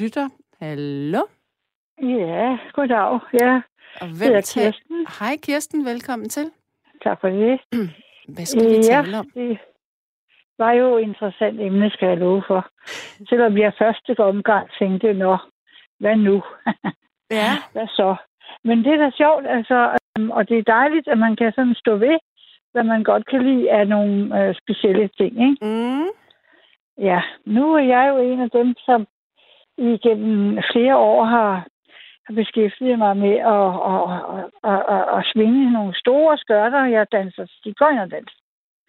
lytter. 0.00 0.28
Hallo? 0.60 1.22
Ja, 2.02 2.58
goddag. 2.72 3.20
Ja, 3.40 3.60
Og 4.00 4.06
hvem 4.18 4.32
er 4.32 4.40
tager... 4.40 4.70
Kirsten. 4.70 5.06
Hej 5.18 5.36
Kirsten, 5.42 5.84
velkommen 5.84 6.28
til. 6.28 6.50
Tak 7.02 7.20
for 7.20 7.28
det. 7.28 7.60
Hvad 8.34 8.46
skal 8.46 8.68
vi 8.70 8.74
ja, 8.74 8.82
tale 8.82 9.18
om? 9.18 9.30
det 9.34 9.58
var 10.58 10.72
jo 10.72 10.96
et 10.96 11.02
interessant 11.02 11.60
emne, 11.60 11.90
skal 11.90 12.08
jeg 12.08 12.18
love 12.18 12.42
for. 12.46 12.68
Selvom 13.28 13.58
jeg 13.58 13.72
første 13.78 14.20
omgang 14.20 14.68
tænkte, 14.78 15.12
nå, 15.12 15.36
hvad 15.98 16.16
nu? 16.16 16.42
Ja. 17.30 17.50
hvad 17.72 17.86
så? 17.88 18.16
Men 18.64 18.78
det 18.78 18.92
er 18.92 18.96
da 18.96 19.10
sjovt, 19.16 19.46
altså, 19.46 19.96
øhm, 20.18 20.30
og 20.30 20.48
det 20.48 20.58
er 20.58 20.62
dejligt, 20.62 21.08
at 21.08 21.18
man 21.18 21.36
kan 21.36 21.52
sådan 21.52 21.74
stå 21.74 21.96
ved, 21.96 22.18
hvad 22.74 22.84
man 22.84 23.02
godt 23.02 23.26
kan 23.26 23.42
lide 23.42 23.70
af 23.70 23.88
nogle 23.88 24.16
øh, 24.38 24.54
specielle 24.62 25.08
ting, 25.18 25.32
ikke? 25.48 25.56
Mm. 25.62 26.08
Ja, 26.98 27.20
nu 27.46 27.74
er 27.74 27.84
jeg 27.94 28.04
jo 28.12 28.16
en 28.18 28.40
af 28.40 28.50
dem, 28.50 28.74
som 28.86 29.06
igennem 29.78 30.58
flere 30.72 30.96
år 30.96 31.24
har, 31.24 31.66
har 32.26 32.34
beskæftiget 32.34 32.98
mig 32.98 33.16
med 33.16 33.36
at, 33.56 33.68
at, 33.92 34.02
at, 34.70 34.82
at, 34.96 35.04
at, 35.18 35.26
svinge 35.32 35.72
nogle 35.72 35.94
store 35.94 36.38
skørter. 36.38 36.84
Jeg 36.84 37.12
danser 37.12 37.46
stigøjnerdans. 37.58 38.32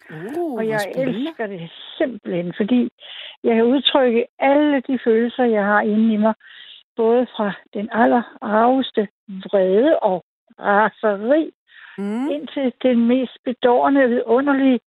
Uh, 0.09 0.53
Og 0.53 0.67
jeg 0.67 0.81
elsker 0.95 1.47
det 1.47 1.71
simpelthen, 1.97 2.53
fordi 2.57 2.89
jeg 3.43 3.55
kan 3.55 3.63
udtrykke 3.63 4.25
alle 4.39 4.81
de 4.88 4.99
følelser, 5.03 5.43
jeg 5.43 5.65
har 5.65 5.81
inde 5.81 6.13
i 6.13 6.17
mig, 6.17 6.33
både 6.95 7.27
fra 7.36 7.53
den 7.73 7.89
allerarveste 7.91 9.07
vrede 9.27 9.99
og 9.99 10.23
raseri, 10.59 11.51
Mm. 11.97 12.27
indtil 12.29 12.73
den 12.83 13.07
mest 13.07 13.37
bedårende, 13.45 14.09
vidunderlige, 14.09 14.79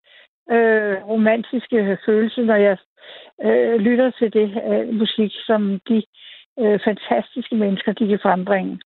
øh, 0.51 0.97
romantiske 1.13 1.99
følelse, 2.07 2.41
når 2.43 2.57
jeg 2.57 2.77
øh, 3.45 3.75
lytter 3.81 4.11
til 4.11 4.33
det 4.33 4.49
øh, 4.71 4.95
musik, 4.95 5.33
som 5.47 5.81
de 5.89 6.03
øh, 6.61 6.79
fantastiske 6.85 7.55
mennesker, 7.55 7.93
de 7.93 8.09
kan 8.09 8.19
frembringe. 8.23 8.81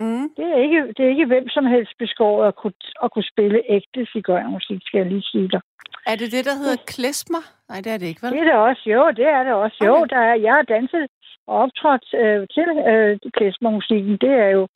Mm. 0.00 0.28
Det 0.36 0.44
er 0.54 0.58
ikke, 0.66 0.80
det 0.96 1.04
er 1.04 1.08
ikke 1.08 1.26
hvem 1.26 1.48
som 1.48 1.66
helst 1.66 1.92
beskåret 1.98 2.48
at 2.48 2.56
kunne, 2.56 2.78
at 3.04 3.12
kunne 3.12 3.30
spille 3.32 3.62
ægte 3.68 4.06
cigøjnermusik, 4.12 4.80
skal 4.86 4.98
jeg 4.98 5.06
lige 5.06 5.22
sige 5.22 5.48
dig. 5.48 5.60
Er 6.06 6.16
det 6.16 6.32
det, 6.32 6.44
der 6.44 6.54
hedder 6.62 6.76
klesmer? 6.86 7.42
Nej, 7.68 7.78
det 7.84 7.92
er 7.92 7.98
det 7.98 8.06
ikke, 8.06 8.22
vel? 8.22 8.32
Det 8.32 8.40
er 8.40 8.44
det 8.44 8.54
også, 8.68 8.82
jo, 8.86 9.02
det 9.18 9.26
er 9.36 9.42
det 9.44 9.52
også. 9.52 9.78
Jo, 9.84 9.94
Okay. 9.94 10.08
der 10.14 10.22
er, 10.30 10.34
jeg 10.34 10.52
har 10.54 10.62
danset 10.62 11.06
og 11.46 11.56
optrådt 11.64 12.06
øh, 12.22 12.46
til 12.54 12.68
øh, 12.92 13.18
klesmermusikken. 13.36 14.16
Det 14.24 14.32
er 14.44 14.50
jo 14.58 14.68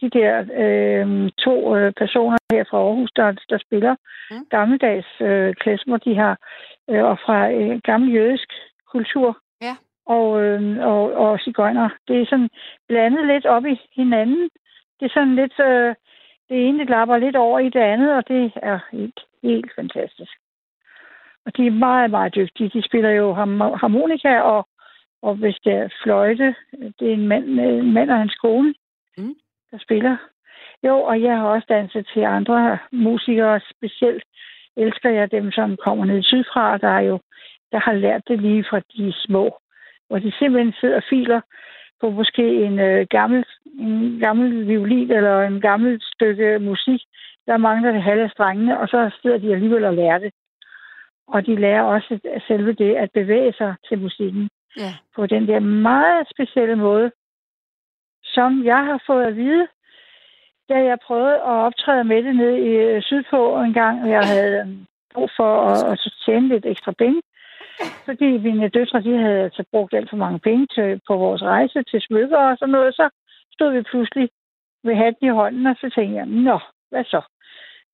de 0.00 0.10
der 0.10 0.32
øh, 0.64 1.30
to 1.38 1.76
øh, 1.76 1.92
personer 1.92 2.36
her 2.52 2.64
fra 2.70 2.78
Aarhus, 2.78 3.10
der, 3.16 3.32
der 3.50 3.58
spiller 3.58 3.94
Mm. 4.30 4.36
mm. 4.36 4.46
gammeldags 4.50 5.20
øh, 5.20 5.54
klesmer, 5.54 5.96
de 5.96 6.14
har, 6.14 6.38
øh, 6.90 7.04
og 7.04 7.18
fra 7.18 7.50
øh, 7.52 7.80
gammel 7.84 8.14
jødisk 8.14 8.52
kultur. 8.92 9.38
Ja. 9.62 9.76
Og, 10.06 10.42
øh, 10.42 10.78
og, 10.86 11.12
og 11.12 11.38
cigøjner. 11.40 11.88
Det 12.08 12.20
er 12.20 12.26
sådan 12.26 12.50
blandet 12.88 13.26
lidt 13.26 13.46
op 13.46 13.66
i 13.66 13.80
hinanden. 13.96 14.42
Det 15.00 15.06
er 15.06 15.14
sådan 15.14 15.34
lidt, 15.34 15.60
øh, 15.60 15.94
det 16.48 16.68
ene 16.68 16.78
det 16.78 16.88
lapper 16.90 17.18
lidt 17.18 17.36
over 17.36 17.58
i 17.58 17.68
det 17.68 17.80
andet, 17.80 18.12
og 18.14 18.28
det 18.28 18.52
er 18.56 18.78
helt, 18.92 19.20
helt 19.42 19.72
fantastisk. 19.74 20.32
Og 21.46 21.56
de 21.56 21.66
er 21.66 21.70
meget, 21.70 22.10
meget 22.10 22.34
dygtige. 22.34 22.68
De 22.68 22.82
spiller 22.82 23.10
jo 23.10 23.34
harmo- 23.34 23.76
harmonika, 23.76 24.40
og, 24.40 24.68
og 25.22 25.34
hvis 25.34 25.56
det 25.64 25.72
er 25.72 25.88
fløjte, 26.02 26.54
det 26.98 27.08
er 27.08 27.12
en 27.14 27.28
mand, 27.28 27.44
en 27.60 27.92
mand 27.92 28.10
og 28.10 28.18
hans 28.18 28.34
kone, 28.34 28.74
Mm. 29.18 29.34
Der 29.70 29.78
spiller. 29.78 30.16
Jo, 30.82 30.96
og 31.00 31.22
jeg 31.22 31.36
har 31.36 31.46
også 31.46 31.66
danset 31.68 32.10
til 32.14 32.20
andre 32.20 32.78
musikere. 32.92 33.60
Specielt 33.76 34.24
elsker 34.76 35.10
jeg 35.10 35.30
dem, 35.30 35.52
som 35.52 35.76
kommer 35.84 36.04
ned 36.04 36.22
sydfra, 36.22 36.78
der 36.78 36.88
er 36.88 37.00
jo 37.00 37.18
der 37.72 37.78
har 37.78 37.92
lært 37.92 38.22
det 38.28 38.40
lige 38.40 38.64
fra 38.70 38.80
de 38.80 39.12
små. 39.16 39.58
Hvor 40.08 40.18
de 40.18 40.32
simpelthen 40.38 40.74
sidder 40.80 40.96
og 40.96 41.02
filer 41.10 41.40
på 42.00 42.10
måske 42.10 42.64
en 42.64 42.78
øh, 42.78 43.06
gammel, 43.10 43.44
en 43.78 44.18
gammel 44.20 44.68
violin 44.68 45.10
eller 45.10 45.42
en 45.42 45.60
gammel 45.60 46.00
stykke 46.02 46.58
musik. 46.58 47.00
Der 47.46 47.56
mangler 47.56 47.92
det 47.92 48.02
halve 48.02 48.28
strengene, 48.28 48.80
og 48.80 48.88
så 48.88 49.10
sidder 49.22 49.38
de 49.38 49.52
alligevel 49.52 49.84
og 49.84 49.94
lærer 49.94 50.18
det. 50.18 50.32
Og 51.28 51.46
de 51.46 51.56
lærer 51.56 51.82
også 51.82 52.40
selve 52.46 52.72
det 52.72 52.94
at 52.94 53.10
bevæge 53.14 53.52
sig 53.52 53.74
til 53.88 53.98
musikken 53.98 54.48
Ja. 54.76 54.92
på 55.16 55.26
den 55.26 55.48
der 55.48 55.60
meget 55.60 56.26
specielle 56.30 56.76
måde, 56.76 57.10
som 58.38 58.64
jeg 58.64 58.82
har 58.90 59.00
fået 59.06 59.24
at 59.26 59.36
vide, 59.36 59.66
da 60.68 60.76
jeg 60.90 60.98
prøvede 61.06 61.34
at 61.50 61.56
optræde 61.66 62.04
med 62.04 62.22
det 62.22 62.36
nede 62.36 62.58
i 62.70 62.72
øh, 62.88 63.02
Sydpå 63.02 63.40
en 63.60 63.72
gang, 63.72 64.02
og 64.02 64.08
jeg 64.16 64.24
havde 64.32 64.54
øh, 64.60 64.66
brug 65.14 65.30
for 65.36 65.52
at, 65.70 65.92
at 65.92 65.98
tjene 66.24 66.48
lidt 66.48 66.66
ekstra 66.66 66.92
penge. 66.92 67.20
Fordi 68.06 68.28
mine 68.38 68.68
døtre, 68.68 69.00
de 69.02 69.18
havde 69.24 69.40
altså 69.48 69.62
brugt 69.72 69.94
alt 69.94 70.10
for 70.10 70.16
mange 70.16 70.38
penge 70.38 70.66
til, 70.74 71.00
på 71.08 71.16
vores 71.16 71.42
rejse 71.42 71.82
til 71.82 72.00
smykker 72.00 72.38
og 72.38 72.56
sådan 72.58 72.72
noget, 72.72 72.94
så 72.94 73.08
stod 73.52 73.72
vi 73.72 73.82
pludselig 73.82 74.28
med 74.84 74.94
hatten 74.94 75.26
i 75.26 75.36
hånden, 75.38 75.66
og 75.66 75.76
så 75.80 75.90
tænkte 75.94 76.16
jeg, 76.16 76.26
nå, 76.26 76.58
hvad 76.90 77.04
så? 77.04 77.20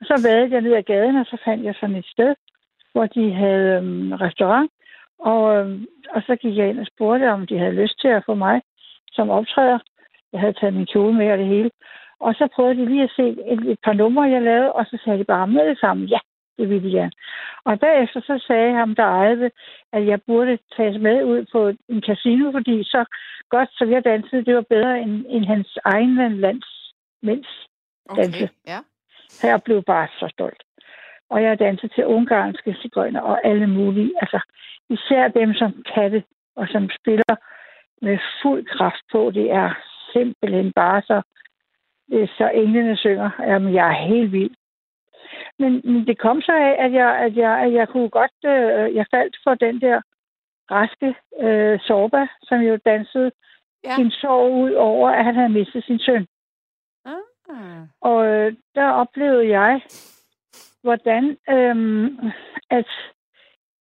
Og 0.01 0.05
så 0.07 0.15
vadede 0.29 0.53
jeg 0.53 0.61
ned 0.61 0.75
ad 0.75 0.83
gaden, 0.83 1.17
og 1.17 1.27
så 1.27 1.37
fandt 1.45 1.65
jeg 1.65 1.75
sådan 1.81 1.97
et 1.97 2.07
sted, 2.07 2.35
hvor 2.93 3.07
de 3.07 3.33
havde 3.33 3.77
øhm, 3.77 4.13
restaurant, 4.13 4.71
og, 5.19 5.57
øhm, 5.57 5.87
og 6.15 6.23
så 6.27 6.37
gik 6.37 6.57
jeg 6.57 6.69
ind 6.69 6.81
og 6.81 6.87
spurgte, 6.87 7.33
om 7.33 7.47
de 7.47 7.59
havde 7.59 7.81
lyst 7.83 8.01
til 8.01 8.09
at 8.09 8.25
få 8.27 8.35
mig 8.35 8.63
som 9.13 9.31
optræder. 9.31 9.79
Jeg 10.35 10.41
havde 10.41 10.59
taget 10.61 10.75
min 10.75 10.87
kjole 10.93 11.15
med 11.15 11.33
og 11.33 11.39
det 11.39 11.47
hele. 11.47 11.71
Og 12.21 12.35
så 12.35 12.49
prøvede 12.55 12.77
de 12.81 12.87
lige 12.87 13.03
at 13.03 13.15
se 13.17 13.27
et, 13.53 13.61
et 13.73 13.79
par 13.85 13.93
numre, 13.93 14.33
jeg 14.35 14.43
lavede, 14.43 14.73
og 14.73 14.85
så 14.87 14.99
sagde 15.05 15.19
de 15.19 15.25
bare 15.25 15.47
med 15.47 15.69
det 15.69 15.79
samme, 15.79 16.05
ja, 16.05 16.19
det 16.59 16.69
ville 16.69 16.89
de 16.89 16.95
gerne. 16.99 17.13
Og 17.65 17.81
bagefter 17.81 18.21
så 18.21 18.45
sagde 18.47 18.73
ham, 18.75 18.95
der 18.95 19.05
ejede 19.05 19.41
det, 19.41 19.53
at 19.93 20.07
jeg 20.07 20.23
burde 20.27 20.59
tages 20.77 20.99
med 21.01 21.25
ud 21.25 21.47
på 21.53 21.61
en 21.89 22.03
casino, 22.09 22.53
fordi 22.53 22.85
så 22.85 23.05
godt, 23.49 23.69
som 23.79 23.91
jeg 23.91 24.05
dansede, 24.05 24.45
det 24.45 24.55
var 24.55 24.67
bedre 24.75 25.01
end, 25.01 25.25
end 25.29 25.45
hans 25.45 25.79
egen 25.85 26.41
lands 26.41 26.95
mens 27.23 27.49
danse. 28.17 28.45
Okay. 28.45 28.49
Ja. 28.67 28.79
Så 29.29 29.47
jeg 29.47 29.63
blev 29.63 29.83
bare 29.83 30.09
så 30.21 30.29
stolt. 30.33 30.63
Og 31.31 31.43
jeg 31.43 31.59
dansede 31.59 31.95
til 31.95 32.07
ungarske 32.07 32.77
cigøjner 32.83 33.21
og 33.21 33.47
alle 33.47 33.67
mulige. 33.67 34.13
Altså, 34.23 34.41
især 34.91 35.29
dem, 35.29 35.55
som 35.55 35.83
kan 35.95 36.13
det, 36.13 36.25
og 36.57 36.67
som 36.69 36.91
spiller 37.01 37.35
med 38.03 38.19
fuld 38.43 38.67
kraft 38.67 39.03
på. 39.13 39.31
Det 39.35 39.51
er 39.51 39.75
simpelthen 40.15 40.73
bare 40.73 41.03
så, 41.03 41.23
er 42.13 42.27
så 42.39 42.51
englene 42.55 42.97
synger. 42.97 43.31
Jamen, 43.41 43.75
jeg 43.75 43.87
er 43.89 44.07
helt 44.07 44.33
vild. 44.33 44.55
Men, 45.59 45.81
men 45.85 46.07
det 46.07 46.19
kom 46.19 46.41
så 46.43 46.53
af, 46.53 46.85
at 46.85 46.93
jeg, 46.93 47.11
at 47.19 47.37
jeg, 47.37 47.53
at 47.65 47.73
jeg 47.73 47.89
kunne 47.89 48.09
godt, 48.09 48.39
øh, 48.45 48.95
jeg 48.95 49.07
faldt 49.11 49.37
for 49.45 49.55
den 49.55 49.81
der 49.81 50.01
raske 50.71 51.15
øh, 51.41 51.81
Sorba, 51.81 52.27
som 52.43 52.61
jo 52.61 52.79
dansede 52.87 53.31
Ja. 53.85 53.97
sin 53.97 54.11
sorg 54.11 54.53
ud 54.53 54.73
over, 54.73 55.11
at 55.11 55.25
han 55.25 55.35
havde 55.35 55.49
mistet 55.49 55.85
sin 55.85 55.99
søn. 55.99 56.27
Ah. 57.05 57.87
Og 58.01 58.27
øh, 58.27 58.53
der 58.75 58.91
oplevede 58.91 59.49
jeg, 59.49 59.81
hvordan 60.83 61.37
øhm, 61.51 62.19
at 62.71 62.89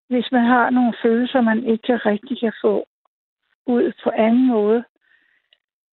hvis 0.10 0.32
man 0.32 0.46
har 0.46 0.70
nogle 0.70 0.94
følelser, 1.04 1.42
man 1.42 1.64
ikke 1.64 1.96
rigtig 1.98 2.40
kan 2.40 2.54
få 2.62 2.86
ud 3.66 3.94
på 4.04 4.10
anden 4.10 4.48
måde, 4.48 4.84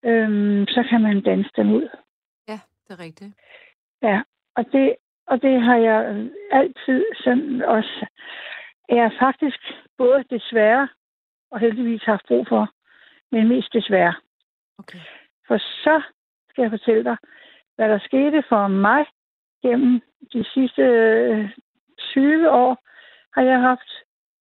øhm, 0.04 0.66
så 0.66 0.86
kan 0.90 1.00
man 1.00 1.20
danse 1.20 1.50
dem 1.56 1.70
ud. 1.70 1.88
Ja, 2.48 2.58
det 2.88 2.98
er 2.98 3.00
rigtigt. 3.04 3.34
Ja, 4.02 4.22
og 4.56 4.64
det, 4.72 4.96
og 5.26 5.42
det 5.42 5.62
har 5.62 5.76
jeg 5.76 6.28
altid 6.50 7.04
sådan 7.24 7.62
også... 7.62 8.06
Jeg 8.88 9.02
har 9.02 9.14
faktisk 9.20 9.58
både 9.98 10.24
desværre 10.30 10.88
og 11.50 11.60
heldigvis 11.60 12.02
haft 12.02 12.26
brug 12.28 12.46
for. 12.48 12.68
men 13.32 13.48
mest 13.48 13.72
desværre. 13.72 14.14
Okay. 14.78 14.98
For 15.46 15.58
så 15.58 16.02
skal 16.50 16.62
jeg 16.62 16.70
fortælle 16.70 17.04
dig, 17.04 17.16
hvad 17.76 17.88
der 17.88 17.98
skete 17.98 18.42
for 18.48 18.68
mig 18.68 19.06
gennem 19.62 20.00
de 20.32 20.44
sidste 20.44 20.82
øh, 20.82 21.50
20 21.98 22.50
år, 22.50 22.76
har 23.34 23.42
jeg 23.42 23.60
haft 23.60 23.90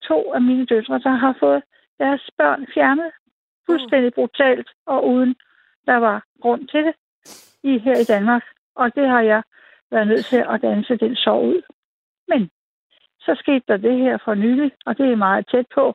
to 0.03 0.33
af 0.33 0.41
mine 0.41 0.65
døtre, 0.65 0.99
der 0.99 1.09
har 1.09 1.35
fået 1.39 1.63
deres 1.99 2.29
børn 2.37 2.67
fjernet 2.73 3.11
fuldstændig 3.65 4.13
brutalt 4.13 4.69
og 4.85 5.07
uden 5.07 5.35
der 5.89 5.97
var 5.97 6.17
grund 6.41 6.67
til 6.67 6.83
det 6.87 6.95
i, 7.63 7.71
her 7.85 7.97
i 7.99 8.09
Danmark. 8.13 8.43
Og 8.75 8.95
det 8.95 9.07
har 9.07 9.21
jeg 9.21 9.41
været 9.91 10.07
nødt 10.07 10.25
til 10.25 10.41
at 10.53 10.61
danse 10.61 10.97
den 10.97 11.15
sorg 11.15 11.43
ud. 11.53 11.61
Men 12.27 12.49
så 13.25 13.31
skete 13.39 13.65
der 13.67 13.77
det 13.77 13.97
her 13.97 14.17
for 14.25 14.33
nylig, 14.33 14.71
og 14.85 14.97
det 14.97 15.11
er 15.11 15.15
meget 15.15 15.47
tæt 15.51 15.65
på, 15.75 15.85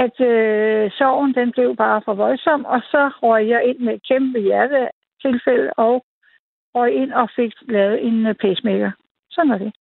at 0.00 0.20
øh, 0.20 0.90
sorgen 0.98 1.34
den 1.34 1.52
blev 1.52 1.76
bare 1.76 2.02
for 2.04 2.14
voldsom, 2.14 2.64
og 2.64 2.80
så 2.80 3.10
røg 3.22 3.48
jeg 3.48 3.64
ind 3.64 3.78
med 3.78 3.94
et 3.94 4.06
kæmpe 4.08 4.38
hjertetilfælde 4.40 5.70
og 5.76 6.04
røg 6.74 6.94
ind 6.94 7.12
og 7.12 7.28
fik 7.36 7.52
lavet 7.68 8.06
en 8.06 8.26
øh, 8.26 8.34
pacemaker. 8.34 8.90
Sådan 9.30 9.50
er 9.50 9.58
det. 9.58 9.72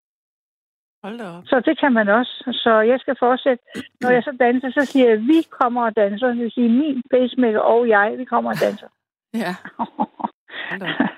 Hold 1.03 1.17
da 1.17 1.25
op. 1.37 1.43
Så 1.45 1.59
det 1.59 1.79
kan 1.79 1.93
man 1.93 2.09
også. 2.09 2.33
Så 2.63 2.73
jeg 2.91 2.99
skal 2.99 3.15
fortsætte. 3.19 3.63
Når 4.01 4.09
jeg 4.09 4.23
så 4.23 4.35
danser, 4.39 4.71
så 4.71 4.85
siger 4.85 5.05
jeg, 5.05 5.17
at 5.17 5.27
vi 5.27 5.39
kommer 5.49 5.85
og 5.85 5.95
danser. 5.95 6.27
Det 6.27 6.37
vil 6.37 6.51
sige, 6.51 6.69
min 6.69 7.01
pacemaker 7.11 7.59
og 7.59 7.87
jeg, 7.87 8.15
vi 8.17 8.25
kommer 8.25 8.49
og 8.51 8.59
danser. 8.61 8.87
Ja. 9.33 9.55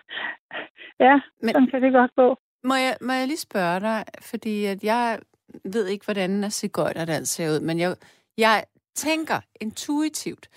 Ja, 0.99 1.21
Men- 1.41 1.53
sådan 1.53 1.67
kan 1.67 1.81
det 1.81 1.93
godt 1.93 2.11
gå. 2.15 2.37
Må 2.63 2.75
jeg, 2.75 2.97
må 3.01 3.13
jeg 3.13 3.27
lige 3.27 3.37
spørge 3.37 3.79
dig, 3.79 4.03
fordi 4.21 4.65
at 4.65 4.83
jeg 4.83 5.19
ved 5.63 5.87
ikke, 5.87 6.05
hvordan 6.05 6.31
en 6.31 6.51
cigøjnerdans 6.51 7.29
ser 7.29 7.49
ud, 7.55 7.59
men 7.59 7.79
jeg, 7.79 7.95
jeg 8.37 8.63
tænker 8.95 9.35
intuitivt, 9.61 10.49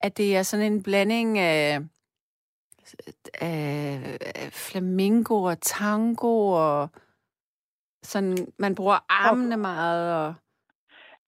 at 0.00 0.16
det 0.16 0.36
er 0.36 0.42
sådan 0.42 0.72
en 0.72 0.82
blanding 0.82 1.38
af, 1.38 1.78
af 3.40 4.18
flamingo 4.52 5.42
og 5.42 5.60
tango, 5.60 6.48
og 6.48 6.88
sådan, 8.02 8.36
man 8.58 8.74
bruger 8.74 8.98
armene 9.08 9.56
meget, 9.56 10.14
og 10.26 10.34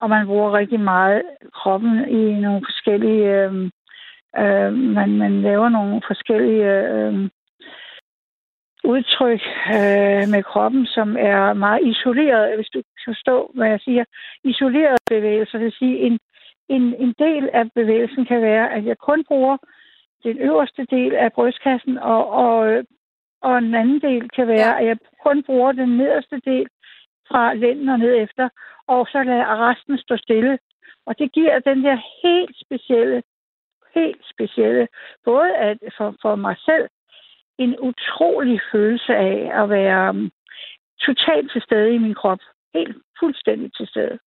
Og 0.01 0.09
man 0.11 0.27
bruger 0.27 0.53
rigtig 0.53 0.81
meget 0.81 1.23
kroppen 1.53 2.09
i 2.09 2.41
nogle 2.41 2.63
forskellige... 2.67 3.25
Øh, 3.25 3.71
øh, 4.39 4.73
man, 4.73 5.19
man 5.19 5.43
laver 5.43 5.69
nogle 5.69 6.03
forskellige 6.07 6.65
øh, 6.65 7.29
udtryk 8.85 9.43
øh, 9.77 10.25
med 10.35 10.43
kroppen, 10.43 10.87
som 10.87 11.17
er 11.17 11.53
meget 11.53 11.87
isoleret, 11.87 12.57
hvis 12.57 12.69
du 12.75 12.83
kan 12.83 13.15
forstå, 13.15 13.51
hvad 13.55 13.69
jeg 13.69 13.81
siger. 13.81 14.05
Isoleret 14.45 14.99
bevægelser, 15.11 15.59
det 15.59 15.65
vil 15.65 15.79
sige, 15.79 15.99
en, 15.99 16.19
en, 16.69 16.95
en 16.99 17.15
del 17.19 17.51
af 17.53 17.65
bevægelsen 17.75 18.25
kan 18.27 18.43
være, 18.43 18.73
at 18.73 18.85
jeg 18.85 18.99
kun 18.99 19.25
bruger 19.25 19.57
den 20.25 20.39
øverste 20.39 20.87
del 20.91 21.15
af 21.15 21.33
brystkassen, 21.33 21.99
og, 21.99 22.31
og, 22.31 22.85
og 23.43 23.59
en 23.59 23.75
anden 23.75 24.01
del 24.01 24.31
kan 24.31 24.49
være, 24.49 24.81
at 24.81 24.87
jeg 24.87 24.97
kun 25.25 25.43
bruger 25.43 25.73
den 25.73 25.89
nederste 25.97 26.41
del 26.45 26.67
fra 27.29 27.55
lænden 27.55 27.89
og 27.89 27.99
ned 27.99 28.15
efter, 28.23 28.49
og 28.87 29.07
så 29.13 29.23
lader 29.23 29.69
resten 29.69 29.99
stå 29.99 30.17
stille. 30.17 30.59
Og 31.07 31.19
det 31.19 31.33
giver 31.33 31.59
den 31.59 31.85
der 31.85 31.97
helt 32.23 32.57
specielle, 32.65 33.23
helt 33.95 34.23
specielle, 34.33 34.89
både 35.25 35.57
at 35.57 35.79
for, 35.97 36.15
for 36.23 36.35
mig 36.35 36.57
selv, 36.65 36.89
en 37.59 37.79
utrolig 37.79 38.61
følelse 38.73 39.17
af 39.17 39.63
at 39.63 39.71
være 39.71 40.11
um, 40.11 40.31
totalt 41.01 41.53
til 41.53 41.63
stede 41.63 41.95
i 41.95 41.99
min 41.99 42.15
krop. 42.15 42.39
Helt 42.75 42.97
fuldstændig 43.21 43.73
til 43.75 43.87
stede. 43.87 44.19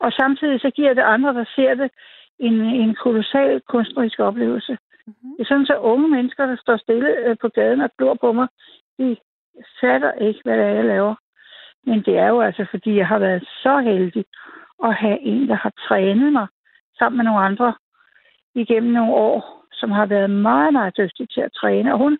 Og 0.00 0.12
samtidig 0.12 0.60
så 0.60 0.70
giver 0.70 0.94
det 0.94 1.02
andre, 1.02 1.34
der 1.34 1.44
ser 1.56 1.74
det, 1.74 1.90
en, 2.38 2.60
en 2.60 2.94
kolossal 2.94 3.60
kunstnerisk 3.68 4.18
oplevelse. 4.20 4.78
Mhm. 5.06 5.36
Det 5.36 5.40
er 5.42 5.48
sådan, 5.48 5.66
så 5.66 5.76
unge 5.76 6.08
mennesker, 6.08 6.46
der 6.46 6.56
står 6.56 6.76
stille 6.76 7.10
øh, 7.26 7.36
på 7.40 7.48
gaden 7.48 7.80
og 7.80 7.90
glor 7.98 8.14
på 8.14 8.32
mig, 8.32 8.48
de 8.98 9.16
fatter 9.80 10.12
ikke, 10.12 10.40
hvad 10.44 10.58
det 10.58 10.64
er, 10.64 10.74
jeg 10.74 10.84
laver. 10.84 11.14
Men 11.86 12.02
det 12.02 12.18
er 12.18 12.28
jo 12.28 12.40
altså, 12.40 12.66
fordi 12.70 12.96
jeg 12.96 13.06
har 13.06 13.18
været 13.18 13.48
så 13.62 13.78
heldig 13.78 14.24
at 14.84 14.94
have 14.94 15.20
en, 15.20 15.48
der 15.48 15.54
har 15.54 15.72
trænet 15.88 16.32
mig 16.32 16.46
sammen 16.98 17.16
med 17.16 17.24
nogle 17.24 17.40
andre 17.40 17.74
igennem 18.54 18.92
nogle 18.92 19.12
år, 19.12 19.66
som 19.72 19.90
har 19.90 20.06
været 20.06 20.30
meget, 20.30 20.72
meget 20.72 20.96
dygtig 20.96 21.28
til 21.30 21.40
at 21.40 21.52
træne. 21.60 21.92
Og 21.92 21.98
hun 21.98 22.18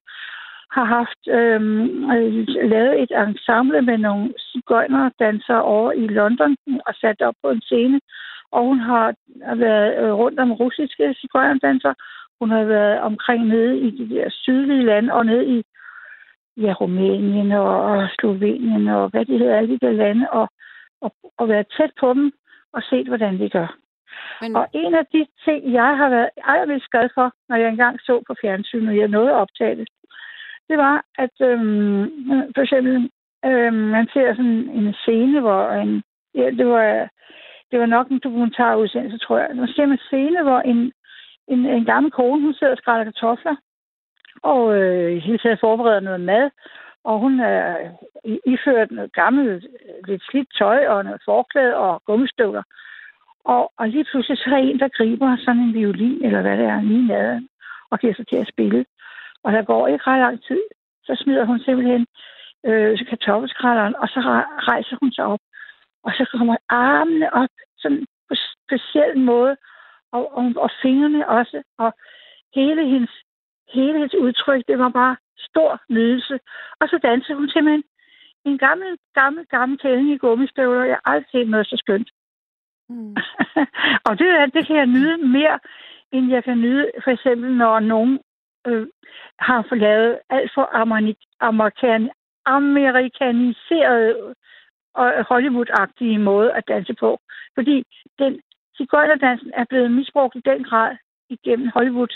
har 0.76 0.84
haft 0.84 1.22
øhm, 1.28 2.10
øh, 2.10 2.46
lavet 2.72 3.02
et 3.02 3.12
ensemble 3.22 3.82
med 3.82 3.98
nogle 3.98 4.34
cigøjnerdansere 4.38 5.62
over 5.62 5.92
i 5.92 6.06
London 6.06 6.56
og 6.86 6.94
sat 6.94 7.22
op 7.22 7.34
på 7.42 7.50
en 7.50 7.60
scene. 7.60 8.00
Og 8.52 8.64
hun 8.64 8.78
har 8.78 9.14
været 9.56 9.90
øh, 10.00 10.12
rundt 10.12 10.40
om 10.40 10.52
russiske 10.52 11.14
cigøjnerdansere. 11.20 11.94
Hun 12.40 12.50
har 12.50 12.64
været 12.64 13.00
omkring 13.00 13.46
nede 13.46 13.78
i 13.78 13.90
de 13.90 14.14
der 14.14 14.30
sydlige 14.30 14.84
lande 14.84 15.12
og 15.12 15.26
nede 15.26 15.46
i 15.46 15.62
ja, 16.56 16.72
Rumænien 16.72 17.52
og, 17.52 17.82
og 17.82 18.08
Slovenien 18.20 18.88
og 18.88 19.08
hvad 19.08 19.24
det 19.24 19.38
hedder, 19.38 19.56
alle 19.56 19.74
de 19.74 19.86
der 19.86 19.92
lande, 19.92 20.30
og, 20.30 20.48
og, 21.00 21.12
og 21.38 21.48
været 21.48 21.66
tæt 21.76 21.90
på 22.00 22.14
dem 22.14 22.32
og 22.72 22.82
set, 22.82 23.06
hvordan 23.06 23.38
de 23.38 23.50
gør. 23.50 23.81
Men, 24.40 24.56
Og 24.56 24.68
en 24.72 24.94
af 24.94 25.06
de 25.12 25.26
ting, 25.44 25.72
jeg 25.72 25.96
har 25.96 26.08
været 26.08 26.30
allermest 26.44 26.90
glad 26.90 27.08
for, 27.14 27.32
når 27.48 27.56
jeg 27.56 27.68
engang 27.68 28.00
så 28.00 28.22
på 28.26 28.34
fjernsynet, 28.40 28.88
og 28.88 28.96
jeg 28.96 29.08
nåede 29.08 29.30
at 29.30 29.36
optage 29.44 29.76
det, 29.76 29.88
det 30.68 30.78
var, 30.78 31.04
at 31.18 31.36
øhm, 31.40 32.04
for 32.54 32.62
eksempel, 32.62 33.10
øhm, 33.44 33.84
man 33.96 34.08
ser 34.12 34.34
sådan 34.34 34.68
en 34.78 34.94
scene, 34.94 35.40
hvor 35.40 35.62
en, 35.70 36.02
ja, 36.34 36.50
det 36.58 36.66
var, 36.66 37.08
det 37.70 37.80
var 37.80 37.86
nok 37.86 38.06
en 38.08 38.20
dokumentarudsendelse, 38.24 39.18
tror 39.18 39.38
jeg. 39.38 39.56
Man 39.56 39.68
ser 39.68 39.82
en 39.82 39.98
scene, 39.98 40.42
hvor 40.42 40.60
en, 40.60 40.92
en, 41.48 41.66
en 41.66 41.84
gammel 41.84 42.12
kone, 42.12 42.42
hun 42.42 42.54
sidder 42.54 42.72
og 42.72 42.78
skræller 42.78 43.04
kartofler, 43.04 43.56
og 44.42 44.76
øh, 44.78 45.22
hele 45.22 45.38
tiden 45.38 45.58
forbereder 45.60 46.00
noget 46.00 46.20
mad, 46.20 46.50
og 47.04 47.18
hun 47.18 47.40
er 47.40 47.76
iført 48.46 48.90
noget 48.90 49.12
gammelt, 49.12 49.64
øh, 49.64 50.08
lidt 50.08 50.22
slidt 50.30 50.48
tøj 50.58 50.86
og 50.86 51.04
noget 51.04 51.22
forklæde 51.24 51.76
og 51.76 52.02
gummistøvler. 52.06 52.62
Og, 53.44 53.72
og 53.78 53.88
lige 53.88 54.04
pludselig 54.04 54.38
så 54.38 54.44
er 54.46 54.50
der 54.50 54.56
en, 54.56 54.78
der 54.78 54.88
griber 54.88 55.36
sådan 55.36 55.62
en 55.62 55.74
violin, 55.74 56.24
eller 56.24 56.40
hvad 56.42 56.56
det 56.58 56.66
er, 56.66 56.82
lige 56.82 57.06
naden, 57.06 57.48
og 57.90 57.98
giver 57.98 58.14
sig 58.14 58.26
til 58.28 58.36
at 58.36 58.48
spille. 58.48 58.84
Og 59.44 59.52
der 59.52 59.62
går 59.62 59.88
ikke 59.88 60.04
ret 60.06 60.20
lang 60.20 60.42
tid, 60.48 60.62
så 61.04 61.12
smider 61.22 61.44
hun 61.44 61.60
simpelthen 61.60 62.06
øh, 62.66 62.98
så 62.98 63.04
kartoffelskrælleren, 63.08 63.96
og 63.96 64.08
så 64.08 64.20
rejser 64.68 64.96
hun 65.00 65.12
sig 65.12 65.24
op. 65.24 65.40
Og 66.04 66.12
så 66.12 66.24
kommer 66.32 66.56
armene 66.68 67.34
op, 67.34 67.48
sådan 67.78 68.06
på 68.28 68.34
speciel 68.34 69.18
måde, 69.18 69.56
og, 70.12 70.36
og, 70.36 70.52
og 70.56 70.70
fingrene 70.82 71.28
også, 71.28 71.62
og 71.78 71.92
hele 72.54 72.86
hendes, 72.86 73.10
hele 73.74 73.92
hendes 73.98 74.14
udtryk, 74.14 74.62
det 74.68 74.78
var 74.78 74.88
bare 74.88 75.16
stor 75.38 75.80
nydelse. 75.88 76.40
Og 76.80 76.88
så 76.88 76.98
dansede 77.02 77.38
hun 77.38 77.48
simpelthen 77.48 77.84
en 78.44 78.58
gammel, 78.58 78.98
gammel, 79.14 79.46
gammel 79.46 79.78
kælling 79.78 80.10
i 80.10 80.16
gummistøvler. 80.16 80.84
Jeg 80.84 80.98
har 81.04 81.12
aldrig 81.12 81.30
set 81.30 81.48
noget 81.48 81.66
så 81.66 81.76
skønt 81.76 82.08
mm, 82.92 83.16
og 84.06 84.18
det, 84.18 84.28
er- 84.28 84.46
det 84.46 84.66
kan 84.66 84.76
jeg 84.76 84.86
nyde 84.86 85.16
mere, 85.26 85.58
end 86.12 86.30
jeg 86.30 86.44
kan 86.44 86.58
nyde, 86.58 86.90
for 87.04 87.10
eksempel, 87.10 87.50
når 87.56 87.80
nogen 87.80 88.20
øh, 88.66 88.86
har 89.38 89.66
fået 89.68 89.80
lavet 89.80 90.18
alt 90.30 90.50
for 90.54 90.64
amerik- 90.82 91.28
amerikan- 91.40 92.10
amerikaniseret 92.46 94.34
og 94.94 95.08
Hollywood-agtige 95.30 96.18
måde 96.18 96.52
at 96.52 96.68
danse 96.68 96.94
på. 96.94 97.20
Fordi 97.54 97.84
den 98.18 98.40
cigøjnerdansen 98.76 99.50
er 99.54 99.64
blevet 99.68 99.90
misbrugt 99.90 100.36
i 100.36 100.40
den 100.44 100.64
grad 100.64 100.96
igennem 101.30 101.68
Hollywood 101.74 102.14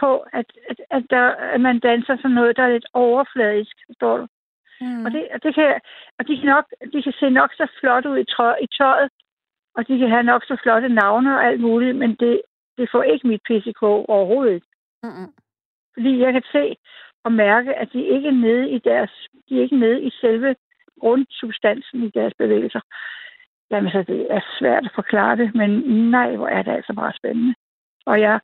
på, 0.00 0.24
at, 0.32 0.46
at, 0.70 0.80
at, 0.90 1.02
der, 1.10 1.22
at 1.54 1.60
man 1.60 1.78
danser 1.78 2.16
sådan 2.16 2.30
noget, 2.30 2.56
der 2.56 2.62
er 2.62 2.72
lidt 2.72 2.86
overfladisk, 2.92 3.76
forstår 3.86 4.16
du? 4.18 4.26
mm. 4.80 5.04
Og, 5.04 5.10
det, 5.12 5.28
og, 5.34 5.42
det 5.42 5.54
kan, 5.54 5.80
og 6.18 6.28
de, 6.28 6.36
kan 6.40 6.46
nok, 6.46 6.66
de 6.92 7.02
kan 7.02 7.12
se 7.20 7.30
nok 7.30 7.50
så 7.52 7.66
flot 7.80 8.06
ud 8.06 8.18
i, 8.18 8.24
tøj, 8.36 8.56
i 8.62 8.66
tøjet, 8.78 9.10
og 9.76 9.88
de 9.88 9.98
kan 9.98 10.08
have 10.08 10.22
nok 10.22 10.44
så 10.44 10.56
flotte 10.62 10.88
navne 10.88 11.36
og 11.36 11.44
alt 11.44 11.60
muligt, 11.60 11.96
men 11.96 12.14
det, 12.14 12.42
det 12.78 12.88
får 12.92 13.02
ikke 13.02 13.28
mit 13.28 13.42
PCK 13.48 13.82
overhovedet. 13.82 14.62
Mm-mm. 15.02 15.32
Fordi 15.94 16.18
jeg 16.18 16.32
kan 16.32 16.42
se 16.52 16.76
og 17.24 17.32
mærke, 17.32 17.74
at 17.74 17.88
de 17.92 18.02
ikke 18.04 18.28
er 18.28 18.32
nede 18.46 18.70
i 18.70 18.78
deres, 18.78 19.10
de 19.48 19.58
er 19.58 19.62
ikke 19.62 19.76
nede 19.76 20.02
i 20.02 20.10
selve 20.10 20.56
grundsubstansen 21.00 22.02
i 22.02 22.10
deres 22.14 22.34
bevægelser. 22.38 22.80
Jamen, 23.70 23.90
så 23.90 24.02
det 24.02 24.26
er 24.30 24.40
svært 24.58 24.84
at 24.84 24.92
forklare 24.94 25.36
det, 25.36 25.54
men 25.54 25.70
nej, 26.10 26.36
hvor 26.36 26.46
er 26.46 26.62
det 26.62 26.72
altså 26.72 26.92
bare 26.94 27.12
spændende. 27.16 27.54
Og 28.06 28.20
jeg, 28.20 28.40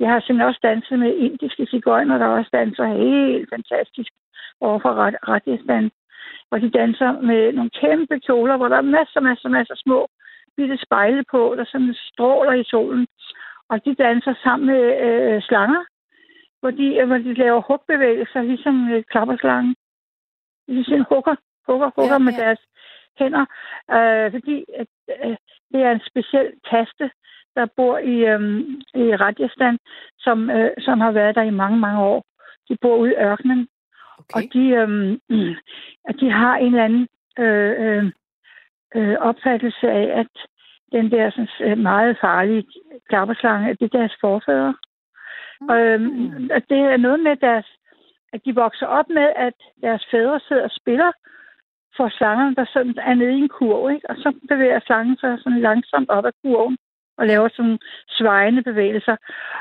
jeg 0.00 0.08
har 0.10 0.20
simpelthen 0.20 0.48
også 0.48 0.60
danset 0.62 0.98
med 0.98 1.16
indiske 1.16 1.66
cigøjner, 1.66 2.18
der 2.18 2.26
også 2.26 2.50
danser 2.52 2.86
helt 2.86 3.48
fantastisk 3.54 4.12
overfor 4.60 4.88
Rad- 4.88 5.28
Rajasthan. 5.28 5.90
Hvor 6.48 6.58
de 6.58 6.70
danser 6.70 7.20
med 7.20 7.52
nogle 7.52 7.70
kæmpe 7.70 8.20
kjoler, 8.20 8.56
hvor 8.56 8.68
der 8.68 8.76
er 8.76 8.92
masser, 8.98 9.20
masser, 9.20 9.48
masser 9.48 9.74
små 9.76 10.08
bitte 10.58 10.76
spejle 10.86 11.22
på, 11.30 11.40
der 11.58 11.64
sådan 11.64 11.94
stråler 12.08 12.52
i 12.52 12.64
solen. 12.72 13.06
Og 13.70 13.84
de 13.84 13.94
danser 13.94 14.34
sammen 14.44 14.66
med 14.72 14.84
øh, 15.06 15.42
slanger, 15.42 15.82
hvor 16.60 16.70
de, 16.70 16.86
øh, 17.00 17.24
de 17.24 17.34
laver 17.34 17.60
hugbevægelser, 17.68 18.42
ligesom 18.42 18.76
øh, 18.92 19.02
klapperslangen. 19.10 19.74
De 20.68 20.84
sådan 20.84 21.06
hugger, 21.10 21.36
hugger, 21.68 21.90
hugger 21.96 22.18
Ja, 22.20 22.26
med 22.26 22.32
ja. 22.32 22.44
deres 22.44 22.60
hænder. 23.18 23.44
Øh, 23.96 24.26
fordi 24.36 24.64
at, 24.80 24.90
øh, 25.24 25.36
det 25.72 25.80
er 25.86 25.92
en 25.92 26.06
speciel 26.10 26.48
taste, 26.70 27.10
der 27.56 27.66
bor 27.76 27.98
i, 27.98 28.16
øhm, 28.32 28.58
i 28.94 29.16
Rajasthan, 29.22 29.78
som, 30.18 30.50
øh, 30.50 30.70
som 30.78 31.00
har 31.00 31.12
været 31.12 31.34
der 31.34 31.42
i 31.42 31.58
mange, 31.62 31.78
mange 31.78 32.00
år. 32.00 32.24
De 32.68 32.76
bor 32.82 32.96
ude 32.96 33.12
i 33.12 33.20
ørkenen, 33.30 33.68
Okay. 34.18 34.36
og 34.36 34.42
de, 34.54 34.64
øhm, 34.80 35.20
de 36.20 36.30
har 36.30 36.56
en 36.56 36.72
eller 36.74 36.84
anden 36.84 37.08
øh, 37.38 37.74
øh, 37.84 38.12
øh, 38.94 39.16
opfattelse 39.20 39.90
af, 39.90 40.20
at 40.20 40.32
den 40.92 41.10
der 41.10 41.30
sådan, 41.30 41.48
øh, 41.60 41.78
meget 41.78 42.18
farlige 42.20 42.64
klapperslange, 43.08 43.74
det 43.74 43.82
er 43.82 43.98
deres 43.98 44.16
forfædre. 44.20 44.74
Mm. 45.60 45.68
Og, 45.68 45.80
øhm, 45.80 46.50
og 46.54 46.60
det 46.70 46.78
er 46.78 46.96
noget 46.96 47.20
med 47.20 47.36
deres, 47.36 47.66
at 48.32 48.40
de 48.44 48.54
vokser 48.54 48.86
op 48.86 49.08
med, 49.08 49.28
at 49.36 49.54
deres 49.82 50.06
fædre 50.10 50.40
sidder 50.40 50.64
og 50.64 50.70
spiller 50.70 51.12
for 51.96 52.08
slangerne, 52.08 52.54
der 52.54 52.66
sådan 52.72 52.94
er 52.98 53.14
nede 53.14 53.34
i 53.38 53.42
en 53.42 53.48
kurv, 53.48 53.90
ikke? 53.90 54.10
og 54.10 54.16
så 54.16 54.28
bevæger 54.48 54.80
slangen 54.80 55.16
sig 55.16 55.38
sådan 55.38 55.60
langsomt 55.60 56.10
op 56.10 56.26
ad 56.26 56.32
kurven 56.42 56.78
og 57.18 57.26
laver 57.26 57.48
sådan 57.48 57.78
svejende 58.08 58.62
bevægelser. 58.62 59.16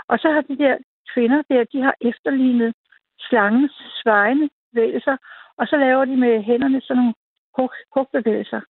Og 0.07 0.19
så 0.19 0.27
har 0.31 0.41
de 0.41 0.57
der 0.57 0.77
kvinder 1.13 1.41
der, 1.49 1.63
de 1.73 1.81
har 1.81 1.95
efterlignet 2.01 2.73
slangens 3.19 3.75
svejende 4.01 4.49
bevægelser, 4.73 5.17
og 5.57 5.67
så 5.67 5.77
laver 5.77 6.05
de 6.05 6.17
med 6.17 6.43
hænderne 6.43 6.81
sådan 6.81 6.97
nogle 6.97 7.13
hug, 7.57 7.71
hugbevægelser. 7.93 8.61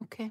Okay. 0.00 0.28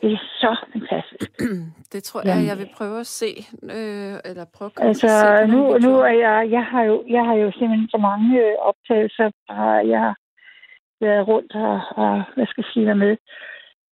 Det 0.00 0.12
er 0.12 0.22
så 0.40 0.56
fantastisk. 0.72 1.30
det 1.92 2.02
tror 2.02 2.20
jeg, 2.20 2.26
Jamen. 2.26 2.46
jeg 2.48 2.58
vil 2.58 2.70
prøve 2.76 3.00
at 3.00 3.06
se. 3.06 3.30
Øh, 3.62 4.14
eller 4.28 4.44
prøve 4.56 4.70
at 4.76 4.86
Altså, 4.88 5.08
se 5.08 5.46
nu, 5.52 5.78
nu 5.78 5.92
er 6.00 6.14
jeg, 6.26 6.50
jeg 6.50 6.64
har 6.64 6.82
jo, 6.82 7.04
jeg 7.08 7.24
har 7.24 7.34
jo 7.34 7.52
simpelthen 7.52 7.88
så 7.88 7.98
mange 7.98 8.28
øh, 8.44 8.54
optagelser, 8.58 9.30
og 9.48 9.88
jeg 9.88 10.00
har 10.00 10.16
været 11.00 11.28
rundt 11.28 11.52
og, 11.54 11.80
og 12.02 12.22
hvad 12.34 12.46
skal 12.46 12.64
jeg 12.64 12.70
sige, 12.72 12.86
været 12.86 12.98
med. 13.06 13.16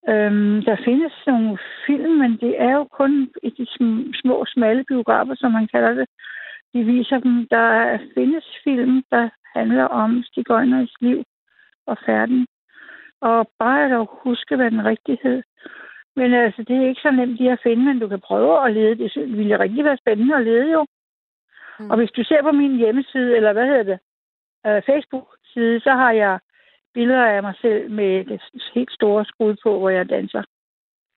Øhm, 0.09 0.61
der 0.67 0.75
findes 0.85 1.13
nogle 1.27 1.57
film, 1.85 2.11
men 2.21 2.31
det 2.43 2.53
er 2.61 2.71
jo 2.79 2.83
kun 2.83 3.29
i 3.43 3.49
de 3.57 3.63
sm- 3.75 4.11
små, 4.21 4.45
smalle 4.47 4.83
biografer, 4.87 5.35
som 5.37 5.51
man 5.51 5.67
kalder 5.73 5.93
det. 5.93 6.07
De 6.73 6.83
viser 6.83 7.19
dem. 7.19 7.47
Der 7.51 7.97
findes 8.13 8.45
film, 8.63 9.03
der 9.11 9.29
handler 9.55 9.83
om 9.83 10.23
stigøjnernes 10.27 10.95
liv 11.01 11.23
og 11.87 11.97
færden. 12.05 12.47
Og 13.21 13.47
bare 13.59 13.85
at 13.85 13.91
dog 13.91 14.19
huske, 14.23 14.55
hvad 14.55 14.71
den 14.71 14.85
rigtighed. 14.85 15.43
Men 16.15 16.33
altså, 16.33 16.63
det 16.67 16.75
er 16.77 16.87
ikke 16.87 17.01
så 17.01 17.11
nemt 17.11 17.35
lige 17.35 17.51
at 17.51 17.59
finde, 17.63 17.83
men 17.85 17.99
du 17.99 18.07
kan 18.07 18.19
prøve 18.19 18.65
at 18.65 18.73
lede. 18.73 18.95
Det 18.95 19.37
ville 19.37 19.59
rigtig 19.59 19.85
være 19.85 19.97
spændende 19.97 20.35
at 20.35 20.43
lede 20.43 20.71
jo. 20.71 20.85
Mm. 21.79 21.89
Og 21.91 21.97
hvis 21.97 22.11
du 22.11 22.23
ser 22.23 22.41
på 22.41 22.51
min 22.51 22.77
hjemmeside, 22.77 23.35
eller 23.35 23.53
hvad 23.53 23.65
hedder 23.65 23.83
det, 23.83 23.99
øh, 24.67 24.81
Facebook-side, 24.85 25.79
så 25.79 25.91
har 25.91 26.11
jeg 26.11 26.39
billeder 26.93 27.25
af 27.25 27.41
mig 27.43 27.55
selv 27.61 27.91
med 27.91 28.25
det 28.25 28.41
helt 28.73 28.91
store 28.91 29.25
skud 29.25 29.55
på, 29.63 29.79
hvor 29.79 29.89
jeg 29.89 30.09
danser. 30.09 30.43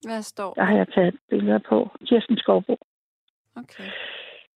Hvad 0.07 0.23
står 0.23 0.55
Der 0.55 0.65
har 0.65 0.77
jeg 0.77 0.89
taget 0.89 1.17
billeder 1.31 1.59
på. 1.59 1.91
Kirsten 2.09 2.39
Skovbo. 2.39 2.77
Okay. 3.57 3.85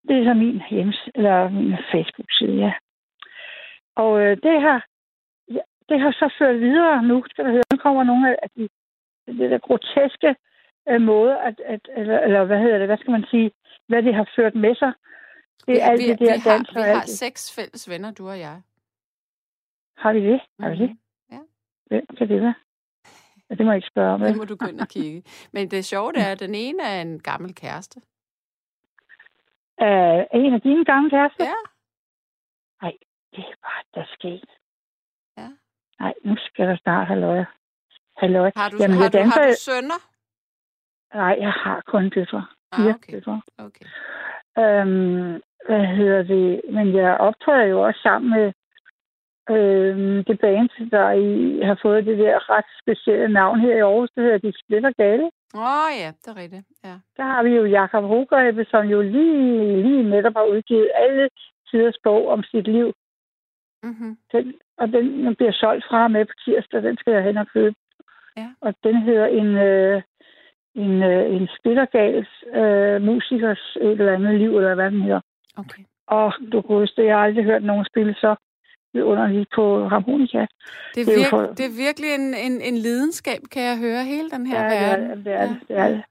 Det 0.08 0.18
er 0.18 0.24
så 0.24 0.34
min 0.34 0.62
hjemmes 0.70 1.08
eller 1.14 1.48
min 1.48 1.76
Facebook-side, 1.92 2.56
ja. 2.56 2.72
Og 3.96 4.20
øh, 4.20 4.36
det 4.42 4.60
har 4.60 4.68
ja, 4.68 4.80
det 5.92 6.00
har 6.00 6.12
så 6.12 6.34
ført 6.38 6.60
videre 6.60 7.02
nu, 7.02 7.24
skal 7.30 7.44
du 7.44 7.50
høre. 7.50 7.62
Nu 7.72 7.78
kommer 7.78 8.02
nogle 8.04 8.44
af 8.44 8.50
de 8.56 8.68
det 9.26 9.50
der 9.50 9.58
groteske 9.58 10.36
øh, 10.88 11.00
måde, 11.00 11.38
at, 11.40 11.60
at, 11.64 11.80
eller, 11.96 12.18
eller 12.20 12.44
hvad 12.44 12.58
hedder 12.58 12.78
det, 12.78 12.88
hvad 12.88 12.98
skal 12.98 13.10
man 13.10 13.24
sige, 13.30 13.50
hvad 13.86 14.02
det 14.02 14.14
har 14.14 14.28
ført 14.36 14.54
med 14.54 14.74
sig. 14.74 14.92
Det 15.66 15.82
er 15.82 15.86
alt 15.90 16.02
vi, 16.02 16.08
det 16.08 16.20
vi, 16.20 16.26
der 16.26 16.38
har, 16.38 16.50
dans 16.50 16.70
vi 16.74 16.80
og 16.80 16.84
har 16.84 17.00
det. 17.00 17.08
seks 17.08 17.54
fælles 17.56 17.90
venner, 17.90 18.10
du 18.10 18.28
og 18.28 18.38
jeg. 18.38 18.62
Har 19.96 20.12
vi 20.12 20.20
det? 20.30 20.40
Har 20.60 20.70
vi 20.70 20.76
det? 20.76 20.90
Mhm. 20.90 20.98
Ja. 21.32 21.40
Hvem 21.86 22.06
kan 22.18 22.28
det 22.28 22.42
være? 22.42 22.54
Ja, 23.50 23.54
det 23.54 23.66
må 23.66 23.72
jeg 23.72 23.76
ikke 23.76 23.88
spørge 23.88 24.14
om. 24.14 24.20
Det 24.20 24.36
må 24.36 24.44
du 24.44 24.56
gå 24.56 24.66
ind 24.66 24.80
og 24.80 24.88
kigge. 24.88 25.22
Men 25.52 25.70
det 25.70 25.84
sjove 25.84 26.12
det 26.12 26.22
er, 26.26 26.32
at 26.32 26.40
den 26.40 26.54
ene 26.54 26.82
er 26.82 27.00
en 27.02 27.20
gammel 27.20 27.54
kæreste. 27.54 28.00
Øh, 29.82 30.22
en 30.40 30.54
af 30.54 30.60
dine 30.60 30.84
gamle 30.84 31.10
kærester? 31.10 31.44
Ja. 31.44 31.60
Det 33.36 33.44
er 33.44 33.54
bare, 33.62 33.82
der 33.94 34.04
sket. 34.14 34.50
Nej, 36.02 36.14
nu 36.24 36.36
skal 36.46 36.68
der 36.68 36.76
snart 36.76 37.06
halløj. 37.08 37.44
Halløj. 38.16 38.50
Har 38.56 38.68
du, 38.68 38.76
Jamen, 38.80 38.96
har, 38.96 39.08
du, 39.08 39.18
har 39.18 39.24
danser- 39.24 39.46
du 39.48 39.54
sønner? 39.70 39.98
Nej, 41.14 41.36
jeg 41.40 41.52
har 41.52 41.82
kun 41.86 42.10
døtre. 42.10 42.46
Ah, 42.72 42.86
okay. 42.86 43.12
døtre. 43.12 43.42
okay. 43.58 43.86
Øhm, 44.62 45.32
hvad 45.68 45.84
hedder 45.98 46.22
det? 46.22 46.60
Men 46.76 46.94
jeg 46.94 47.16
optræder 47.16 47.64
jo 47.64 47.82
også 47.86 48.00
sammen 48.02 48.30
med 48.30 48.46
øhm, 49.56 50.24
det 50.24 50.40
band, 50.40 50.90
der 50.90 51.10
i, 51.10 51.60
har 51.68 51.78
fået 51.82 52.06
det 52.06 52.18
der 52.18 52.50
ret 52.56 52.64
specielle 52.82 53.28
navn 53.28 53.60
her 53.60 53.76
i 53.76 53.80
Aarhus. 53.80 54.10
Det 54.14 54.22
hedder 54.24 54.38
De 54.38 54.52
Splitter 54.64 54.92
Gale. 55.02 55.30
Åh 55.54 55.60
oh, 55.84 55.90
ja, 56.02 56.10
det 56.22 56.28
er 56.32 56.36
rigtigt. 56.42 56.64
Ja. 56.84 56.94
Der 57.16 57.22
har 57.32 57.42
vi 57.42 57.50
jo 57.50 57.64
Jakob 57.64 58.04
Hogrebe, 58.04 58.64
som 58.70 58.86
jo 58.86 59.00
lige, 59.02 59.82
lige 59.82 60.02
netop 60.10 60.32
har 60.36 60.44
udgivet 60.44 60.90
alle 60.94 61.28
tiders 61.70 61.96
bog 62.04 62.28
om 62.28 62.42
sit 62.42 62.66
liv. 62.68 62.92
Mm-hmm. 63.82 64.16
Den, 64.32 64.54
og 64.78 64.88
den 64.88 65.04
den 65.24 65.34
bliver 65.36 65.52
solgt 65.52 65.84
fra 65.90 66.08
med 66.08 66.24
på 66.24 66.32
tirsdag. 66.44 66.82
Den 66.82 66.96
skal 66.96 67.12
jeg 67.12 67.22
hen 67.24 67.36
og 67.36 67.46
købe. 67.56 67.74
Ja. 68.36 68.48
Og 68.60 68.74
den 68.84 68.96
hedder 69.02 69.26
en, 69.26 69.46
øh, 69.56 70.02
en, 70.74 71.02
øh, 71.02 71.34
en 71.36 71.48
splittergals 71.58 72.28
øh, 72.54 73.02
musikers 73.02 73.76
et 73.80 73.90
eller 74.00 74.12
andet 74.14 74.34
liv, 74.40 74.56
eller 74.56 74.74
hvad 74.74 74.90
den 74.90 75.02
hedder. 75.02 75.20
Okay. 75.56 75.82
Og 76.06 76.32
du 76.52 76.60
det, 76.96 77.04
jeg 77.04 77.16
har 77.16 77.24
aldrig 77.24 77.44
hørt 77.44 77.62
nogen 77.64 77.84
spille 77.84 78.14
så 78.14 78.34
vidunderligt 78.94 79.48
på 79.54 79.88
harmonika. 79.88 80.38
Det 80.94 81.00
er, 81.00 81.04
Det 81.04 81.14
er 81.14 81.18
virk, 81.18 81.30
for- 81.30 81.54
det 81.58 81.64
er 81.70 81.76
virkelig 81.86 82.10
en, 82.18 82.26
en, 82.46 82.54
en 82.60 82.76
lidenskab, 82.86 83.40
kan 83.52 83.62
jeg 83.62 83.76
høre, 83.78 84.04
hele 84.04 84.30
den 84.30 84.46
her 84.46 84.58
Ja, 84.64 84.68
det 84.70 84.78
er 84.78 84.88
verden. 84.88 85.10
det, 85.16 85.24
det, 85.24 85.32
er 85.32 85.46
det, 85.48 85.56
det 85.68 85.76
er 85.78 85.88
det. 85.88 86.02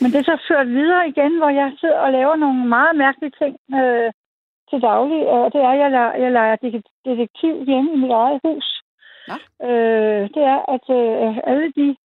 Men 0.00 0.08
det 0.12 0.18
er 0.18 0.22
så 0.32 0.38
ført 0.48 0.68
videre 0.68 1.08
igen, 1.08 1.32
hvor 1.38 1.48
jeg 1.60 1.72
sidder 1.80 1.98
og 1.98 2.12
laver 2.12 2.36
nogle 2.36 2.68
meget 2.68 2.96
mærkelige 2.96 3.32
ting 3.42 3.54
øh, 3.80 4.10
til 4.74 4.82
daglig. 4.82 5.20
Og 5.34 5.52
det 5.52 5.60
er, 5.60 5.68
at 5.68 5.78
jeg 5.78 5.90
leger, 5.90 6.14
jeg 6.24 6.32
leger 6.32 6.56
det- 6.56 6.86
detektiv 7.04 7.64
hjemme 7.64 7.90
i 7.92 7.96
mit 7.96 8.10
eget 8.10 8.40
hus. 8.44 8.66
Nå. 9.28 9.34
Øh, 9.68 10.22
det 10.34 10.42
er, 10.54 10.60
at 10.74 10.86
øh, 11.00 11.36
alle 11.50 11.72
de 11.78 11.96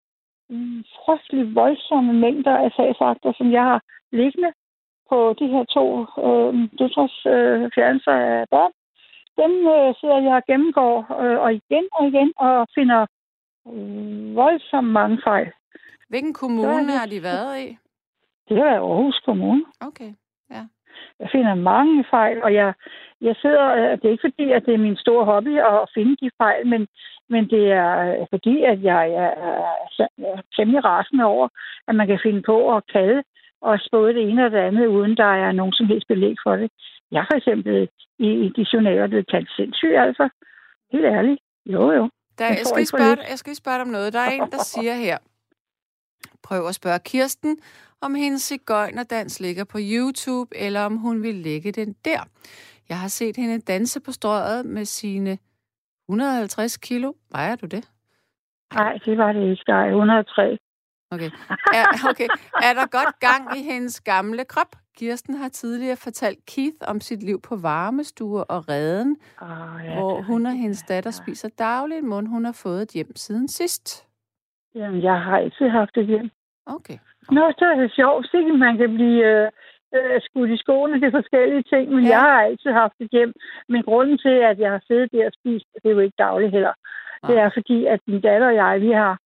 mm, 0.49 0.83
frygtelig 1.05 1.55
voldsomme 1.55 2.13
mængder 2.13 2.55
af 2.57 2.71
sagsakter, 2.75 3.31
som 3.37 3.51
jeg 3.51 3.63
har 3.63 3.81
liggende 4.11 4.51
på 5.09 5.35
de 5.39 5.47
her 5.47 5.63
to 5.75 5.85
øh, 6.25 6.53
døtres 6.79 7.15
øh, 7.35 7.69
fjernelser 7.75 8.11
af 8.11 8.45
børn, 8.53 8.71
dem 9.41 9.53
øh, 9.75 9.95
sidder 9.99 10.19
jeg 10.27 10.35
og 10.39 10.45
gennemgår 10.51 10.95
øh, 11.21 11.37
og 11.43 11.53
igen 11.53 11.85
og 11.91 12.07
igen 12.07 12.33
og 12.37 12.67
finder 12.75 13.01
øh, 13.67 14.35
voldsomt 14.35 14.87
mange 14.99 15.17
fejl. 15.23 15.51
Hvilken 16.09 16.33
kommune 16.33 16.91
har 16.99 17.05
de 17.05 17.23
været 17.23 17.59
i? 17.59 17.77
Det 18.49 18.57
er 18.57 18.79
Aarhus 18.79 19.19
Kommune. 19.25 19.63
Okay. 19.81 20.11
Jeg 21.19 21.29
finder 21.31 21.55
mange 21.55 22.05
fejl, 22.09 22.43
og 22.43 22.53
jeg, 22.53 22.73
jeg 23.21 23.35
sidder, 23.41 23.65
øh, 23.79 23.91
det 23.97 24.05
er 24.05 24.15
ikke 24.15 24.27
fordi, 24.29 24.51
at 24.51 24.65
det 24.65 24.73
er 24.73 24.85
min 24.87 24.97
store 24.97 25.25
hobby 25.25 25.53
at 25.59 25.89
finde 25.93 26.15
de 26.21 26.29
fejl, 26.37 26.67
men, 26.67 26.87
men 27.29 27.49
det 27.49 27.71
er 27.71 27.91
øh, 28.07 28.27
fordi, 28.29 28.63
at 28.63 28.83
jeg, 28.83 29.03
er, 29.23 29.31
er 29.99 30.41
temmelig 30.55 30.83
rasende 30.85 31.25
over, 31.25 31.47
at 31.87 31.95
man 31.95 32.07
kan 32.07 32.19
finde 32.23 32.41
på 32.41 32.75
at 32.75 32.83
kalde 32.93 33.23
og 33.61 33.79
både 33.91 34.13
det 34.13 34.29
ene 34.29 34.45
og 34.45 34.51
det 34.51 34.57
andet, 34.57 34.87
uden 34.87 35.17
der 35.17 35.31
er 35.45 35.51
nogen 35.51 35.73
som 35.73 35.85
helst 35.85 36.07
belæg 36.07 36.35
for 36.43 36.55
det. 36.55 36.71
Jeg 37.11 37.25
for 37.31 37.37
eksempel 37.37 37.89
i, 38.19 38.29
i 38.45 38.49
de 38.55 38.65
journaler 38.73 39.07
blevet 39.07 39.29
kaldt 39.31 39.51
sindssyg, 39.55 39.93
altså. 39.97 40.29
Helt 40.91 41.05
ærligt. 41.05 41.39
Jo, 41.65 41.91
jo. 41.91 42.09
Der, 42.37 42.45
Jeg 42.47 42.65
skal 42.65 42.77
lige 42.77 42.85
spørge, 42.85 43.17
jeg 43.29 43.37
skal 43.39 43.49
lige 43.49 43.63
spørge 43.63 43.77
dig 43.77 43.81
om 43.81 43.87
noget. 43.87 44.13
Der 44.13 44.19
er 44.19 44.31
en, 44.31 44.51
der 44.51 44.63
siger 44.63 44.93
her, 44.93 45.17
prøv 46.43 46.67
at 46.67 46.75
spørge 46.75 46.99
Kirsten, 46.99 47.57
om 48.01 48.15
hendes 48.15 48.41
cigøjnerdans 48.41 49.39
ligger 49.39 49.63
på 49.63 49.77
YouTube, 49.81 50.57
eller 50.57 50.81
om 50.81 50.97
hun 50.97 51.23
vil 51.23 51.35
lægge 51.35 51.71
den 51.71 51.95
der. 52.05 52.21
Jeg 52.89 52.99
har 52.99 53.07
set 53.07 53.37
hende 53.37 53.59
danse 53.59 53.99
på 53.99 54.11
strøget 54.11 54.65
med 54.65 54.85
sine 54.85 55.37
150 56.09 56.77
kilo. 56.77 57.13
Vejer 57.31 57.55
du 57.55 57.65
det? 57.65 57.89
Nej, 58.73 58.97
det 59.05 59.17
var 59.17 59.31
det 59.33 59.51
ikke. 59.51 59.63
Der 59.67 59.73
er 59.73 59.87
103. 59.87 60.57
Okay. 61.11 61.31
Er, 61.73 61.85
okay. 62.09 62.27
er 62.69 62.73
der 62.73 62.87
godt 62.97 63.19
gang 63.19 63.57
i 63.57 63.63
hendes 63.63 64.01
gamle 64.01 64.45
krop? 64.45 64.75
Kirsten 64.97 65.35
har 65.35 65.49
tidligere 65.49 65.95
fortalt 65.95 66.45
Keith 66.45 66.77
om 66.87 67.01
sit 67.01 67.23
liv 67.23 67.41
på 67.41 67.55
varmestuer 67.55 68.41
og 68.41 68.69
redden, 68.69 69.17
Oh, 69.41 69.85
ja, 69.85 69.93
hvor 69.93 70.21
hun 70.21 70.45
og 70.45 70.51
hendes 70.51 70.83
datter 70.83 71.11
spiser 71.11 71.49
dagligt, 71.59 72.03
mund 72.05 72.27
hun 72.27 72.45
har 72.45 72.51
fået 72.63 72.81
et 72.81 72.91
hjem 72.91 73.15
siden 73.15 73.47
sidst. 73.47 74.07
Jamen, 74.75 75.03
jeg 75.03 75.21
har 75.21 75.37
altid 75.37 75.69
haft 75.69 75.95
det 75.95 76.05
hjem. 76.07 76.29
Okay. 76.65 76.97
Nå, 77.31 77.43
så 77.59 77.65
er 77.65 77.75
det 77.81 77.91
sjovt. 77.99 78.31
Sikkert 78.31 78.59
man 78.59 78.77
kan 78.77 78.93
blive 78.95 79.25
øh, 79.33 79.47
øh, 79.95 80.21
skudt 80.21 80.49
i 80.49 80.57
skoene 80.57 80.99
til 80.99 81.11
forskellige 81.11 81.63
ting, 81.73 81.85
men 81.91 82.03
Ja. 82.03 82.09
ja. 82.09 82.13
jeg 82.13 82.19
har 82.19 82.41
altid 82.47 82.71
haft 82.71 82.93
et 82.99 83.09
hjem. 83.11 83.33
Men 83.69 83.83
grunden 83.83 84.17
til, 84.17 84.35
at 84.51 84.59
jeg 84.59 84.71
har 84.71 84.81
siddet 84.87 85.11
der 85.11 85.25
og 85.25 85.31
spist, 85.39 85.65
det 85.81 85.89
er 85.89 85.93
jo 85.97 85.99
ikke 85.99 86.23
dagligt 86.27 86.51
heller. 86.51 86.73
Nej. 87.23 87.31
Det 87.31 87.39
er 87.43 87.49
fordi, 87.53 87.85
at 87.85 87.99
min 88.07 88.21
datter 88.21 88.47
og 88.47 88.55
jeg, 88.55 88.81
vi 88.81 88.91
har 88.91 89.17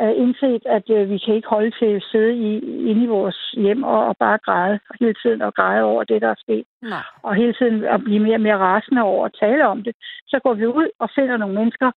øh, 0.00 0.14
indset, 0.22 0.62
at 0.66 0.90
øh, 0.90 1.10
vi 1.10 1.18
kan 1.18 1.34
ikke 1.34 1.48
holde 1.48 1.70
til 1.80 1.90
at 1.96 2.02
sidde 2.12 2.34
i, 2.34 2.50
inde 2.90 3.02
i 3.04 3.12
vores 3.16 3.50
hjem 3.50 3.82
og, 3.82 4.06
og 4.06 4.16
bare 4.16 4.38
græde 4.38 4.78
hele 5.00 5.14
tiden 5.22 5.42
og 5.42 5.54
græde 5.54 5.82
over 5.84 6.04
det, 6.04 6.22
der 6.22 6.28
er 6.28 6.40
sket. 6.44 6.64
Nej. 6.82 7.02
Og 7.22 7.34
hele 7.34 7.52
tiden 7.52 7.84
at 7.84 8.00
blive 8.04 8.20
mere 8.20 8.34
og 8.34 8.40
mere 8.40 8.58
rasende 8.58 9.02
over 9.02 9.26
at 9.26 9.36
tale 9.40 9.66
om 9.66 9.82
det. 9.82 9.94
Så 10.26 10.40
går 10.44 10.54
vi 10.54 10.66
ud 10.66 10.88
og 10.98 11.08
finder 11.14 11.36
nogle 11.36 11.54
mennesker, 11.54 11.90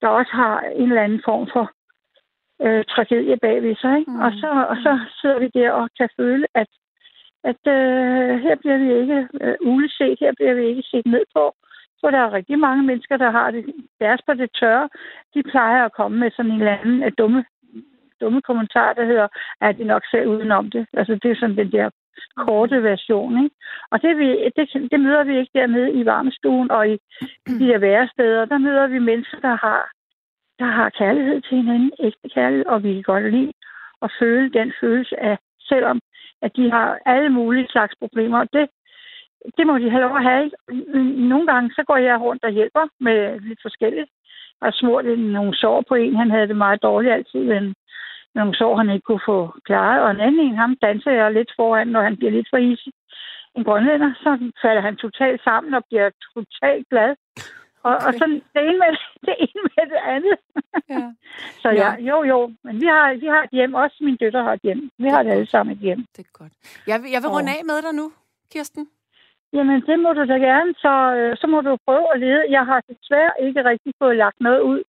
der 0.00 0.08
også 0.08 0.32
har 0.32 0.60
en 0.60 0.88
eller 0.88 1.02
anden 1.02 1.22
form 1.24 1.48
for 1.52 1.70
øh, 2.64 2.84
tragedie 2.84 3.36
bagved 3.36 3.76
sig. 3.76 3.98
Ikke? 3.98 4.10
Mm. 4.10 4.16
Mm. 4.16 4.22
Og, 4.24 4.32
så, 4.32 4.48
og 4.70 4.76
så 4.76 4.92
sidder 5.20 5.38
vi 5.38 5.48
der 5.54 5.70
og 5.70 5.88
kan 5.98 6.08
føle, 6.16 6.46
at, 6.54 6.70
at 7.44 7.62
øh, 7.76 8.40
her 8.44 8.56
bliver 8.62 8.78
vi 8.78 8.88
ikke 9.00 9.28
øh, 9.40 9.56
uleset, 9.60 10.18
her 10.20 10.32
bliver 10.36 10.54
vi 10.54 10.64
ikke 10.66 10.82
set 10.90 11.06
ned 11.06 11.24
på. 11.36 11.54
For 12.00 12.10
der 12.10 12.18
er 12.18 12.32
rigtig 12.32 12.58
mange 12.58 12.82
mennesker, 12.82 13.16
der 13.16 13.30
har 13.30 13.50
det 13.50 13.64
deres 14.00 14.20
på 14.26 14.34
det 14.34 14.50
tørre. 14.60 14.88
De 15.34 15.42
plejer 15.42 15.84
at 15.84 15.92
komme 15.92 16.18
med 16.18 16.30
sådan 16.30 16.50
en 16.50 16.58
eller 16.60 16.78
anden 16.78 17.02
uh, 17.02 17.10
dumme, 17.18 17.44
dumme 18.20 18.42
kommentar, 18.42 18.92
der 18.92 19.04
hedder, 19.04 19.28
at 19.60 19.78
de 19.78 19.84
nok 19.84 20.02
selv 20.10 20.28
udenom 20.28 20.70
det. 20.70 20.86
Altså 20.92 21.18
det 21.22 21.30
er 21.30 21.36
sådan 21.40 21.56
den 21.56 21.72
der 21.72 21.90
korte 22.36 22.82
version. 22.82 23.44
Ikke? 23.44 23.56
Og 23.90 24.02
det, 24.02 24.18
vi, 24.18 24.28
det, 24.56 24.90
det 24.92 25.00
møder 25.00 25.24
vi 25.24 25.38
ikke 25.38 25.58
dernede 25.58 25.92
i 25.92 26.06
varmestuen 26.06 26.70
og 26.70 26.88
i 26.88 26.98
de 27.46 27.68
der 27.68 27.78
væresteder. 27.78 28.44
Der 28.44 28.58
møder 28.58 28.86
vi 28.86 28.98
mennesker, 28.98 29.40
der 29.40 29.56
har, 29.66 29.90
der 30.58 30.70
har 30.78 30.90
kærlighed 30.90 31.40
til 31.40 31.56
hinanden, 31.56 31.92
ægte 32.00 32.28
kærlighed, 32.34 32.66
og 32.66 32.82
vi 32.82 32.94
kan 32.94 33.02
godt 33.02 33.30
lide 33.30 33.52
at 34.02 34.10
føle 34.20 34.50
den 34.50 34.72
følelse 34.80 35.20
af, 35.20 35.38
selvom 35.60 36.00
at 36.42 36.56
de 36.56 36.70
har 36.70 36.98
alle 37.06 37.28
mulige 37.28 37.68
slags 37.68 37.94
problemer. 37.98 38.38
Og 38.38 38.48
det, 38.52 38.68
det 39.56 39.66
må 39.66 39.78
de 39.78 39.90
have 39.90 40.02
lov 40.02 40.16
at 40.16 40.22
have. 40.22 40.44
Ikke? 40.44 40.56
Nogle 41.28 41.46
gange 41.46 41.70
så 41.70 41.82
går 41.86 41.96
jeg 41.96 42.20
rundt 42.20 42.44
og 42.44 42.50
hjælper 42.50 42.84
med 43.00 43.40
lidt 43.40 43.58
forskelligt. 43.62 44.10
Jeg 44.60 44.66
har 44.66 44.70
smurt 44.70 45.18
nogle 45.18 45.56
sår 45.56 45.84
på 45.88 45.94
en. 45.94 46.16
Han 46.16 46.30
havde 46.30 46.48
det 46.48 46.56
meget 46.56 46.82
dårligt 46.82 47.12
altid, 47.12 47.44
men 47.44 47.74
nogle 48.34 48.54
sår, 48.54 48.76
han 48.76 48.90
ikke 48.90 49.04
kunne 49.04 49.26
få 49.26 49.54
klaret. 49.64 50.02
Og 50.02 50.10
en 50.10 50.20
anden 50.20 50.40
en, 50.40 50.56
ham 50.56 50.76
danser 50.82 51.10
jeg 51.10 51.32
lidt 51.32 51.52
foran, 51.56 51.88
når 51.88 52.02
han 52.02 52.16
bliver 52.16 52.30
lidt 52.30 52.48
for 52.50 52.56
isig. 52.56 52.92
En 53.56 53.64
grønlænder, 53.64 54.12
så 54.22 54.52
falder 54.62 54.80
han 54.80 54.96
totalt 54.96 55.42
sammen 55.44 55.74
og 55.74 55.82
bliver 55.88 56.10
totalt 56.34 56.88
glad. 56.88 57.14
Og, 57.82 57.94
okay. 57.94 58.06
og 58.06 58.12
sådan 58.18 58.34
det 58.54 58.60
ene 58.68 58.78
med 58.78 58.90
det, 59.26 59.34
ene 59.44 59.60
med 59.76 59.84
det 59.92 60.00
andet. 60.14 60.36
Ja. 60.90 61.06
så 61.62 61.68
ja, 61.68 61.88
Ja. 61.90 61.90
jo, 62.10 62.16
jo. 62.32 62.38
Men 62.64 62.80
vi 62.80 62.86
har, 62.86 63.14
vi 63.24 63.26
har 63.26 63.42
et 63.42 63.50
hjem. 63.52 63.74
Også 63.74 63.96
min 64.00 64.16
døtter 64.16 64.42
har 64.42 64.52
et 64.52 64.60
hjem. 64.62 64.90
Vi 64.98 65.08
har 65.08 65.22
det 65.22 65.30
alle 65.30 65.46
sammen 65.46 65.72
et 65.76 65.82
hjem. 65.86 66.00
Det 66.16 66.22
er 66.26 66.30
godt. 66.32 66.52
Jeg 66.86 67.02
vil, 67.02 67.10
jeg 67.14 67.20
vil 67.22 67.28
Åh. 67.30 67.34
runde 67.36 67.50
af 67.58 67.62
med 67.64 67.82
dig 67.86 67.94
nu, 67.94 68.12
Kirsten. 68.52 68.88
Jamen, 69.52 69.80
det 69.88 69.98
må 69.98 70.12
du 70.12 70.24
da 70.32 70.36
gerne, 70.50 70.74
så, 70.84 70.92
øh, 71.18 71.36
så 71.40 71.46
må 71.46 71.60
du 71.60 71.76
prøve 71.86 72.06
at 72.14 72.20
lede. 72.20 72.42
Jeg 72.50 72.64
har 72.70 72.80
desværre 72.88 73.32
ikke 73.46 73.64
rigtig 73.64 73.92
fået 74.02 74.16
lagt 74.16 74.40
noget 74.40 74.60
ud, 74.60 74.82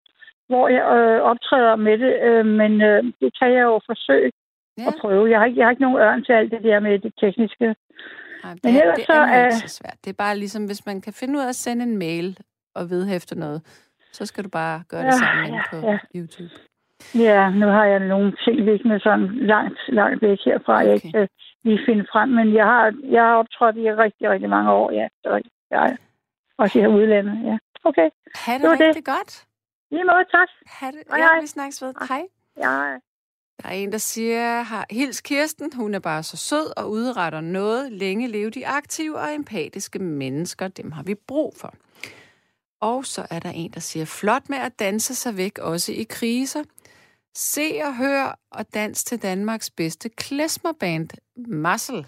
hvor 0.48 0.68
jeg 0.68 0.84
øh, 0.98 1.22
optræder 1.22 1.76
med 1.76 1.98
det, 1.98 2.14
øh, 2.28 2.46
men 2.46 2.82
øh, 2.82 3.04
det 3.22 3.30
kan 3.40 3.52
jeg 3.58 3.64
jo 3.64 3.80
forsøge 3.86 4.32
Ja. 4.78 4.88
at 4.88 4.94
prøve. 5.02 5.30
Jeg 5.32 5.40
har, 5.40 5.46
ikke, 5.46 5.58
jeg 5.60 5.66
har 5.66 5.72
ikke 5.72 5.82
nogen 5.82 5.98
ørn 6.00 6.24
til 6.24 6.34
alt 6.34 6.52
det 6.52 6.64
der 6.64 6.80
med 6.80 7.00
det 7.00 7.14
tekniske. 7.20 7.66
Nej, 7.66 8.54
det, 8.54 8.64
Men 8.64 8.76
er, 8.76 8.82
ellers 8.82 8.98
det 8.98 9.06
så 9.06 9.14
er, 9.14 9.18
er 9.18 9.42
er- 9.42 9.46
ikke 9.46 9.56
så 9.68 9.76
svært. 9.80 9.98
Det 10.04 10.10
er 10.10 10.14
bare 10.18 10.38
ligesom, 10.38 10.66
hvis 10.66 10.86
man 10.86 11.02
kan 11.02 11.14
finde 11.14 11.34
ud 11.40 11.44
af 11.44 11.48
at 11.48 11.56
sende 11.56 11.84
en 11.84 11.98
mail 11.98 12.38
og 12.76 12.90
vedhæfte 12.90 13.40
noget, 13.40 13.62
så 14.12 14.26
skal 14.26 14.44
du 14.44 14.50
bare 14.50 14.84
gøre 14.90 15.02
det 15.02 15.06
Ja, 15.08 15.12
sammen 15.12 15.54
ja, 15.54 15.62
på 15.72 15.76
ja. 15.76 15.98
YouTube. 16.16 16.50
Ja, 17.16 17.50
nu 17.50 17.66
har 17.68 17.86
jeg 17.86 18.00
nogle 18.00 18.36
ting 18.44 18.56
liggende 18.70 19.00
sådan 19.00 19.28
langt, 19.54 19.80
langt 19.88 20.22
væk 20.22 20.38
herfra, 20.46 20.76
okay. 20.76 20.86
jeg 20.86 20.94
ikke 20.96 21.12
kan 21.12 21.28
lige 21.64 21.80
finde 21.88 22.06
frem. 22.12 22.30
Men 22.30 22.54
jeg 22.54 22.66
har, 22.66 22.94
jeg 23.04 23.22
har 23.24 23.36
optrådt 23.36 23.76
i 23.78 23.92
rigtig, 24.04 24.30
rigtig 24.30 24.50
mange 24.50 24.72
år, 24.72 24.92
ja. 24.92 25.08
Ja, 25.26 25.36
ja. 25.72 25.96
Også 26.58 26.80
i 26.80 26.82
her 26.82 26.88
udlandet, 26.88 27.46
ja. 27.46 27.58
Okay. 27.84 28.10
Ha' 28.36 28.54
det, 28.54 28.62
Det 28.62 28.70
var 28.70 28.76
det. 28.76 28.88
rigtig 28.88 29.06
godt. 29.06 29.46
Lige 29.92 30.04
måde, 30.04 30.26
tak. 30.32 30.48
Ha' 30.68 30.88
det. 30.88 31.02
Hej, 31.10 31.18
Ja, 31.20 31.24
hej. 31.28 31.42
vi 31.42 31.48
snakkes 31.48 31.82
ved. 31.82 31.94
Hej. 32.10 32.22
Ja. 32.58 32.98
Der 33.64 33.70
er 33.70 33.74
en, 33.74 33.92
der 33.92 33.98
siger, 33.98 34.62
har 34.62 34.86
hils 34.92 35.22
Kirsten, 35.22 35.72
hun 35.76 35.94
er 35.94 36.00
bare 36.00 36.24
så 36.24 36.38
sød 36.38 36.78
og 36.78 36.90
udretter 36.92 37.42
noget. 37.42 37.92
Længe 37.92 38.28
leve 38.28 38.50
de 38.50 38.68
aktive 38.68 39.18
og 39.18 39.36
empatiske 39.36 40.00
mennesker, 40.00 40.68
dem 40.68 40.92
har 40.92 41.04
vi 41.04 41.16
brug 41.28 41.54
for. 41.62 41.74
Og 42.82 43.06
så 43.06 43.28
er 43.30 43.40
der 43.40 43.50
en, 43.50 43.72
der 43.72 43.80
siger, 43.80 44.06
flot 44.06 44.50
med 44.50 44.58
at 44.58 44.80
danse 44.80 45.16
sig 45.16 45.38
væk, 45.38 45.58
også 45.58 45.92
i 45.94 46.06
kriser. 46.10 46.64
Se 47.36 47.82
og 47.84 47.98
hør 47.98 48.40
og 48.52 48.74
dans 48.74 49.04
til 49.04 49.22
Danmarks 49.22 49.72
bedste 49.72 50.10
klesmerband, 50.10 51.10
Massel. 51.48 52.08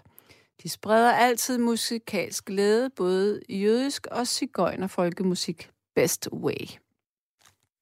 De 0.63 0.69
spreder 0.69 1.13
altid 1.13 1.57
musikalsk 1.57 2.45
glæde, 2.45 2.89
både 2.97 3.41
jødisk 3.49 4.07
og 4.11 4.89
folkemusik. 4.89 5.69
Best 5.95 6.29
way. 6.33 6.79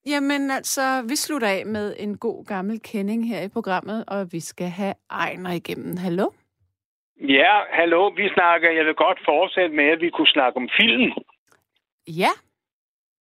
Jamen 0.06 0.50
altså, 0.50 1.02
vi 1.08 1.16
slutter 1.16 1.48
af 1.48 1.66
med 1.66 1.96
en 1.98 2.18
god 2.18 2.44
gammel 2.44 2.80
kending 2.80 3.28
her 3.28 3.42
i 3.42 3.48
programmet, 3.48 4.04
og 4.08 4.32
vi 4.32 4.40
skal 4.40 4.68
have 4.68 4.94
Ejner 5.10 5.50
igennem. 5.50 5.96
Hallo? 5.96 6.30
Ja, 7.20 7.54
hallo, 7.72 8.08
vi 8.08 8.28
snakker, 8.34 8.70
jeg 8.70 8.84
vil 8.84 8.94
godt 8.94 9.18
fortsætte 9.24 9.76
med, 9.76 9.84
at 9.84 10.00
vi 10.00 10.10
kunne 10.10 10.26
snakke 10.26 10.56
om 10.56 10.68
film. 10.80 11.12
Ja, 12.08 12.30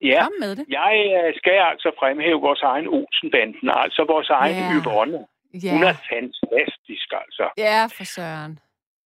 Ja, 0.01 0.23
kom 0.23 0.31
med 0.39 0.55
det. 0.55 0.65
jeg 0.69 0.93
øh, 1.17 1.33
skal 1.37 1.57
altså 1.71 1.91
fremhæve 1.99 2.41
vores 2.41 2.61
egen 2.61 2.87
Olsenbanden, 2.87 3.69
altså 3.83 4.05
vores 4.13 4.29
egen 4.29 4.55
Ja. 4.55 4.73
Yvonne. 4.77 5.19
Ja, 5.63 5.71
Hun 5.73 5.83
er 5.83 5.95
fantastisk, 6.11 7.07
altså. 7.23 7.45
ja 7.57 7.85
for 7.97 8.03
søren. 8.03 8.59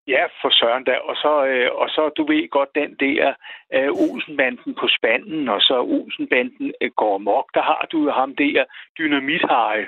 Ja, 0.08 0.24
for 0.42 0.50
søren 0.60 0.84
da. 0.84 0.96
Og 1.10 1.16
så, 1.16 1.46
øh, 1.46 1.70
og 1.82 1.88
så 1.90 2.02
du 2.18 2.24
ved 2.32 2.50
godt, 2.50 2.70
den 2.76 2.92
der 3.06 3.34
øh, 3.76 3.90
Olsenbanden 4.08 4.76
på 4.82 4.88
spanden, 4.98 5.50
og 5.50 5.62
så 5.62 5.76
Olsenbanden 5.98 6.74
øh, 6.82 6.92
går 7.02 7.18
mok. 7.18 7.46
Der 7.54 7.62
har 7.62 7.88
du 7.92 7.98
jo 8.04 8.12
ham 8.12 8.36
der, 8.36 8.64
Dynamithare. 8.98 9.86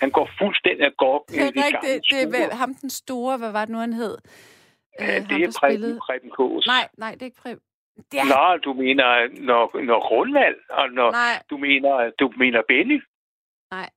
Han 0.00 0.10
går 0.10 0.28
fuldstændig 0.38 0.84
af 0.86 0.92
går. 0.96 1.24
Det 1.28 1.40
er 1.42 1.46
rigtigt. 1.66 2.04
Det 2.10 2.22
er 2.22 2.26
vel 2.38 2.52
ham 2.62 2.74
den 2.74 2.90
store, 2.90 3.36
hvad 3.38 3.52
var 3.52 3.64
det 3.64 3.72
nu, 3.74 3.78
han 3.78 3.92
hed? 3.92 4.16
Ja, 5.00 5.04
Øh, 5.16 5.20
det 5.22 5.30
ham, 5.30 5.42
er 5.42 5.56
Preben, 5.60 5.98
Preben 6.06 6.30
Kås. 6.30 6.66
Nej, 6.66 6.88
nej, 6.98 7.12
det 7.12 7.22
er 7.22 7.26
ikke 7.26 7.40
Preben. 7.42 7.60
Er... 7.98 8.24
Nå, 8.34 8.56
du 8.66 8.72
mener, 8.72 9.06
når, 9.50 9.80
når 9.82 10.00
Grundvald, 10.08 10.56
og 10.70 10.90
når, 10.90 11.10
Nej, 11.10 11.34
du 11.50 11.56
mener, 11.56 12.10
du 12.20 12.32
mener 12.36 12.62
Benny? 12.68 13.02
nej. 13.70 13.88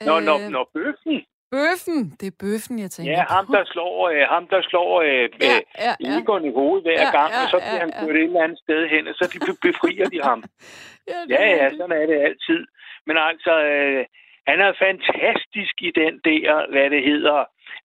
Når, 0.00 0.20
når, 0.20 0.38
Øh, 0.44 0.50
når 0.56 0.70
Bøffen? 0.74 1.18
Bøffen. 1.54 2.00
Det 2.20 2.26
er 2.32 2.36
bøffen, 2.44 2.78
jeg 2.84 2.90
tænker 2.90 3.12
Ja, 3.12 3.24
ham 3.36 3.46
der 3.46 3.64
slår, 3.72 4.08
øh, 4.08 4.22
ham, 4.34 4.44
der 4.52 4.62
slår 4.70 4.90
øh, 5.02 5.08
Ja, 5.08 5.26
ja, 5.46 5.58
ja, 5.86 5.92
ja. 6.00 6.20
Egon 6.20 6.44
i 6.44 6.52
hovedet 6.58 6.84
hver 6.86 7.00
Ja, 7.04 7.10
gang, 7.18 7.30
ja, 7.32 7.42
og 7.42 7.46
så 7.52 7.56
ja, 7.58 7.64
bliver 7.66 7.80
han 7.84 7.92
ja. 7.94 8.00
kørt 8.00 8.16
et 8.16 8.22
eller 8.22 8.42
andet 8.44 8.58
sted 8.64 8.80
hen, 8.94 9.08
og 9.08 9.14
så 9.14 9.24
de 9.32 9.38
be- 9.46 9.60
befrier 9.68 10.08
de 10.14 10.20
ham. 10.28 10.40
ja, 11.12 11.18
Ja, 11.34 11.44
ja, 11.60 11.70
sådan 11.70 11.96
er 12.02 12.06
det 12.06 12.18
altid. 12.28 12.60
Men 13.06 13.16
altså, 13.30 13.52
øh, 13.72 14.04
han 14.50 14.58
er 14.66 14.72
fantastisk 14.86 15.74
i 15.88 15.90
den 16.02 16.14
der, 16.28 16.70
hvad 16.72 16.90
det 16.90 17.02
hedder, 17.10 17.38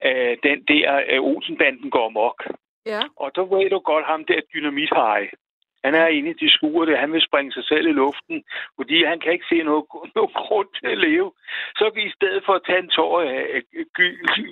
øh, 0.08 0.38
den 0.48 0.60
der 0.72 0.88
øh, 1.12 1.22
Olsenbanden 1.30 1.90
går 1.98 2.10
mok. 2.10 2.38
Ja. 2.86 3.02
Og 3.22 3.32
så 3.36 3.42
ved 3.54 3.70
du 3.70 3.80
godt 3.80 4.06
ham 4.06 4.26
der 4.26 4.40
dynamithaj. 4.54 5.22
Han 5.84 5.96
er 5.96 6.08
inde 6.08 6.30
i 6.30 6.34
de 6.34 6.50
skure, 6.50 6.96
han 6.96 7.14
vil 7.14 7.28
springe 7.28 7.52
sig 7.52 7.66
selv 7.66 7.88
i 7.88 7.92
luften, 7.92 8.44
fordi 8.76 9.04
han 9.04 9.20
kan 9.20 9.32
ikke 9.34 9.46
se 9.50 9.64
noget, 9.64 9.86
noget 10.16 10.34
grund 10.34 10.70
til 10.80 10.88
at 10.88 10.98
leve. 10.98 11.32
Så 11.76 11.86
i 12.08 12.12
stedet 12.18 12.42
for 12.46 12.54
at 12.54 12.66
tage 12.68 12.80
en 12.80 12.90
tår 12.90 13.22
af 13.22 13.62
øh, 13.74 13.86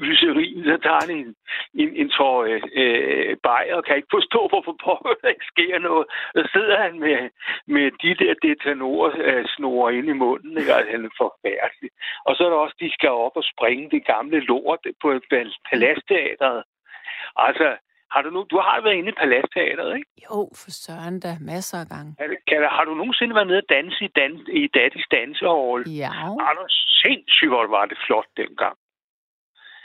glycerin, 0.02 0.64
så 0.64 0.78
tager 0.84 1.02
han 1.04 1.12
en, 1.18 1.36
en, 1.82 1.90
en 2.02 2.10
tår 2.10 2.38
øh, 2.82 3.38
bajer 3.44 3.76
og 3.76 3.86
kan 3.86 3.96
ikke 3.96 4.16
forstå, 4.18 4.42
hvorfor 4.52 4.76
pokker 4.86 5.14
der 5.22 5.30
ikke 5.36 5.52
sker 5.54 5.80
noget. 5.80 6.06
Så 6.36 6.50
sidder 6.54 6.78
han 6.86 7.00
med, 7.00 7.30
med 7.68 7.86
de 8.04 8.12
der 8.22 8.34
detanorer 8.48 9.12
øh, 9.18 9.46
snore 9.56 9.96
ind 9.96 10.08
i 10.10 10.20
munden. 10.24 10.58
Ikke? 10.58 10.74
Altså, 10.74 10.92
han 10.92 11.06
er 11.06 11.14
forfærdelig. 11.24 11.90
Og 12.26 12.36
så 12.36 12.42
er 12.46 12.50
der 12.50 12.58
også, 12.58 12.78
de 12.80 12.94
skal 12.94 13.10
op 13.10 13.36
og 13.36 13.44
springe 13.54 13.90
det 13.92 14.06
gamle 14.06 14.40
lort 14.40 14.84
på 15.02 15.08
Palastteateret. 15.70 16.64
Altså, 17.36 17.70
har 18.14 18.22
du, 18.26 18.30
nu, 18.36 18.40
du 18.54 18.58
har 18.68 18.82
været 18.84 18.96
inde 19.00 19.10
i 19.14 19.20
Palastteateret, 19.22 19.90
ikke? 20.00 20.10
Jo, 20.28 20.38
for 20.62 20.72
søren 20.84 21.20
da. 21.26 21.32
Masser 21.52 21.78
af 21.84 21.88
gange. 21.94 22.10
Det- 22.20 22.46
Kan, 22.50 22.58
har 22.78 22.84
du 22.90 22.94
nogensinde 23.02 23.36
været 23.36 23.48
nede 23.48 23.62
og 23.66 23.70
danse 23.78 24.00
i, 24.08 24.12
dan, 24.20 24.32
i 24.62 24.62
Daddies 24.76 25.08
Dansehall? 25.16 25.80
Ja. 26.04 26.12
Er 26.50 26.54
du 26.60 26.66
sindssygt, 27.04 27.50
hvor 27.54 27.66
var 27.78 27.86
det 27.92 27.98
flot 28.06 28.30
dengang. 28.42 28.76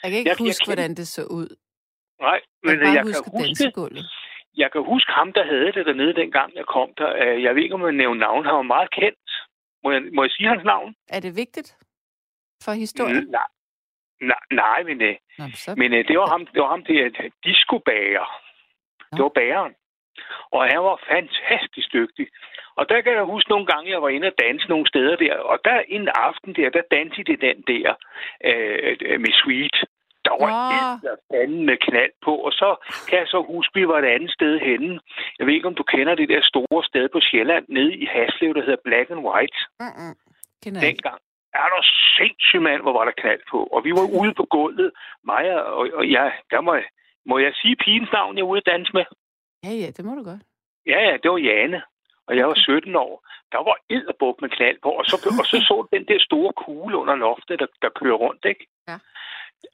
Jeg 0.03 0.09
kan 0.11 0.19
ikke 0.19 0.31
Jeg- 0.31 0.39
jeg 0.41 0.47
huske, 0.49 0.65
kan- 0.65 0.71
hvordan 0.73 0.93
det 1.01 1.07
så 1.17 1.23
ud. 1.41 1.49
Nej, 2.27 2.31
Jeg 2.31 2.43
men 2.67 2.71
kan 2.77 2.81
bare 2.87 2.95
jeg 2.99 3.03
huske 3.11 3.23
kan 3.25 3.33
huske, 3.41 3.47
dansegulvet. 3.49 4.05
jeg 4.63 4.69
kan 4.75 4.83
huske 4.93 5.11
ham, 5.19 5.29
der 5.37 5.45
havde 5.53 5.71
det 5.77 5.87
dernede 5.91 6.15
dengang, 6.23 6.49
jeg 6.61 6.67
kom 6.77 6.89
der. 7.01 7.11
Øh, 7.23 7.43
Jeg 7.45 7.51
ved 7.55 7.63
ikke, 7.63 7.75
om 7.79 7.83
jeg 7.91 7.93
nævner 8.03 8.21
navn. 8.27 8.45
Han 8.49 8.55
var 8.61 8.69
meget 8.77 8.91
kendt. 9.01 9.29
Må 9.83 9.89
jeg, 9.95 10.03
må 10.17 10.21
jeg 10.25 10.31
sige 10.37 10.49
hans 10.49 10.65
navn? 10.73 10.91
Er 11.17 11.21
det 11.21 11.33
vigtigt 11.43 11.69
for 12.65 12.73
historien? 12.73 13.25
Mm, 13.25 13.31
Nej, 13.39 13.49
nej, 14.21 14.43
nej 14.51 14.83
men, 14.83 15.03
øh, 15.03 15.17
Nå, 15.39 15.45
men 15.45 15.53
så... 15.53 15.75
men 15.77 15.93
øh, 15.93 16.09
det 16.09 16.19
var 16.19 16.27
ham, 16.27 16.47
det 16.47 16.63
var 16.63 16.69
ham 16.69 16.85
der 16.85 17.31
discobager. 17.45 18.27
Det 19.13 19.23
var 19.23 19.29
bageren. 19.29 19.75
Og 20.53 20.69
han 20.69 20.81
var 20.89 21.01
fantastisk 21.13 21.93
dygtig. 21.93 22.27
Og 22.77 22.89
der 22.89 23.01
kan 23.01 23.13
jeg 23.13 23.33
huske 23.35 23.51
nogle 23.51 23.67
gange, 23.67 23.91
jeg 23.91 24.03
var 24.03 24.09
inde 24.09 24.27
og 24.27 24.39
danse 24.45 24.69
nogle 24.69 24.87
steder 24.89 25.17
der. 25.17 25.35
Og 25.39 25.59
der 25.65 25.83
en 25.89 26.09
aften 26.15 26.55
der, 26.55 26.71
der 26.71 26.83
dansede 26.91 27.25
det 27.31 27.41
den 27.41 27.59
der 27.73 27.95
øh, 28.45 29.21
med 29.25 29.33
Sweet. 29.41 29.77
Der 30.27 30.35
var 30.43 30.51
Nå. 31.03 31.39
en 31.45 31.67
med 31.67 31.77
knald 31.87 32.15
på. 32.25 32.33
Og 32.47 32.53
så 32.53 32.69
kan 33.09 33.19
jeg 33.19 33.29
så 33.29 33.41
huske, 33.43 33.75
vi 33.75 33.89
var 33.89 33.99
et 33.99 34.15
andet 34.15 34.33
sted 34.39 34.59
henne. 34.59 35.01
Jeg 35.39 35.47
ved 35.47 35.55
ikke, 35.55 35.69
om 35.69 35.75
du 35.75 35.83
kender 35.83 36.15
det 36.15 36.29
der 36.29 36.43
store 36.43 36.85
sted 36.85 37.09
på 37.09 37.21
Sjælland, 37.21 37.65
nede 37.69 37.95
i 37.95 38.07
Haslev, 38.15 38.55
der 38.55 38.65
hedder 38.67 38.85
Black 38.85 39.11
and 39.11 39.25
White. 39.29 39.59
Mm-mm. 39.81 40.15
Dengang. 40.65 41.21
Er 41.63 41.69
der 41.75 41.83
sindssygt 42.19 42.63
mand, 42.63 42.83
hvor 42.83 42.93
var 42.99 43.05
der 43.05 43.21
knald 43.23 43.43
på. 43.51 43.61
Og 43.75 43.85
vi 43.85 43.91
var 43.99 44.07
ude 44.21 44.35
på 44.35 44.45
gulvet. 44.57 44.91
Mig 45.31 45.43
og, 45.79 45.89
og 45.99 46.05
jeg, 46.17 46.29
der 46.51 46.61
må, 46.61 46.73
må 47.31 47.39
jeg 47.39 47.53
sige 47.61 47.77
pigens 47.77 48.13
navn, 48.13 48.37
jeg 48.37 48.43
er 48.43 48.51
ude 48.53 48.63
at 48.65 48.71
danse 48.73 48.93
med? 48.99 49.05
Ja, 49.65 49.73
ja, 49.83 49.89
det 49.97 50.05
må 50.05 50.13
du 50.15 50.23
godt. 50.31 50.43
Ja, 50.87 50.99
ja, 51.09 51.15
det 51.23 51.31
var 51.31 51.39
Jane. 51.39 51.83
og 52.27 52.37
jeg 52.37 52.47
var 52.49 52.55
17 52.55 52.97
år, 52.97 53.15
der 53.53 53.61
var 53.69 53.77
edderbuk 53.91 54.37
med 54.43 54.51
knald 54.57 54.79
på, 54.83 54.91
og 55.01 55.05
så, 55.05 55.17
og 55.41 55.47
så 55.47 55.57
så 55.69 55.77
den 55.93 56.05
der 56.11 56.19
store 56.29 56.53
kugle 56.65 56.97
under 56.97 57.15
loftet, 57.15 57.59
der, 57.61 57.67
der 57.83 57.91
kører 58.01 58.19
rundt, 58.25 58.45
ikke? 58.45 58.67
Ja. 58.89 58.99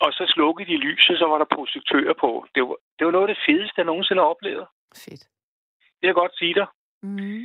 Og 0.00 0.12
så 0.12 0.24
slukkede 0.34 0.70
de 0.72 0.76
lyset, 0.76 1.18
så 1.18 1.26
var 1.32 1.38
der 1.38 1.54
projektører 1.56 2.14
på. 2.24 2.46
Det 2.54 2.62
var, 2.62 2.76
det 2.98 3.04
var 3.06 3.12
noget 3.12 3.28
af 3.28 3.34
det 3.34 3.44
fedeste, 3.46 3.78
jeg 3.78 3.84
nogensinde 3.84 4.22
har 4.22 4.28
oplevet. 4.34 4.66
Fedt. 5.04 5.24
Det 5.96 6.00
kan 6.00 6.12
jeg 6.12 6.14
godt 6.14 6.38
sige 6.38 6.54
dig. 6.54 6.66
Mm. 7.02 7.44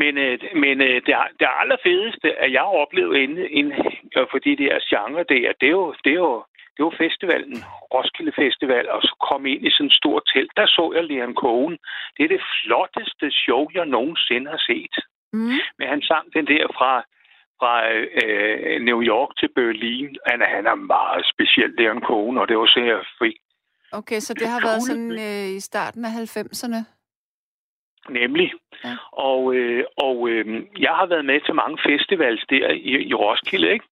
Men, 0.00 0.12
øh, 0.18 0.38
men 0.64 0.76
øh, 0.88 0.96
det, 1.06 1.14
det 1.40 1.48
allerfedeste, 1.62 2.28
at 2.44 2.52
jeg 2.52 2.60
har 2.60 2.74
oplevet 2.84 3.16
inde, 3.24 3.48
inde 3.48 3.74
øh, 4.16 4.26
for 4.30 4.38
de 4.46 4.56
der 4.62 4.72
genre 4.90 5.24
der, 5.34 5.52
det 5.60 5.66
er 5.72 5.76
jo, 5.80 5.94
det 6.04 6.10
er 6.16 6.20
jo, 6.28 6.44
det 6.76 6.84
var 6.84 6.94
festivalen, 7.04 7.56
Roskilde 7.94 8.32
Festival, 8.42 8.88
og 8.94 9.00
så 9.02 9.14
kom 9.30 9.46
ind 9.46 9.62
i 9.66 9.70
sådan 9.70 9.86
en 9.86 9.98
stor 10.00 10.18
telt. 10.32 10.52
Der 10.56 10.66
så 10.66 10.92
jeg 10.96 11.04
Leon 11.04 11.34
Cohen. 11.34 11.74
Det 12.16 12.22
er 12.24 12.28
det 12.36 12.42
flotteste 12.62 13.26
show, 13.30 13.62
jeg 13.74 13.86
nogensinde 13.86 14.50
har 14.50 14.62
set. 14.70 14.94
Mm. 15.32 15.58
Men 15.78 15.86
han 15.92 16.02
sang 16.02 16.24
den 16.36 16.46
der 16.46 16.64
fra, 16.78 16.92
fra 17.58 17.72
øh, 18.22 18.80
New 18.88 19.00
York 19.12 19.30
til 19.40 19.48
Berlin. 19.54 20.16
Han, 20.26 20.42
er- 20.42 20.52
han 20.56 20.66
er 20.66 20.74
meget 20.74 21.24
speciel, 21.34 21.70
Leon 21.78 22.00
Cohen, 22.00 22.38
og 22.38 22.48
det 22.48 22.58
var 22.58 22.66
så, 22.66 22.80
jeg 22.80 23.00
fik 23.22 23.36
Okay, 23.92 24.20
så 24.20 24.34
det 24.34 24.48
har 24.48 24.60
været 24.68 24.82
sådan 24.82 25.12
øh, 25.12 25.48
i 25.56 25.60
starten 25.60 26.04
af 26.04 26.08
90'erne? 26.08 26.80
Nemlig. 28.08 28.52
Ja. 28.84 28.96
Og, 29.12 29.54
øh, 29.54 29.84
og 29.96 30.28
øh, 30.28 30.62
jeg 30.78 30.90
har 30.90 31.06
været 31.06 31.24
med 31.24 31.40
til 31.40 31.54
mange 31.54 31.78
festivals 31.86 32.44
der 32.50 32.68
i, 32.68 32.92
i 33.10 33.14
Roskilde, 33.14 33.72
ikke? 33.72 33.84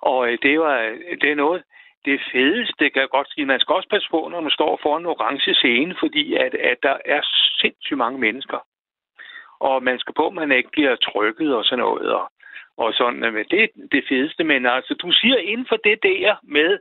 Og 0.00 0.32
øh, 0.32 0.38
det, 0.42 0.60
var, 0.60 0.78
det 1.22 1.30
er 1.30 1.34
noget, 1.34 1.62
det 2.04 2.20
fedeste, 2.32 2.90
kan 2.90 3.00
jeg 3.02 3.08
godt 3.08 3.28
sige. 3.32 3.46
Man 3.46 3.60
skal 3.60 3.74
også 3.74 3.88
passe 3.88 4.08
på, 4.10 4.28
når 4.32 4.40
man 4.40 4.50
står 4.50 4.78
foran 4.82 5.02
en 5.02 5.06
orange 5.06 5.54
scene, 5.54 5.94
fordi 5.98 6.34
at, 6.34 6.54
at 6.54 6.78
der 6.82 6.96
er 7.04 7.20
sindssygt 7.60 7.98
mange 7.98 8.18
mennesker. 8.18 8.58
Og 9.60 9.82
man 9.82 9.98
skal 9.98 10.14
på, 10.14 10.26
at 10.26 10.34
man 10.34 10.52
ikke 10.52 10.70
bliver 10.72 10.96
trykket 10.96 11.56
og 11.56 11.64
sådan 11.64 11.78
noget. 11.78 12.12
Og, 12.12 12.30
og 12.76 12.94
sådan, 12.94 13.20
men 13.20 13.44
det 13.50 13.62
er 13.62 13.68
det 13.92 14.04
fedeste. 14.08 14.44
Men 14.44 14.66
altså, 14.66 14.94
du 14.94 15.12
siger 15.12 15.36
inden 15.36 15.66
for 15.68 15.76
det 15.76 16.02
der 16.02 16.36
med 16.42 16.78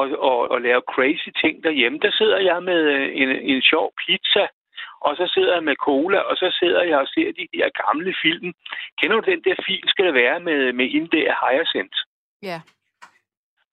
at, 0.00 0.06
at, 0.30 0.56
at 0.56 0.62
lave 0.62 0.82
crazy 0.94 1.28
ting 1.42 1.64
derhjemme, 1.64 1.98
der 1.98 2.10
sidder 2.10 2.38
jeg 2.38 2.62
med 2.62 2.80
øh, 2.96 3.10
en, 3.14 3.28
en 3.28 3.62
sjov 3.62 3.92
pizza, 4.06 4.46
og 5.06 5.16
så 5.16 5.24
sidder 5.34 5.54
jeg 5.54 5.64
med 5.64 5.76
cola, 5.76 6.18
og 6.18 6.36
så 6.36 6.56
sidder 6.58 6.82
jeg 6.82 6.98
og 6.98 7.08
ser 7.08 7.32
de 7.32 7.46
der 7.54 7.68
gamle 7.82 8.14
film. 8.22 8.48
Kender 8.98 9.16
du 9.20 9.30
den 9.30 9.42
der 9.44 9.56
film, 9.66 9.86
skal 9.88 10.04
det 10.06 10.14
være, 10.14 10.40
med, 10.40 10.72
med 10.72 10.86
hende 10.94 11.10
der 11.16 11.28
Hyacinth? 11.42 11.98
Ja. 12.42 12.58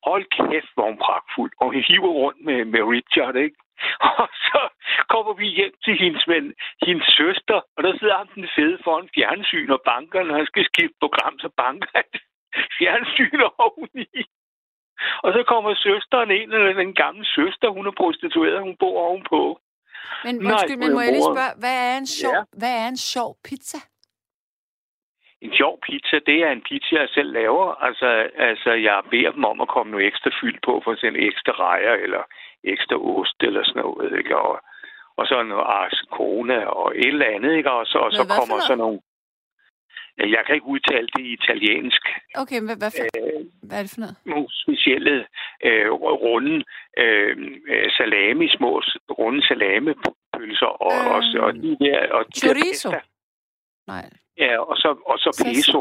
Hold 0.08 0.26
kæft, 0.38 0.72
hvor 0.74 0.86
hun 0.90 0.98
pragtfuld. 1.06 1.52
Og 1.60 1.66
hun 1.66 1.84
hiver 1.88 2.14
rundt 2.22 2.42
med, 2.48 2.66
med 2.66 2.82
Richard, 2.94 3.36
ikke? 3.36 3.58
Og 4.22 4.28
så 4.48 4.62
kommer 5.10 5.34
vi 5.34 5.48
hjem 5.58 5.76
til 5.86 5.96
hendes, 6.04 6.28
men, 6.28 6.54
hendes 6.88 7.08
søster, 7.20 7.60
og 7.76 7.84
der 7.84 7.98
sidder 8.00 8.18
ham 8.18 8.30
den 8.36 8.48
fede 8.56 8.78
foran 8.84 9.10
fjernsyn 9.16 9.70
og 9.70 9.82
banker, 9.86 10.24
når 10.24 10.36
han 10.36 10.46
skal 10.46 10.66
skifte 10.66 10.96
program, 11.00 11.40
så 11.40 11.50
banker 11.58 11.90
han 11.96 12.08
fjernsyn 12.78 13.42
oveni. 13.58 14.22
Og 15.24 15.30
så 15.34 15.44
kommer 15.52 15.74
søsteren 15.76 16.32
ind, 16.32 16.54
eller 16.54 16.74
den 16.74 16.94
gamle 16.94 17.26
søster, 17.26 17.70
hun 17.70 17.88
er 17.88 17.96
prostitueret, 18.02 18.68
hun 18.68 18.78
bor 18.80 18.98
ovenpå. 19.08 19.60
Men 20.26 20.36
Nej, 20.36 20.52
undskyld, 20.52 20.78
men 20.84 20.94
må 20.94 21.02
jeg 21.02 21.12
lige 21.18 21.32
spørge, 21.36 21.54
hvad 21.64 21.76
er 21.92 21.98
en 21.98 22.08
sjov, 22.20 22.34
Ja. 22.34 22.44
hvad 22.60 22.74
er 22.84 22.88
en 22.88 22.98
sjov 23.12 23.30
pizza? 23.48 23.80
En 25.42 25.54
sjov 25.60 25.74
pizza, 25.88 26.18
det 26.30 26.38
er 26.46 26.52
en 26.52 26.64
pizza, 26.70 26.96
jeg 27.04 27.10
selv 27.18 27.32
laver. 27.40 27.66
Altså, 27.88 28.08
altså 28.50 28.72
jeg 28.88 29.02
beder 29.12 29.32
dem 29.32 29.46
om 29.46 29.62
at 29.62 29.68
komme 29.76 29.92
noget 29.92 30.08
ekstra 30.08 30.32
fyld 30.42 30.60
på, 30.68 30.82
for 30.84 30.92
eksempel 30.94 31.28
ekstra 31.28 31.54
rejer 31.66 31.94
eller 32.06 32.24
ekstra 32.64 32.96
ost 33.16 33.38
eller 33.48 33.64
sådan 33.64 33.82
noget, 33.82 34.18
ikke? 34.20 34.38
Og, 34.38 34.54
og 35.18 35.24
så 35.28 35.44
noget 35.44 35.66
arskona 35.68 36.60
og 36.66 36.88
et 36.98 37.08
eller 37.08 37.26
andet, 37.36 37.52
ikke? 37.58 37.72
Og 37.72 37.86
så, 37.86 37.98
og 37.98 38.12
så 38.12 38.24
kommer 38.40 38.58
sådan 38.68 38.78
nogle... 38.78 39.00
Jeg 40.18 40.44
kan 40.46 40.56
ikke 40.56 40.68
udtale 40.68 41.08
det 41.16 41.22
i 41.26 41.34
italiensk. 41.34 42.02
Okay, 42.36 42.60
hvad, 42.66 42.76
hvad, 42.82 42.92
for, 42.98 43.06
Øh, 43.20 43.46
hvad 43.68 43.78
er 43.78 43.82
det 43.82 43.92
for 43.96 44.02
noget? 44.06 44.16
nogle 44.26 44.48
specielle 44.64 45.16
øh, 45.68 45.92
runde 46.26 46.64
øh, 46.98 47.38
øh, 47.74 47.88
salami, 47.98 48.48
små 48.58 48.72
runde 49.20 49.42
salamepølser 49.48 50.72
og, 50.88 50.94
Øh, 50.94 51.12
og, 51.16 51.46
og 51.46 51.54
de 51.54 51.78
der... 51.84 51.98
Og 52.18 52.26
de 52.26 52.32
der 52.32 52.48
chorizo? 52.48 52.90
pasta. 52.92 53.00
Nej, 53.88 54.06
Ja, 54.38 54.60
og 54.70 54.76
så, 54.78 54.90
og 55.06 55.18
så 55.20 55.30
peso. 55.46 55.80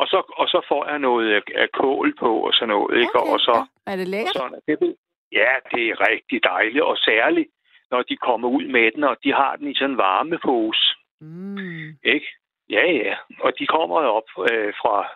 Og 0.00 0.06
så, 0.06 0.18
og 0.40 0.48
så 0.48 0.60
får 0.68 0.86
jeg 0.90 0.98
noget 0.98 1.32
af, 1.34 1.42
af 1.54 1.68
kål 1.72 2.14
på 2.18 2.30
og 2.46 2.52
sådan 2.54 2.68
noget, 2.68 2.98
ikke? 3.00 3.18
Okay, 3.20 3.32
og 3.32 3.40
så, 3.40 3.66
ja. 3.86 3.92
Er 3.92 3.96
det 3.96 4.08
lækkert? 4.08 4.36
sådan, 4.36 4.60
det, 4.68 4.96
ja, 5.32 5.52
det 5.72 5.82
er 5.88 6.08
rigtig 6.10 6.42
dejligt, 6.44 6.84
og 6.84 6.96
særligt, 6.96 7.48
når 7.90 8.02
de 8.02 8.16
kommer 8.16 8.48
ud 8.48 8.64
med 8.76 8.92
den, 8.94 9.04
og 9.04 9.16
de 9.24 9.32
har 9.32 9.56
den 9.56 9.68
i 9.70 9.74
sådan 9.74 9.90
en 9.90 9.96
varmepose, 9.96 10.84
Mm. 11.20 11.88
ikke? 12.02 12.26
Ja, 12.70 12.84
ja, 12.92 13.14
og 13.40 13.58
de 13.58 13.66
kommer 13.66 13.96
op 13.96 14.28
øh, 14.50 14.72
fra 14.80 15.08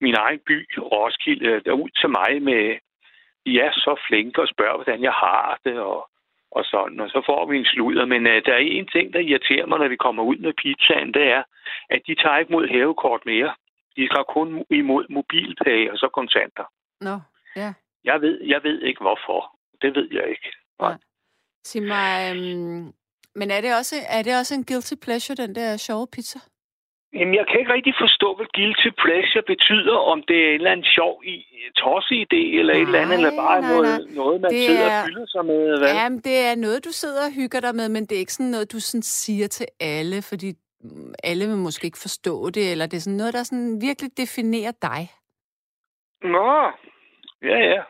min 0.00 0.14
egen 0.14 0.40
by, 0.46 0.68
Roskilde, 0.78 1.46
øh, 1.46 1.64
derud 1.64 1.90
til 2.00 2.08
mig 2.08 2.42
med, 2.42 2.78
de 3.46 3.60
er 3.60 3.72
så 3.72 4.00
flinke 4.08 4.42
og 4.42 4.48
spørger, 4.48 4.76
hvordan 4.76 5.02
jeg 5.02 5.12
har 5.12 5.58
det, 5.64 5.78
og, 5.78 6.10
og 6.50 6.64
sådan, 6.64 7.00
og 7.00 7.08
så 7.08 7.22
får 7.26 7.46
vi 7.46 7.56
en 7.58 7.64
sludder. 7.64 8.04
Men 8.04 8.26
øh, 8.26 8.44
der 8.46 8.52
er 8.52 8.64
en 8.78 8.86
ting, 8.86 9.12
der 9.12 9.20
irriterer 9.20 9.66
mig, 9.66 9.78
når 9.78 9.88
vi 9.88 9.96
kommer 9.96 10.22
ud 10.22 10.36
med 10.36 10.52
pizzaen, 10.52 11.14
det 11.14 11.24
er, 11.36 11.42
at 11.90 12.00
de 12.06 12.14
tager 12.14 12.38
ikke 12.38 12.52
mod 12.52 12.68
hævekort 12.68 13.22
mere. 13.26 13.54
De 13.96 14.06
skal 14.06 14.24
kun 14.28 14.64
imod 14.70 15.04
mobilpay 15.10 15.90
og 15.90 15.98
så 15.98 16.08
kontanter. 16.18 16.66
Nå, 17.00 17.16
ja. 17.56 17.72
Jeg 18.04 18.20
ved, 18.20 18.44
jeg 18.44 18.60
ved 18.62 18.82
ikke 18.82 19.00
hvorfor. 19.00 19.40
Det 19.82 19.94
ved 19.94 20.08
jeg 20.12 20.28
ikke. 20.28 20.52
Sig 21.64 21.82
mig, 21.82 22.36
øhm, 22.36 22.92
men 23.34 23.50
er 23.50 23.60
det, 23.60 23.76
også, 23.78 23.96
er 24.08 24.22
det 24.22 24.38
også 24.40 24.54
en 24.54 24.64
guilty 24.64 24.94
pleasure, 25.04 25.36
den 25.36 25.54
der 25.54 25.76
sjove 25.76 26.06
pizza? 26.12 26.38
Jamen, 27.14 27.34
jeg 27.34 27.44
kan 27.48 27.60
ikke 27.60 27.72
rigtig 27.72 27.94
forstå, 28.04 28.28
hvad 28.36 28.46
guilty 28.58 28.88
pleasure 29.02 29.44
betyder, 29.52 29.96
om 30.12 30.18
det 30.28 30.36
er 30.44 30.48
en 30.48 30.54
eller 30.54 30.70
anden 30.72 30.86
sjov 30.96 31.14
i, 31.24 31.34
tosse-idé, 31.82 32.42
eller 32.60 32.74
et 32.74 32.80
eller 32.88 33.00
andet, 33.04 33.16
eller 33.18 33.36
bare 33.46 33.60
Nej, 33.60 33.70
noget, 33.72 33.94
nej. 34.06 34.14
noget 34.20 34.40
man 34.40 34.50
Det 34.50 34.60
sidder 34.66 34.86
er- 34.90 35.00
og 35.02 35.06
fylder 35.08 35.26
sig 35.34 35.44
med. 35.44 35.78
Hvad? 35.78 35.92
Jamen, 35.94 36.20
det 36.20 36.36
er 36.50 36.54
noget, 36.54 36.84
du 36.84 36.92
sidder 37.02 37.22
og 37.28 37.32
hygger 37.40 37.60
dig 37.60 37.74
med, 37.80 37.88
men 37.88 38.02
det 38.06 38.14
er 38.14 38.18
ikke 38.24 38.32
sådan 38.38 38.50
noget, 38.54 38.72
du 38.72 38.80
sådan 38.80 39.02
siger 39.02 39.46
til 39.48 39.66
alle, 39.80 40.22
fordi 40.30 40.48
mm, 40.80 41.14
alle 41.24 41.46
vil 41.46 41.56
måske 41.56 41.84
ikke 41.84 42.04
forstå 42.06 42.50
det, 42.50 42.72
eller 42.72 42.86
det 42.86 42.96
er 42.96 43.00
sådan 43.06 43.16
noget, 43.22 43.34
der 43.34 43.42
sådan 43.42 43.80
virkelig 43.80 44.10
definerer 44.16 44.72
dig. 44.82 45.00
Nå, 46.36 46.50
ja, 47.50 47.58
ja. 47.72 47.82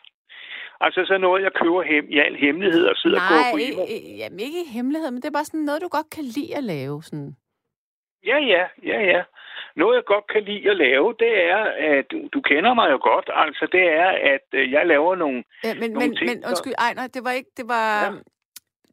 Altså 0.80 1.04
så 1.08 1.18
noget, 1.18 1.42
jeg 1.42 1.52
køber 1.62 1.82
hem, 1.82 2.04
i 2.10 2.18
al 2.18 2.36
hemmelighed 2.36 2.84
og 2.84 2.96
sidder 2.96 3.20
og 3.20 3.28
går 3.28 3.36
Nej, 3.42 3.50
på 3.52 3.56
ikke, 3.56 3.72
Emo. 3.72 3.84
ikke- 3.88 4.16
jamen 4.16 4.40
ikke 4.40 4.58
i 4.66 4.72
hemmelighed, 4.76 5.10
men 5.10 5.20
det 5.22 5.28
er 5.28 5.38
bare 5.38 5.44
sådan 5.44 5.60
noget, 5.60 5.82
du 5.82 5.88
godt 5.88 6.10
kan 6.10 6.24
lide 6.24 6.56
at 6.56 6.64
lave. 6.64 7.02
Sådan. 7.02 7.36
Ja, 8.26 8.38
ja, 8.38 8.64
ja, 8.82 9.00
ja. 9.00 9.22
Noget, 9.76 9.96
jeg 9.96 10.04
godt 10.04 10.26
kan 10.32 10.42
lide 10.42 10.70
at 10.70 10.76
lave, 10.76 11.14
det 11.18 11.44
er, 11.50 11.56
at 11.96 12.04
du, 12.10 12.28
du 12.32 12.40
kender 12.40 12.74
mig 12.74 12.90
jo 12.90 12.98
godt, 13.02 13.30
altså 13.34 13.68
det 13.72 13.84
er, 13.88 14.08
at 14.34 14.46
øh, 14.52 14.72
jeg 14.72 14.86
laver 14.86 15.14
nogle... 15.16 15.44
Ja, 15.64 15.74
men, 15.74 15.90
Nogle 15.90 16.08
men, 16.08 16.16
ting, 16.16 16.30
men 16.30 16.44
undskyld, 16.48 16.74
Ejner, 16.78 17.06
det 17.06 17.24
var 17.24 17.30
ikke, 17.30 17.50
det 17.56 17.68
var, 17.68 18.04
Ja. 18.04 18.10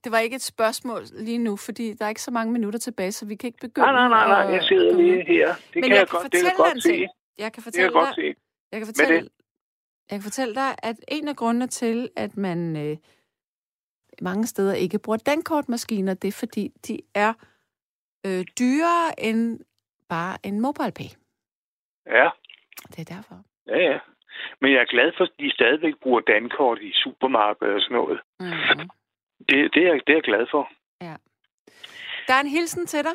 det 0.04 0.12
var 0.12 0.20
ikke 0.20 0.36
et 0.36 0.42
spørgsmål 0.42 1.02
lige 1.14 1.38
nu, 1.38 1.56
fordi 1.58 1.94
der 1.94 2.06
er 2.06 2.10
ikke 2.10 2.22
så 2.22 2.32
mange 2.32 2.54
minutter 2.54 2.80
tilbage, 2.80 3.12
så 3.12 3.26
vi 3.26 3.36
kan 3.36 3.48
ikke 3.48 3.60
begynde 3.62 3.88
Nej, 3.88 3.94
nej, 3.94 4.08
nej, 4.10 4.28
nej, 4.28 4.48
at 4.48 4.54
jeg 4.54 4.64
sidder 4.64 4.92
komme 4.94 5.04
lige 5.08 5.26
her. 5.26 5.48
Det 5.56 5.76
Men 5.76 5.84
kan 5.84 5.92
jeg 5.92 5.98
jeg, 6.00 6.08
kan 6.08 6.20
godt, 6.20 6.32
det 6.34 6.42
kan 6.42 6.42
fortælle 6.42 6.50
dig 6.50 6.58
godt 6.58 6.84
se. 6.84 7.08
Jeg 7.38 7.54
kan 7.54 7.64
Det 7.64 7.64
kan 7.64 7.64
fortælle 7.64 7.84
jeg 7.86 7.92
godt 7.94 8.16
dig, 8.16 8.16
se. 8.16 8.36
jeg 8.72 8.80
kan 8.80 8.86
fortælle, 8.88 9.30
jeg 10.12 10.16
kan 10.20 10.22
fortælle 10.24 10.56
dig, 10.56 10.76
at 10.84 10.96
en 11.08 11.28
af 11.28 11.36
grundene 11.36 11.68
til, 11.68 12.10
at 12.16 12.38
man 12.38 12.78
øh, 12.78 12.98
mange 14.22 14.48
steder 14.48 14.74
ikke 14.74 15.00
bruger 15.00 15.18
dankortmaskiner, 15.18 16.14
det 16.14 16.28
er 16.28 16.32
fordi, 16.32 16.72
de 16.88 17.00
er 17.16 17.34
øh, 18.26 18.46
dyrere 18.60 19.20
end 19.20 19.60
bare 20.10 20.38
en 20.44 20.62
MobilePay. 20.62 21.10
Ja, 22.06 22.30
Det 22.92 23.00
er 23.00 23.16
derfor. 23.16 23.36
ja, 23.68 23.78
ja. 23.78 24.00
Men 24.62 24.72
jeg 24.72 24.82
er 24.82 24.86
glad 24.86 25.12
for, 25.18 25.24
at 25.24 25.32
de 25.40 25.52
stadigvæk 25.52 25.94
bruger 26.04 26.22
dankort 26.22 26.80
i 26.82 26.92
supermarkedet 26.94 27.74
og 27.76 27.82
sådan 27.82 27.98
noget. 27.98 28.20
Mm-hmm. 28.40 28.90
Det, 29.50 29.74
det, 29.74 29.88
er, 29.88 29.94
det 30.06 30.10
er 30.10 30.20
jeg 30.20 30.24
glad 30.24 30.48
for. 30.52 30.70
Der 32.28 32.34
er 32.34 32.42
en 32.42 32.48
hilsen 32.48 32.86
til 32.86 33.04
dig. 33.04 33.12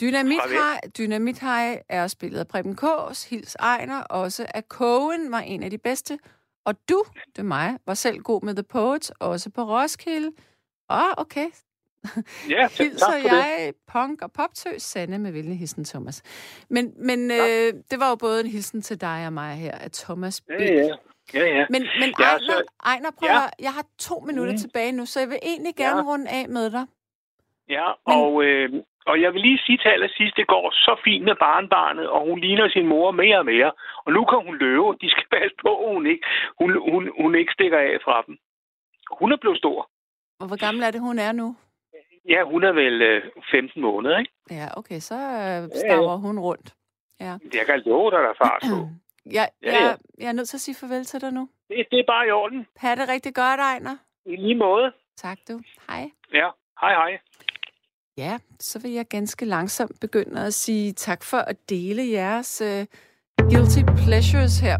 Dynamit 0.00 0.40
Fra 0.40 0.48
hvem? 0.48 0.58
High, 0.58 0.92
Dynamit 0.98 1.38
High 1.40 1.76
er 1.88 2.06
spillet 2.06 2.38
af 2.38 2.48
Preben 2.48 2.76
Kås, 2.76 3.30
Hils 3.30 3.54
Ejner, 3.54 4.02
også 4.02 4.46
af 4.54 4.68
Kogen 4.68 5.32
var 5.32 5.38
en 5.40 5.62
af 5.62 5.70
de 5.70 5.78
bedste. 5.78 6.18
Og 6.64 6.74
du, 6.88 7.04
det 7.26 7.38
er 7.38 7.42
mig, 7.42 7.78
var 7.86 7.94
selv 7.94 8.18
god 8.18 8.42
med 8.42 8.54
The 8.54 8.62
Poets, 8.62 9.10
også 9.10 9.50
på 9.50 9.62
Roskilde. 9.62 10.32
Åh, 10.90 10.96
oh, 10.96 11.12
okay. 11.16 11.46
Ja, 12.50 12.62
tak 12.62 12.78
Hilser 12.78 13.06
for 13.06 13.28
det. 13.28 13.32
jeg 13.32 13.72
punk 13.92 14.22
og 14.22 14.32
poptøs 14.32 14.82
Sande 14.82 15.18
med 15.18 15.32
venlig 15.32 15.58
hilsen, 15.58 15.84
Thomas. 15.84 16.22
Men, 16.70 16.94
men 17.08 17.30
øh, 17.30 17.68
det 17.90 17.96
var 18.00 18.08
jo 18.08 18.16
både 18.16 18.40
en 18.40 18.46
hilsen 18.50 18.82
til 18.82 19.00
dig 19.00 19.26
og 19.26 19.32
mig 19.32 19.54
her, 19.54 19.72
af 19.72 19.90
Thomas 19.92 20.40
B. 20.40 20.50
Ja, 20.50 20.64
ja. 20.74 20.94
Ja, 21.34 21.44
ja. 21.56 21.66
Men, 21.70 21.82
men 22.00 22.08
Ja, 22.18 22.24
Ejner, 22.24 22.38
så- 22.44 22.64
Ejner, 22.84 23.10
prøv 23.18 23.28
Ja. 23.30 23.44
at 23.44 23.50
jeg 23.66 23.72
har 23.72 23.84
to 23.98 24.20
minutter 24.28 24.52
Mm. 24.52 24.58
tilbage 24.58 24.92
nu, 24.92 25.06
så 25.06 25.20
jeg 25.20 25.28
vil 25.28 25.38
egentlig 25.42 25.74
gerne 25.76 26.00
Ja. 26.04 26.06
runde 26.12 26.28
af 26.30 26.48
med 26.48 26.70
dig. 26.70 26.84
Ja, 27.68 27.86
Men- 28.06 28.16
og, 28.16 28.44
øh, 28.44 28.68
og 29.06 29.22
jeg 29.22 29.32
vil 29.34 29.40
lige 29.40 29.58
sige 29.66 29.78
til 29.78 29.88
allersidst, 29.88 30.36
det 30.36 30.46
går 30.46 30.70
så 30.86 31.00
fint 31.04 31.24
med 31.24 31.36
barnbarnet, 31.46 32.08
og 32.08 32.20
hun 32.28 32.38
ligner 32.40 32.68
sin 32.68 32.86
mor 32.86 33.10
mere 33.10 33.38
og 33.38 33.44
mere. 33.44 33.72
Og 34.06 34.12
nu 34.12 34.24
kan 34.24 34.38
hun 34.46 34.54
løbe. 34.64 34.86
De 35.02 35.10
skal 35.14 35.26
passe 35.36 35.56
på, 35.64 35.70
at 35.86 35.94
hun 35.94 36.06
ikke, 36.06 36.24
hun, 36.60 36.68
hun, 36.92 37.02
hun 37.22 37.34
ikke 37.34 37.52
stikker 37.52 37.78
af 37.78 37.94
fra 38.04 38.16
dem. 38.26 38.34
Hun 39.20 39.32
er 39.32 39.36
blevet 39.42 39.58
stor. 39.58 39.90
Og 40.40 40.46
hvor 40.46 40.56
gammel 40.66 40.82
er 40.84 40.90
det, 40.90 41.00
hun 41.00 41.18
er 41.18 41.32
nu? 41.32 41.56
Ja, 42.28 42.42
hun 42.44 42.64
er 42.64 42.72
vel 42.72 43.02
øh, 43.02 43.22
15 43.50 43.82
måneder, 43.82 44.18
ikke? 44.18 44.32
Ja, 44.50 44.68
okay, 44.76 44.98
så 45.00 45.14
øh, 45.14 45.68
staver 45.80 46.16
hun 46.16 46.38
rundt. 46.38 46.74
Ja. 47.20 47.36
Jeg 47.54 47.66
kan 47.66 47.80
love 47.86 48.10
dig, 48.10 48.18
der 48.18 48.28
er 48.28 48.38
fart 48.44 48.62
på. 48.70 48.88
Jeg, 49.38 49.48
Ja, 49.62 49.72
ja. 49.72 49.84
jeg, 49.84 49.96
jeg 50.18 50.28
er 50.28 50.32
nødt 50.32 50.48
til 50.48 50.56
at 50.56 50.60
sige 50.60 50.74
farvel 50.74 51.04
til 51.04 51.20
dig 51.20 51.32
nu. 51.32 51.48
Det, 51.68 51.86
det 51.90 51.98
er 51.98 52.04
bare 52.06 52.28
i 52.28 52.30
orden. 52.30 52.66
Ha' 52.76 52.94
det 52.94 53.08
rigtig 53.08 53.34
godt, 53.34 53.60
Ejner. 53.60 53.96
I 54.26 54.36
lige 54.36 54.54
måde. 54.54 54.92
Tak 55.16 55.38
du. 55.48 55.60
Hej. 55.88 56.10
Ja, 56.32 56.48
hej 56.80 56.92
hej. 56.92 57.18
Ja, 58.16 58.38
så 58.60 58.78
vil 58.82 58.90
jeg 58.90 59.06
ganske 59.08 59.44
langsomt 59.44 60.00
begynde 60.00 60.46
at 60.46 60.54
sige 60.54 60.92
tak 60.92 61.22
for 61.24 61.36
at 61.36 61.56
dele 61.70 62.10
jeres 62.10 62.62
uh, 62.64 62.84
guilty 63.50 63.80
pleasures 64.04 64.60
her. 64.60 64.76